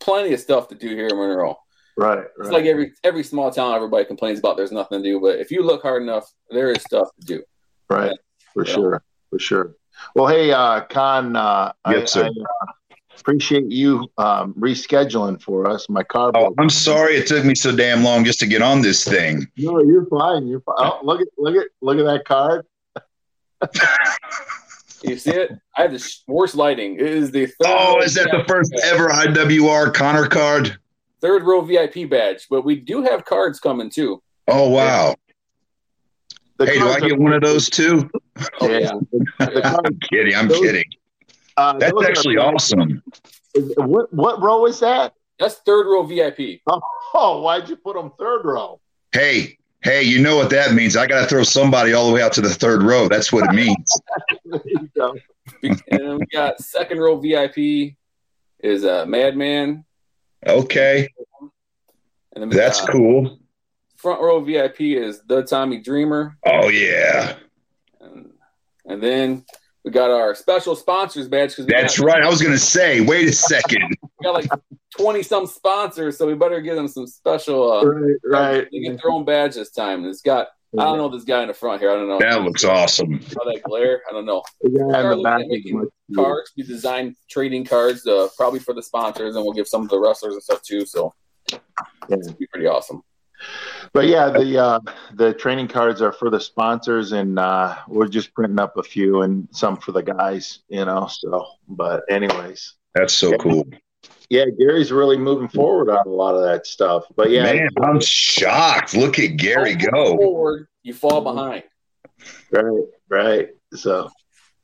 Plenty 0.00 0.32
of 0.32 0.40
stuff 0.40 0.68
to 0.68 0.74
do 0.74 0.88
here 0.88 1.08
in 1.08 1.16
Monroe. 1.16 1.56
Right, 1.98 2.18
It's 2.18 2.28
right. 2.38 2.52
like 2.52 2.64
every 2.66 2.92
every 3.04 3.22
small 3.24 3.50
town 3.50 3.74
everybody 3.74 4.04
complains 4.04 4.38
about 4.38 4.56
there's 4.58 4.72
nothing 4.72 5.02
to 5.02 5.08
do, 5.08 5.18
but 5.20 5.38
if 5.38 5.50
you 5.50 5.62
look 5.62 5.80
hard 5.82 6.02
enough, 6.02 6.30
there 6.50 6.70
is 6.70 6.82
stuff 6.82 7.08
to 7.20 7.26
do. 7.26 7.42
right, 7.88 8.12
for 8.52 8.66
Yeah. 8.66 8.72
sure, 8.74 9.02
for 9.30 9.38
sure. 9.38 9.76
Well, 10.14 10.26
hey, 10.26 10.52
uh, 10.52 10.82
Con, 10.90 11.36
uh, 11.36 11.72
Yes, 11.88 12.14
I, 12.16 12.20
sir. 12.20 12.24
I 12.24 12.28
uh, 12.28 12.96
appreciate 13.18 13.70
you 13.72 14.06
um, 14.18 14.52
rescheduling 14.58 15.40
for 15.40 15.66
us. 15.70 15.88
My 15.88 16.02
car. 16.02 16.32
Oh. 16.34 16.54
I'm 16.58 16.68
sorry 16.68 17.16
it 17.16 17.26
took 17.26 17.46
me 17.46 17.54
so 17.54 17.74
damn 17.74 18.04
long 18.04 18.24
just 18.26 18.40
to 18.40 18.46
get 18.46 18.60
on 18.60 18.82
this 18.82 19.02
thing. 19.02 19.46
No, 19.56 19.80
you're 19.82 20.04
fine. 20.06 20.46
You're 20.48 20.60
fine. 20.60 20.74
Oh, 20.78 21.00
look 21.02 21.22
at 21.22 21.28
look 21.38 21.56
at 21.56 21.68
look 21.80 21.98
at 21.98 22.04
that 22.04 22.24
card. 22.26 22.66
You 25.06 25.16
see 25.16 25.30
it? 25.30 25.52
I 25.76 25.82
have 25.82 25.92
the 25.92 26.14
worst 26.26 26.54
lighting. 26.56 26.94
It 26.96 27.02
is 27.06 27.30
the 27.30 27.46
third 27.46 27.54
Oh, 27.66 28.00
is 28.02 28.14
that 28.14 28.28
the 28.32 28.44
first 28.48 28.72
badge. 28.72 28.80
ever 28.84 29.08
IWR 29.08 29.92
Connor 29.94 30.26
card? 30.28 30.76
third 31.20 31.44
row 31.44 31.60
VIP 31.62 32.08
badge? 32.10 32.46
But 32.50 32.62
we 32.64 32.76
do 32.76 33.02
have 33.02 33.24
cards 33.24 33.58
coming 33.60 33.88
too. 33.90 34.22
Oh, 34.48 34.68
wow. 34.68 35.14
The 36.58 36.66
Hey, 36.66 36.78
do 36.78 36.88
I 36.88 37.00
get 37.00 37.18
one 37.18 37.32
of 37.32 37.42
those 37.42 37.68
too? 37.70 38.08
Oh 38.60 38.68
yeah. 38.68 38.78
yeah. 38.78 38.92
The, 39.38 39.46
the 39.54 39.60
cards, 39.62 39.78
I'm 39.86 39.98
kidding. 40.10 40.34
I'm 40.34 40.48
Those- 40.48 40.60
kidding. 40.60 40.84
uh, 41.56 41.78
That's 41.78 41.92
those 41.92 42.04
actually 42.06 42.36
awesome. 42.38 43.02
Is- 43.54 43.72
What 43.76 44.12
what 44.12 44.40
row 44.42 44.66
is 44.66 44.80
that? 44.80 45.12
That's 45.38 45.56
third 45.66 45.86
row 45.86 46.02
VIP. 46.04 46.60
Oh, 46.66 47.40
why'd 47.42 47.68
you 47.68 47.76
put 47.76 47.94
them 47.96 48.10
third 48.18 48.42
row? 48.44 48.80
Hey, 49.12 49.58
hey, 49.86 50.02
you 50.02 50.20
know 50.20 50.36
what 50.36 50.50
that 50.50 50.74
means? 50.74 50.96
I 50.96 51.06
got 51.06 51.20
to 51.20 51.26
throw 51.28 51.44
somebody 51.44 51.92
all 51.92 52.08
the 52.08 52.12
way 52.12 52.20
out 52.20 52.32
to 52.32 52.40
the 52.40 52.50
third 52.52 52.82
row. 52.82 53.06
That's 53.08 53.32
what 53.32 53.44
it 53.44 53.54
means. 53.54 54.00
There 54.44 54.60
you 54.64 54.90
go. 54.96 55.16
and 55.62 55.80
then 55.90 56.18
we 56.18 56.26
got 56.26 56.60
second 56.60 56.98
row 56.98 57.16
VIP 57.18 57.94
is 58.60 58.84
a 58.84 59.02
uh, 59.02 59.06
Madman. 59.06 59.84
Okay, 60.46 61.08
And 62.34 62.42
then 62.42 62.48
that's 62.48 62.80
got 62.80 62.90
cool. 62.90 63.38
Front 63.96 64.20
row 64.20 64.40
VIP 64.40 64.80
is 64.80 65.22
the 65.26 65.42
Tommy 65.42 65.80
Dreamer. 65.80 66.36
Oh 66.46 66.68
yeah, 66.68 67.36
And, 68.00 68.30
and 68.86 69.02
then 69.02 69.44
we 69.84 69.90
got 69.90 70.10
our 70.10 70.34
special 70.34 70.76
sponsors 70.76 71.28
badge 71.28 71.56
that's 71.56 71.98
right. 71.98 72.22
I 72.22 72.28
was 72.28 72.42
gonna 72.42 72.58
say, 72.58 73.00
wait 73.00 73.28
a 73.28 73.32
second. 73.32 73.96
We 74.18 74.24
got 74.24 74.34
like 74.34 74.50
20 74.98 75.22
some 75.22 75.46
sponsors, 75.46 76.16
so 76.16 76.26
we 76.26 76.34
better 76.34 76.60
give 76.60 76.76
them 76.76 76.88
some 76.88 77.06
special. 77.06 77.72
Uh, 77.72 77.84
Right, 77.84 78.16
right. 78.24 78.68
They 78.72 78.80
get 78.80 79.00
their 79.02 79.10
own 79.10 79.24
badge 79.24 79.54
this 79.54 79.70
time. 79.70 80.00
And 80.00 80.08
it's 80.08 80.22
got, 80.22 80.48
I 80.78 80.84
don't 80.84 80.98
know 80.98 81.08
this 81.08 81.24
guy 81.24 81.42
in 81.42 81.48
the 81.48 81.54
front 81.54 81.80
here. 81.80 81.90
I 81.90 81.94
don't 81.94 82.08
know. 82.08 82.18
That 82.18 82.42
looks 82.42 82.64
awesome. 82.64 83.14
How 83.14 83.44
that 83.44 83.60
glare? 83.64 84.02
I 84.08 84.12
don't 84.12 84.26
know. 84.26 84.42
The 84.62 84.70
guy 84.70 84.84
We 84.84 84.90
in 84.90 84.94
are 85.06 85.16
the 85.16 85.22
back 85.22 85.42
making 85.46 85.88
cards. 86.14 86.52
We 86.56 86.62
designed 86.62 87.16
trading 87.30 87.64
cards, 87.64 88.06
uh, 88.06 88.28
probably 88.36 88.60
for 88.60 88.74
the 88.74 88.82
sponsors, 88.82 89.36
and 89.36 89.44
we'll 89.44 89.54
give 89.54 89.68
some 89.68 89.82
of 89.82 89.88
the 89.88 89.98
wrestlers 89.98 90.34
and 90.34 90.42
stuff 90.42 90.62
too. 90.62 90.84
So 90.86 91.14
Yeah. 91.50 91.58
it'll 92.10 92.34
be 92.34 92.46
pretty 92.46 92.66
awesome. 92.66 93.02
But 93.92 94.06
yeah, 94.06 94.30
the 94.30 94.58
uh, 94.58 94.80
the 95.14 95.34
training 95.34 95.68
cards 95.68 96.00
are 96.00 96.12
for 96.12 96.30
the 96.30 96.40
sponsors, 96.40 97.12
and 97.12 97.38
uh, 97.38 97.76
we're 97.86 98.08
just 98.08 98.32
printing 98.34 98.58
up 98.58 98.76
a 98.78 98.82
few 98.82 99.22
and 99.22 99.46
some 99.52 99.76
for 99.76 99.92
the 99.92 100.02
guys, 100.02 100.60
you 100.68 100.84
know. 100.86 101.06
So, 101.10 101.46
but 101.68 102.02
anyways, 102.08 102.74
That's 102.94 103.12
so 103.12 103.36
cool. 103.36 103.66
Yeah, 104.28 104.46
Gary's 104.58 104.90
really 104.90 105.16
moving 105.16 105.48
forward 105.48 105.90
on 105.90 106.06
a 106.06 106.10
lot 106.10 106.34
of 106.34 106.42
that 106.42 106.66
stuff. 106.66 107.04
But 107.14 107.30
yeah, 107.30 107.44
Man, 107.44 107.68
I'm 107.82 108.00
shocked. 108.00 108.94
Look 108.94 109.18
at 109.18 109.36
Gary 109.36 109.74
go. 109.74 110.16
Forward, 110.16 110.68
you 110.82 110.94
fall 110.94 111.20
behind. 111.20 111.62
right, 112.50 112.84
right. 113.08 113.48
So 113.74 114.10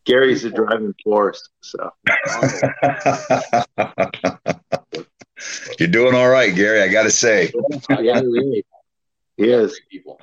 Gary's 0.05 0.43
the 0.43 0.51
driving 0.51 0.95
force. 1.05 1.49
So 1.61 1.91
You're 5.79 5.89
doing 5.89 6.15
all 6.15 6.29
right, 6.29 6.55
Gary. 6.55 6.83
I 6.83 6.89
got 6.89 7.05
to 7.05 7.11
say. 7.11 7.53
yeah, 8.01 8.21
he 8.21 8.65
he 9.37 9.51
is. 9.51 9.81
People. 9.91 10.21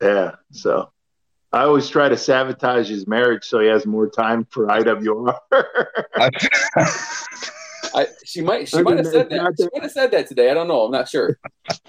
Yeah. 0.00 0.32
So 0.50 0.90
I 1.52 1.62
always 1.62 1.88
try 1.88 2.08
to 2.08 2.16
sabotage 2.16 2.88
his 2.88 3.06
marriage 3.06 3.44
so 3.44 3.60
he 3.60 3.68
has 3.68 3.86
more 3.86 4.08
time 4.08 4.46
for 4.50 4.66
IWR. 4.66 5.36
I, 7.94 8.02
I, 8.02 8.06
she 8.24 8.40
might. 8.40 8.68
She 8.68 8.82
might 8.82 8.98
have 8.98 9.06
said 9.06 9.30
that. 9.30 9.54
She 9.58 9.68
might 9.72 9.82
have 9.82 9.92
said 9.92 10.10
that 10.12 10.28
today. 10.28 10.50
I 10.50 10.54
don't 10.54 10.68
know. 10.68 10.82
I'm 10.82 10.92
not 10.92 11.08
sure. 11.08 11.38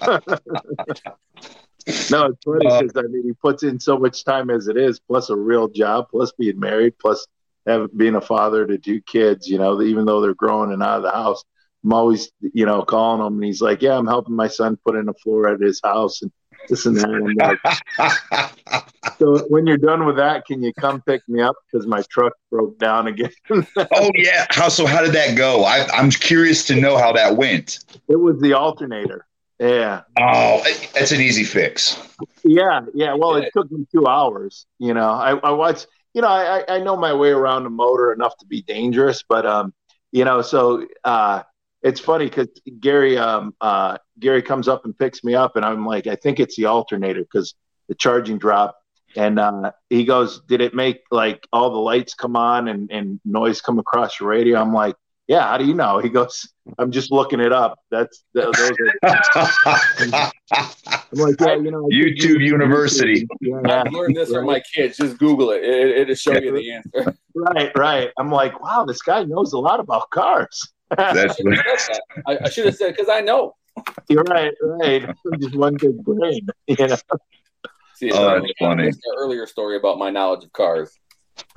No, 2.10 2.26
it's 2.26 2.44
funny 2.44 2.66
Uh, 2.66 2.82
because 2.82 2.96
I 2.96 3.02
mean 3.08 3.24
he 3.24 3.32
puts 3.34 3.62
in 3.62 3.78
so 3.78 3.98
much 3.98 4.24
time 4.24 4.48
as 4.48 4.68
it 4.68 4.76
is, 4.76 5.00
plus 5.00 5.28
a 5.28 5.36
real 5.36 5.68
job, 5.68 6.06
plus 6.10 6.32
being 6.32 6.58
married, 6.58 6.98
plus 6.98 7.26
have, 7.66 7.94
being 7.96 8.14
a 8.14 8.20
father 8.20 8.66
to 8.66 8.78
two 8.78 9.00
kids. 9.02 9.46
You 9.46 9.58
know, 9.58 9.82
even 9.82 10.06
though 10.06 10.20
they're 10.20 10.34
growing 10.34 10.72
and 10.72 10.82
out 10.82 10.98
of 10.98 11.02
the 11.02 11.10
house, 11.10 11.44
I'm 11.84 11.92
always 11.92 12.30
you 12.40 12.64
know 12.64 12.82
calling 12.82 13.26
him, 13.26 13.34
and 13.34 13.44
he's 13.44 13.60
like, 13.60 13.82
"Yeah, 13.82 13.98
I'm 13.98 14.06
helping 14.06 14.34
my 14.34 14.48
son 14.48 14.78
put 14.84 14.96
in 14.96 15.08
a 15.08 15.14
floor 15.14 15.48
at 15.48 15.60
his 15.60 15.80
house 15.84 16.22
and 16.22 16.32
this 16.68 16.86
and 16.86 16.96
that." 16.96 17.58
Like, 17.98 18.12
so 19.18 19.38
when 19.48 19.66
you're 19.66 19.76
done 19.78 20.06
with 20.06 20.16
that, 20.16 20.44
can 20.46 20.62
you 20.62 20.72
come 20.74 21.00
pick 21.02 21.22
me 21.28 21.40
up 21.40 21.54
because 21.70 21.86
my 21.86 22.02
truck 22.10 22.32
broke 22.50 22.78
down 22.78 23.06
again? 23.06 23.30
oh 23.92 24.10
yeah. 24.14 24.46
How 24.50 24.68
so? 24.68 24.86
How 24.86 25.02
did 25.02 25.12
that 25.12 25.36
go? 25.36 25.64
I, 25.64 25.86
I'm 25.92 26.10
curious 26.10 26.64
to 26.66 26.74
know 26.80 26.96
how 26.96 27.12
that 27.12 27.36
went. 27.36 27.78
it 28.08 28.16
was 28.16 28.40
the 28.40 28.54
alternator. 28.54 29.26
Yeah, 29.60 30.02
Oh, 30.18 30.62
that's 30.94 31.12
an 31.12 31.20
easy 31.20 31.44
fix. 31.44 31.96
Yeah, 32.44 32.80
yeah. 32.92 33.14
Well, 33.14 33.36
it 33.36 33.50
took 33.56 33.70
me 33.70 33.86
two 33.92 34.06
hours. 34.06 34.66
You 34.78 34.94
know, 34.94 35.08
I, 35.10 35.36
I 35.36 35.50
watched. 35.52 35.86
You 36.12 36.22
know, 36.22 36.28
I, 36.28 36.58
I- 36.60 36.76
I 36.76 36.78
know 36.80 36.96
my 36.96 37.12
way 37.14 37.30
around 37.30 37.64
a 37.66 37.70
motor 37.70 38.12
enough 38.12 38.36
to 38.38 38.46
be 38.46 38.62
dangerous, 38.62 39.22
but 39.28 39.46
um, 39.46 39.72
you 40.10 40.24
know, 40.24 40.42
so 40.42 40.86
uh, 41.04 41.42
it's 41.82 42.00
funny 42.00 42.24
because 42.26 42.48
Gary 42.80 43.16
um 43.16 43.54
uh 43.60 43.98
Gary 44.20 44.42
comes 44.42 44.68
up 44.68 44.84
and 44.84 44.96
picks 44.98 45.24
me 45.24 45.34
up, 45.34 45.56
and 45.56 45.64
I'm 45.64 45.86
like, 45.86 46.06
I 46.06 46.16
think 46.16 46.40
it's 46.40 46.56
the 46.56 46.66
alternator 46.66 47.20
because 47.22 47.54
the 47.88 47.94
charging 47.94 48.38
drop. 48.38 48.76
and 49.16 49.38
uh, 49.38 49.72
he 49.90 50.04
goes, 50.04 50.40
Did 50.48 50.60
it 50.60 50.74
make 50.74 51.02
like 51.10 51.46
all 51.52 51.70
the 51.70 51.78
lights 51.78 52.14
come 52.14 52.36
on 52.36 52.68
and 52.68 52.90
and 52.90 53.20
noise 53.24 53.60
come 53.60 53.78
across 53.78 54.20
your 54.20 54.28
radio? 54.30 54.60
I'm 54.60 54.72
like. 54.72 54.96
Yeah, 55.26 55.48
how 55.48 55.56
do 55.56 55.64
you 55.64 55.72
know? 55.72 56.00
He 56.00 56.10
goes, 56.10 56.46
I'm 56.76 56.90
just 56.90 57.10
looking 57.10 57.40
it 57.40 57.50
up. 57.50 57.78
That's 57.90 58.24
th- 58.36 58.46
those 58.54 58.70
are 58.70 58.92
I'm 60.52 61.18
like, 61.18 61.40
yeah, 61.40 61.54
you 61.54 61.70
know, 61.70 61.88
YouTube 61.90 62.44
University. 62.44 63.26
Yeah, 63.40 63.82
I've 63.86 63.92
learned 63.92 64.16
this 64.16 64.30
from 64.30 64.46
my 64.46 64.60
kids. 64.60 64.98
Just 64.98 65.18
Google 65.18 65.50
it. 65.52 65.62
It, 65.62 65.98
it'll 65.98 66.14
show 66.14 66.34
you 66.34 66.52
the 66.52 66.72
answer. 66.72 67.16
right, 67.34 67.72
right. 67.76 68.10
I'm 68.18 68.30
like, 68.30 68.60
wow, 68.62 68.84
this 68.84 69.00
guy 69.00 69.24
knows 69.24 69.54
a 69.54 69.58
lot 69.58 69.80
about 69.80 70.10
cars. 70.10 70.72
That's 70.96 71.40
I, 72.26 72.38
I 72.44 72.48
should 72.50 72.66
have 72.66 72.76
said 72.76 72.94
because 72.94 73.08
I 73.08 73.20
know. 73.20 73.54
You're 74.08 74.22
right, 74.24 74.52
right. 74.62 75.14
Just 75.40 75.54
one 75.56 75.76
big 75.80 76.02
brain, 76.04 76.46
you 76.66 76.76
know. 76.86 76.96
See, 77.94 78.10
Oh, 78.12 78.26
uh, 78.28 78.40
that's 78.40 78.52
funny. 78.58 78.90
the 78.90 79.16
earlier 79.18 79.46
story 79.46 79.76
about 79.76 79.98
my 79.98 80.10
knowledge 80.10 80.44
of 80.44 80.52
cars. 80.52 80.92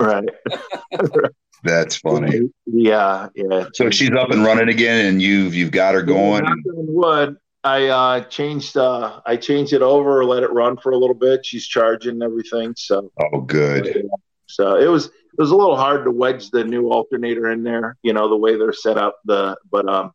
Right. 0.00 0.28
that's 1.64 1.96
funny. 1.96 2.50
Yeah, 2.66 3.28
yeah. 3.34 3.66
So 3.74 3.90
she's 3.90 4.10
up 4.10 4.30
and 4.30 4.44
running 4.44 4.68
again, 4.68 5.06
and 5.06 5.20
you've 5.22 5.54
you've 5.54 5.70
got 5.72 5.94
her 5.94 6.02
going. 6.02 6.44
Knock 6.44 6.58
on 6.76 6.86
wood. 6.88 7.36
I 7.64 7.86
uh, 7.88 8.20
changed. 8.24 8.76
Uh, 8.76 9.20
I 9.26 9.36
changed 9.36 9.72
it 9.72 9.82
over, 9.82 10.24
let 10.24 10.42
it 10.42 10.52
run 10.52 10.76
for 10.76 10.92
a 10.92 10.96
little 10.96 11.14
bit. 11.14 11.44
She's 11.44 11.66
charging 11.66 12.12
and 12.12 12.22
everything. 12.22 12.74
So, 12.76 13.10
Oh, 13.20 13.40
good. 13.40 14.06
so 14.46 14.76
it 14.76 14.86
was 14.86 15.06
it 15.06 15.38
was 15.38 15.50
a 15.50 15.56
little 15.56 15.76
hard 15.76 16.04
to 16.04 16.10
wedge 16.10 16.50
the 16.50 16.64
new 16.64 16.88
alternator 16.90 17.50
in 17.50 17.62
there. 17.64 17.96
You 18.02 18.12
know 18.12 18.28
the 18.28 18.36
way 18.36 18.56
they're 18.56 18.72
set 18.72 18.96
up. 18.96 19.18
The 19.24 19.56
but 19.70 19.88
um, 19.88 20.12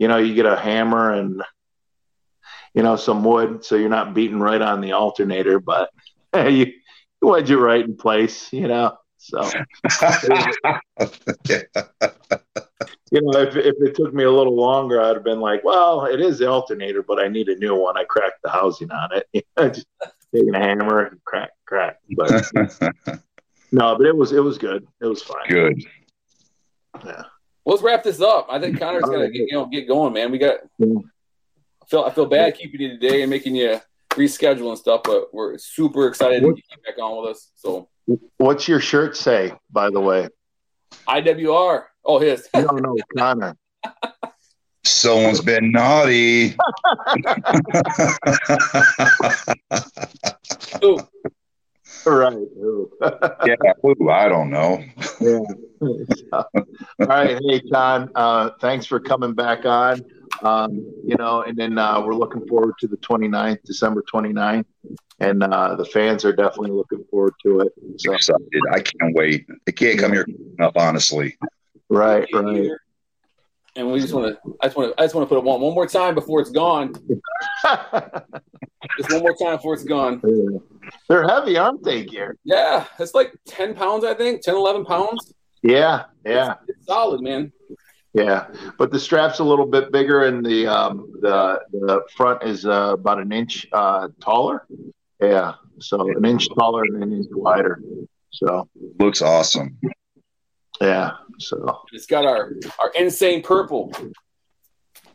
you 0.00 0.08
know 0.08 0.16
you 0.16 0.34
get 0.34 0.46
a 0.46 0.56
hammer 0.56 1.12
and 1.12 1.42
you 2.74 2.82
know 2.82 2.96
some 2.96 3.22
wood, 3.22 3.64
so 3.64 3.76
you're 3.76 3.90
not 3.90 4.14
beating 4.14 4.40
right 4.40 4.62
on 4.62 4.80
the 4.80 4.92
alternator, 4.92 5.60
but 5.60 5.90
you, 6.34 6.42
you 6.50 6.72
wedge 7.20 7.50
it 7.50 7.58
right 7.58 7.84
in 7.84 7.96
place. 7.96 8.52
You 8.52 8.66
know. 8.66 8.96
So 9.18 9.42
Yeah. 11.46 11.62
you 13.10 13.20
know, 13.20 13.40
if, 13.40 13.54
if 13.54 13.74
it 13.78 13.94
took 13.94 14.14
me 14.14 14.24
a 14.24 14.30
little 14.30 14.56
longer, 14.56 15.02
I'd 15.02 15.16
have 15.16 15.24
been 15.24 15.40
like, 15.40 15.62
well, 15.62 16.06
it 16.06 16.20
is 16.20 16.38
the 16.38 16.48
alternator, 16.48 17.02
but 17.02 17.20
I 17.20 17.28
need 17.28 17.48
a 17.48 17.56
new 17.56 17.74
one. 17.76 17.98
I 17.98 18.04
cracked 18.04 18.40
the 18.42 18.48
housing 18.48 18.90
on 18.90 19.10
it. 19.12 19.26
You 19.34 19.42
know, 19.58 19.68
just 19.68 19.86
taking 20.34 20.54
a 20.54 20.58
hammer 20.58 21.04
and 21.04 21.22
crack, 21.24 21.50
crack. 21.66 21.98
But 22.16 22.30
no, 23.72 23.96
but 23.96 24.06
it 24.06 24.16
was 24.16 24.32
it 24.32 24.42
was 24.42 24.56
good. 24.56 24.86
It 25.02 25.06
was 25.06 25.22
fine. 25.22 25.48
Good. 25.48 25.84
Yeah. 27.04 27.24
Let's 27.70 27.82
wrap 27.84 28.02
this 28.02 28.20
up. 28.20 28.48
I 28.50 28.58
think 28.58 28.80
Connor's 28.80 29.04
gonna 29.04 29.30
get, 29.30 29.46
you 29.46 29.52
know 29.52 29.64
get 29.64 29.86
going, 29.86 30.12
man. 30.12 30.32
We 30.32 30.38
got. 30.38 30.56
I 30.82 31.86
feel 31.86 32.02
I 32.02 32.10
feel 32.10 32.26
bad 32.26 32.56
keeping 32.56 32.80
you 32.80 32.88
today 32.88 33.22
and 33.22 33.30
making 33.30 33.54
you 33.54 33.80
reschedule 34.08 34.70
and 34.70 34.78
stuff, 34.78 35.02
but 35.04 35.32
we're 35.32 35.56
super 35.56 36.08
excited 36.08 36.42
to 36.42 36.52
get 36.52 36.82
back 36.84 36.98
on 37.00 37.22
with 37.22 37.30
us. 37.30 37.52
So 37.54 37.88
What's 38.38 38.66
your 38.66 38.80
shirt 38.80 39.16
say, 39.16 39.52
by 39.70 39.88
the 39.88 40.00
way? 40.00 40.28
IWR. 41.06 41.84
Oh, 42.04 42.18
his. 42.18 42.48
No, 42.56 42.62
no, 42.62 42.96
Connor. 43.16 43.56
Someone's 44.82 45.40
been 45.40 45.70
naughty. 45.70 46.56
Ooh, 50.82 50.98
Right. 52.06 52.36
Yeah, 53.46 53.72
ooh, 53.84 54.10
I 54.10 54.28
don't 54.28 54.50
know. 54.50 54.82
yeah. 55.20 55.40
All 56.32 56.44
right. 56.98 57.38
Hey, 57.42 57.60
John. 57.70 58.10
Uh, 58.14 58.50
thanks 58.60 58.86
for 58.86 59.00
coming 59.00 59.34
back 59.34 59.64
on. 59.64 60.02
Um, 60.42 60.72
you 61.04 61.16
know, 61.16 61.42
and 61.42 61.56
then 61.56 61.76
uh, 61.78 62.00
we're 62.00 62.14
looking 62.14 62.46
forward 62.46 62.74
to 62.80 62.86
the 62.86 62.96
29th, 62.98 63.62
December 63.64 64.02
29th. 64.12 64.64
And 65.18 65.42
uh, 65.42 65.76
the 65.76 65.84
fans 65.84 66.24
are 66.24 66.32
definitely 66.32 66.70
looking 66.70 67.04
forward 67.10 67.34
to 67.42 67.60
it. 67.60 67.72
So, 67.98 68.14
Excited. 68.14 68.46
I 68.72 68.80
can't 68.80 69.14
wait. 69.14 69.46
I 69.68 69.70
can't 69.70 69.98
come 69.98 70.12
here 70.12 70.26
enough, 70.58 70.72
honestly. 70.76 71.36
right, 71.90 72.26
right. 72.32 72.70
And 73.76 73.92
we 73.92 74.00
just 74.00 74.12
want 74.12 74.34
to. 74.34 74.56
I 74.60 74.66
just 74.66 74.76
want 74.76 74.96
to. 74.96 75.00
I 75.00 75.04
just 75.04 75.14
want 75.14 75.28
to 75.28 75.34
put 75.34 75.38
it 75.38 75.44
one 75.44 75.60
one 75.60 75.74
more 75.74 75.86
time 75.86 76.14
before 76.14 76.40
it's 76.40 76.50
gone. 76.50 76.92
Just 78.96 79.12
one 79.12 79.20
more 79.20 79.34
time 79.36 79.56
before 79.56 79.74
it's 79.74 79.84
gone. 79.84 80.20
They're 81.08 81.26
heavy, 81.26 81.56
aren't 81.56 81.82
they, 81.82 82.04
Gary? 82.04 82.36
Yeah, 82.44 82.84
it's 82.98 83.14
like 83.14 83.34
ten 83.46 83.74
pounds. 83.74 84.04
I 84.04 84.14
think 84.14 84.42
10, 84.42 84.54
11 84.54 84.84
pounds. 84.84 85.32
Yeah, 85.62 86.04
yeah, 86.24 86.54
It's 86.68 86.86
solid, 86.86 87.20
man. 87.20 87.52
yeah. 88.14 88.46
But 88.78 88.90
the 88.90 88.98
strap's 89.00 89.40
a 89.40 89.44
little 89.44 89.66
bit 89.66 89.92
bigger, 89.92 90.24
and 90.24 90.44
the 90.44 90.66
um, 90.66 91.12
the 91.20 91.60
the 91.72 92.02
front 92.16 92.42
is 92.42 92.64
uh, 92.64 92.94
about 92.94 93.20
an 93.20 93.32
inch 93.32 93.66
uh, 93.72 94.08
taller. 94.20 94.66
Yeah, 95.20 95.54
so 95.80 96.08
an 96.16 96.24
inch 96.24 96.48
taller 96.58 96.82
and 96.84 97.02
an 97.02 97.12
inch 97.12 97.26
wider. 97.30 97.80
So 98.32 98.68
Looks 98.98 99.20
awesome. 99.22 99.76
yeah, 100.80 101.10
so 101.38 101.80
It's 101.92 102.06
got 102.06 102.24
our 102.24 102.52
our 102.78 102.90
insane 102.98 103.42
purple. 103.42 103.92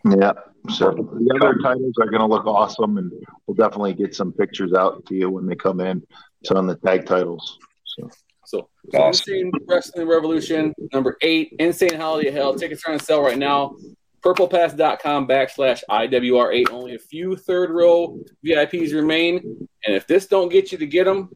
Yeah. 0.10 0.34
So 0.70 0.92
the 0.92 1.40
other 1.40 1.58
titles 1.62 1.94
are 2.02 2.10
going 2.10 2.22
to 2.22 2.26
look 2.28 2.46
awesome, 2.46 2.98
and 2.98 3.12
we'll 3.46 3.56
definitely 3.56 3.94
get 3.94 4.16
some 4.16 4.32
pictures 4.32 4.74
out 4.74 5.06
to 5.08 5.16
you 5.16 5.30
when 5.30 5.46
they 5.46 5.56
come 5.56 5.80
in. 5.80 6.02
So 6.44 6.56
on 6.58 6.68
the 6.68 6.76
tag 6.76 7.06
titles. 7.06 7.60
So 7.86 8.10
So, 8.46 8.70
so 8.92 9.00
Awesome. 9.00 9.34
Insane 9.34 9.52
Wrestling 9.68 10.08
Revolution 10.08 10.74
number 10.94 11.18
eight, 11.22 11.56
Insane 11.60 11.96
Holiday 11.96 12.32
Hell. 12.32 12.56
Tickets 12.56 12.84
are 12.86 12.94
on 12.94 13.00
sale 13.00 13.22
right 13.22 13.38
now. 13.38 13.76
Purplepass.com 14.24 15.28
backslash 15.28 15.82
IWR8. 15.90 16.72
Only 16.72 16.96
a 16.96 17.00
few 17.00 17.36
third 17.36 17.70
row 17.70 18.20
VIPs 18.46 18.94
remain. 18.94 19.68
And 19.86 19.96
if 19.96 20.08
this 20.08 20.28
don't 20.28 20.50
get 20.50 20.72
you 20.72 20.78
to 20.80 20.88
get 20.88 21.04
them, 21.04 21.30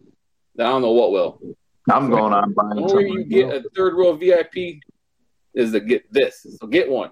then 0.55 0.65
I 0.65 0.70
don't 0.70 0.82
know 0.82 0.91
what 0.91 1.11
will. 1.11 1.39
I'm 1.89 2.09
going 2.09 2.34
on 2.34 2.53
buying 2.53 2.76
The 2.76 2.82
only 2.82 3.05
way 3.05 3.11
you 3.11 3.24
get 3.26 3.53
a 3.53 3.63
third 3.76 3.93
row 3.95 4.13
VIP 4.13 4.82
is 5.53 5.72
to 5.72 5.80
get 5.80 6.11
this. 6.11 6.45
So 6.59 6.67
get 6.67 6.89
one. 6.89 7.11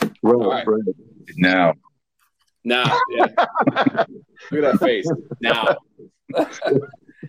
Right, 0.00 0.12
Alright. 0.24 0.66
right. 0.66 0.82
Now, 1.36 1.74
Now. 2.64 2.98
Yeah. 3.10 3.26
Look 4.50 4.64
at 4.64 4.72
that 4.72 4.78
face. 4.80 5.10
Now. 5.40 5.76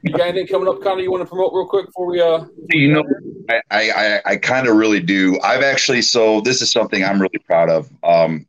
you 0.04 0.12
got 0.12 0.28
anything 0.28 0.48
coming 0.48 0.68
up, 0.68 0.82
Connor, 0.82 1.02
you 1.02 1.12
want 1.12 1.22
to 1.24 1.30
promote 1.30 1.54
real 1.54 1.68
quick 1.68 1.86
before 1.88 2.08
we 2.08 2.22
uh 2.22 2.46
you 2.72 2.94
know, 2.94 3.04
I 3.50 3.62
I, 3.72 3.92
I, 3.92 4.22
I 4.26 4.38
kind 4.38 4.68
of 4.68 4.76
really 4.76 5.00
do. 5.00 5.40
I've 5.42 5.64
actually 5.64 6.02
so 6.02 6.42
this 6.42 6.62
is 6.62 6.72
something 6.72 7.04
I'm 7.04 7.22
really 7.22 7.40
proud 7.46 7.70
of. 7.70 7.90
Um, 8.04 8.48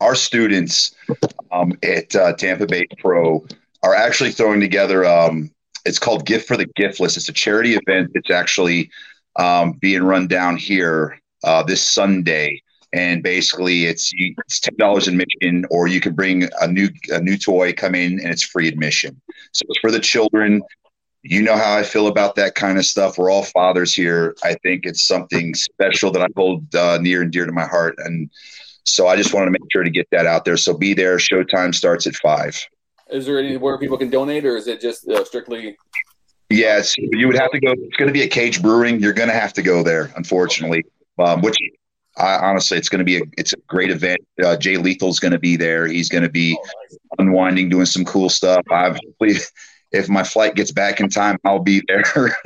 our 0.00 0.14
students 0.14 0.94
um, 1.50 1.72
at 1.82 2.14
uh, 2.14 2.34
Tampa 2.34 2.66
Bay 2.66 2.86
Pro 2.98 3.46
are 3.82 3.94
actually 3.94 4.30
throwing 4.32 4.60
together. 4.60 5.06
Um, 5.06 5.50
it's 5.86 5.98
called 5.98 6.26
Gift 6.26 6.46
for 6.48 6.56
the 6.56 6.66
Giftless. 6.66 7.16
It's 7.16 7.28
a 7.28 7.32
charity 7.32 7.76
event. 7.76 8.10
It's 8.14 8.30
actually 8.30 8.90
um, 9.36 9.72
being 9.72 10.02
run 10.02 10.26
down 10.26 10.56
here 10.56 11.18
uh, 11.44 11.62
this 11.62 11.82
Sunday, 11.82 12.60
and 12.96 13.22
basically 13.22 13.86
it's 13.86 14.10
it's 14.14 14.60
ten 14.60 14.76
dollars 14.76 15.08
admission, 15.08 15.64
or 15.70 15.86
you 15.86 16.00
can 16.00 16.14
bring 16.14 16.48
a 16.60 16.66
new 16.66 16.88
a 17.10 17.20
new 17.20 17.36
toy, 17.36 17.72
come 17.72 17.94
in, 17.94 18.20
and 18.20 18.30
it's 18.30 18.42
free 18.42 18.68
admission. 18.68 19.20
So 19.52 19.64
it's 19.68 19.78
for 19.80 19.90
the 19.90 20.00
children. 20.00 20.62
You 21.22 21.42
know 21.42 21.56
how 21.56 21.76
I 21.76 21.82
feel 21.82 22.06
about 22.06 22.36
that 22.36 22.54
kind 22.54 22.78
of 22.78 22.86
stuff. 22.86 23.18
We're 23.18 23.30
all 23.30 23.42
fathers 23.42 23.92
here. 23.92 24.36
I 24.44 24.54
think 24.62 24.86
it's 24.86 25.02
something 25.02 25.54
special 25.54 26.12
that 26.12 26.22
I 26.22 26.28
hold 26.36 26.72
uh, 26.74 26.98
near 27.00 27.22
and 27.22 27.32
dear 27.32 27.46
to 27.46 27.52
my 27.52 27.66
heart, 27.66 27.96
and 27.98 28.30
so 28.84 29.08
I 29.08 29.16
just 29.16 29.34
wanted 29.34 29.46
to 29.46 29.50
make 29.52 29.66
sure 29.72 29.82
to 29.82 29.90
get 29.90 30.08
that 30.12 30.26
out 30.26 30.44
there. 30.44 30.56
So 30.56 30.72
be 30.76 30.94
there. 30.94 31.16
Showtime 31.18 31.74
starts 31.74 32.06
at 32.06 32.14
five. 32.16 32.64
is 33.10 33.26
there 33.26 33.38
anywhere 33.38 33.78
people 33.78 33.98
can 33.98 34.10
donate 34.10 34.44
or 34.44 34.56
is 34.56 34.68
it 34.68 34.80
just 34.80 35.08
uh, 35.08 35.24
strictly 35.24 35.76
Yes, 36.48 36.94
you 36.96 37.26
would 37.26 37.36
have 37.36 37.50
to 37.50 37.58
go. 37.58 37.72
It's 37.72 37.96
going 37.96 38.06
to 38.06 38.12
be 38.12 38.22
a 38.22 38.28
Cage 38.28 38.62
Brewing. 38.62 39.00
You're 39.00 39.12
going 39.12 39.28
to 39.28 39.34
have 39.34 39.52
to 39.54 39.62
go 39.62 39.82
there, 39.82 40.12
unfortunately. 40.16 40.84
Um, 41.18 41.40
which 41.40 41.56
I, 42.18 42.36
honestly, 42.36 42.78
it's 42.78 42.88
going 42.88 43.00
to 43.00 43.04
be 43.04 43.18
a 43.18 43.22
it's 43.36 43.52
a 43.52 43.56
great 43.66 43.90
event. 43.90 44.20
Uh, 44.42 44.56
Jay 44.56 44.76
Lethal's 44.76 45.20
going 45.20 45.32
to 45.32 45.38
be 45.38 45.56
there. 45.56 45.86
He's 45.86 46.08
going 46.08 46.22
to 46.22 46.30
be 46.30 46.58
unwinding, 47.18 47.68
doing 47.68 47.86
some 47.86 48.04
cool 48.04 48.28
stuff. 48.28 48.62
I've 48.70 48.98
if 49.92 50.08
my 50.08 50.24
flight 50.24 50.54
gets 50.54 50.72
back 50.72 51.00
in 51.00 51.08
time, 51.08 51.38
I'll 51.44 51.58
be 51.58 51.82
there. 51.86 52.36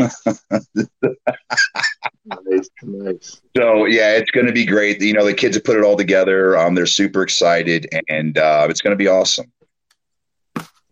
Nice, 2.27 2.71
nice. 2.83 3.41
so 3.57 3.87
yeah, 3.87 4.13
it's 4.17 4.31
going 4.31 4.47
to 4.47 4.53
be 4.53 4.65
great. 4.65 5.01
You 5.01 5.15
know, 5.15 5.25
the 5.25 5.35
kids 5.35 5.57
have 5.57 5.65
put 5.65 5.77
it 5.77 5.85
all 5.85 5.97
together. 5.97 6.57
Um, 6.57 6.75
they're 6.75 6.87
super 6.87 7.23
excited, 7.23 7.89
and 8.09 8.39
uh, 8.39 8.67
it's 8.71 8.81
going 8.81 8.93
to 8.93 8.97
be 8.97 9.09
awesome. 9.09 9.51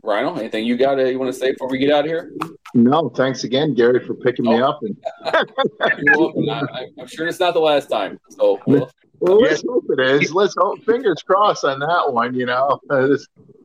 Rhyno? 0.08 0.38
Anything 0.38 0.64
you 0.64 0.76
got 0.76 0.98
uh, 0.98 1.04
you 1.04 1.18
want 1.18 1.32
to 1.32 1.38
say 1.38 1.52
before 1.52 1.68
we 1.68 1.78
get 1.78 1.90
out 1.92 2.00
of 2.00 2.06
here? 2.06 2.32
No, 2.74 3.08
thanks 3.10 3.44
again, 3.44 3.74
Gary, 3.74 4.04
for 4.04 4.14
picking 4.14 4.44
me 4.46 4.60
up. 4.60 4.80
And 4.82 4.96
I, 5.24 5.44
I- 5.80 6.86
I'm 6.98 7.06
sure 7.06 7.26
it's 7.28 7.40
not 7.40 7.54
the 7.54 7.60
last 7.60 7.88
time. 7.90 8.18
So 8.30 8.58
we'll, 8.66 8.90
well, 9.20 9.38
let's 9.40 9.62
hope 9.68 9.84
it 9.90 10.00
is. 10.22 10.32
Let's 10.32 10.54
hope. 10.58 10.82
Fingers 10.84 11.22
crossed 11.22 11.64
on 11.64 11.78
that 11.80 12.12
one. 12.12 12.34
You 12.34 12.46
know, 12.46 12.80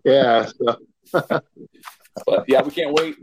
yeah. 0.04 0.46
So, 0.46 0.78
but 2.26 2.46
yeah, 2.48 2.62
we 2.62 2.72
can't 2.72 2.94
wait. 2.94 3.16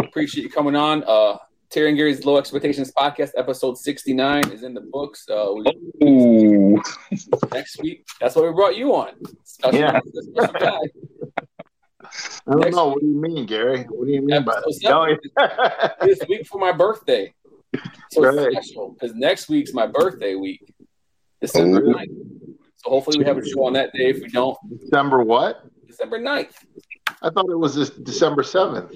Appreciate 0.00 0.42
you 0.44 0.50
coming 0.50 0.76
on. 0.76 1.02
Uh, 1.06 1.38
Terry 1.70 1.88
and 1.88 1.96
Gary's 1.96 2.24
Low 2.24 2.36
Expectations 2.36 2.92
podcast, 2.96 3.30
episode 3.36 3.76
69, 3.78 4.50
is 4.52 4.62
in 4.62 4.74
the 4.74 4.80
books. 4.80 5.26
Uh, 5.28 5.52
we, 6.00 6.78
next 7.52 7.80
week, 7.82 8.06
that's 8.20 8.36
why 8.36 8.42
we 8.42 8.52
brought 8.52 8.76
you 8.76 8.94
on. 8.94 9.10
Special- 9.44 9.80
Yeah. 9.80 9.98
special 10.34 10.52
guy. 10.54 10.78
I 12.46 12.52
don't 12.52 12.60
Next- 12.60 12.76
know. 12.76 12.88
What 12.88 13.00
do 13.00 13.06
you 13.06 13.20
mean, 13.20 13.46
Gary? 13.46 13.84
What 13.84 14.06
do 14.06 14.12
you 14.12 14.22
mean 14.22 14.44
by 14.44 14.60
that? 14.60 15.96
This 16.00 16.20
week 16.28 16.46
for 16.46 16.58
my 16.58 16.72
birthday. 16.72 17.32
So 18.12 18.22
Right. 18.22 18.52
it's 18.52 18.68
special 18.68 18.92
because 18.98 19.14
next 19.16 19.48
week's 19.48 19.72
my 19.72 19.86
birthday 19.86 20.34
week, 20.34 20.62
December 21.40 21.82
Oh. 21.86 21.92
9th. 21.92 22.08
So 22.76 22.90
hopefully 22.90 23.18
we 23.18 23.24
have 23.24 23.38
a 23.38 23.44
show 23.46 23.64
on 23.64 23.72
that 23.72 23.92
day. 23.92 24.10
If 24.10 24.20
we 24.20 24.28
don't, 24.28 24.56
December 24.80 25.22
what? 25.22 25.62
December 25.86 26.18
9th. 26.20 26.52
I 27.22 27.30
thought 27.30 27.48
it 27.50 27.58
was 27.58 27.74
this 27.74 27.90
December 27.90 28.42
seventh. 28.42 28.92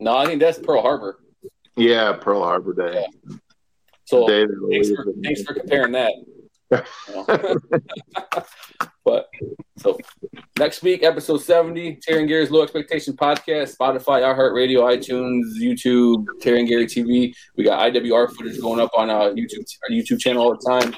No, 0.00 0.16
I 0.16 0.26
think 0.26 0.40
that's 0.40 0.58
Pearl 0.58 0.82
Harbor. 0.82 1.20
Yeah, 1.76 2.12
Pearl 2.14 2.42
Harbor 2.42 2.74
Day. 2.74 3.04
Yeah. 3.30 3.36
So 4.06 4.26
thanks 4.26 4.90
for, 4.90 5.06
thanks 5.22 5.42
for 5.42 5.54
comparing 5.54 5.92
that. 5.92 6.12
but 9.04 9.28
so 9.76 9.98
next 10.58 10.82
week, 10.82 11.02
episode 11.02 11.38
70, 11.38 11.96
Terry 11.96 12.20
and 12.20 12.28
Gary's 12.28 12.50
Low 12.50 12.62
Expectation 12.62 13.16
Podcast, 13.16 13.76
Spotify, 13.76 14.22
iHeartRadio, 14.22 14.82
iTunes, 14.82 15.42
YouTube, 15.60 16.24
Terry 16.40 16.60
and 16.60 16.68
Gary 16.68 16.86
TV. 16.86 17.34
We 17.56 17.64
got 17.64 17.92
IWR 17.92 18.30
footage 18.30 18.60
going 18.60 18.80
up 18.80 18.90
on 18.96 19.10
our 19.10 19.30
YouTube 19.30 19.64
our 19.82 19.90
YouTube 19.90 20.20
channel 20.20 20.42
all 20.42 20.56
the 20.56 20.64
time. 20.66 20.94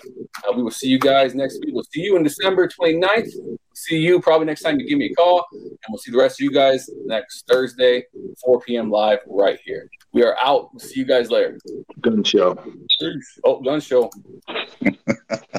Uh, 0.46 0.52
we 0.54 0.62
will 0.62 0.70
see 0.70 0.88
you 0.88 0.98
guys 0.98 1.34
next 1.34 1.58
week. 1.64 1.74
We'll 1.74 1.84
see 1.84 2.02
you 2.02 2.16
in 2.16 2.22
December 2.22 2.68
29th. 2.68 3.30
see 3.74 3.98
you 3.98 4.20
probably 4.20 4.46
next 4.46 4.62
time 4.62 4.78
you 4.78 4.86
give 4.86 4.98
me 4.98 5.06
a 5.06 5.14
call, 5.14 5.44
and 5.52 5.78
we'll 5.88 5.98
see 5.98 6.12
the 6.12 6.18
rest 6.18 6.40
of 6.40 6.44
you 6.44 6.52
guys 6.52 6.88
next 7.06 7.46
Thursday, 7.48 8.04
4 8.44 8.60
p.m. 8.60 8.90
live 8.90 9.20
right 9.26 9.58
here. 9.64 9.88
We 10.12 10.22
are 10.22 10.36
out. 10.42 10.72
We'll 10.72 10.80
see 10.80 11.00
you 11.00 11.06
guys 11.06 11.30
later. 11.30 11.58
Gun 12.00 12.22
show. 12.22 12.56
Oh, 13.44 13.60
gun 13.60 13.80
show. 13.80 14.10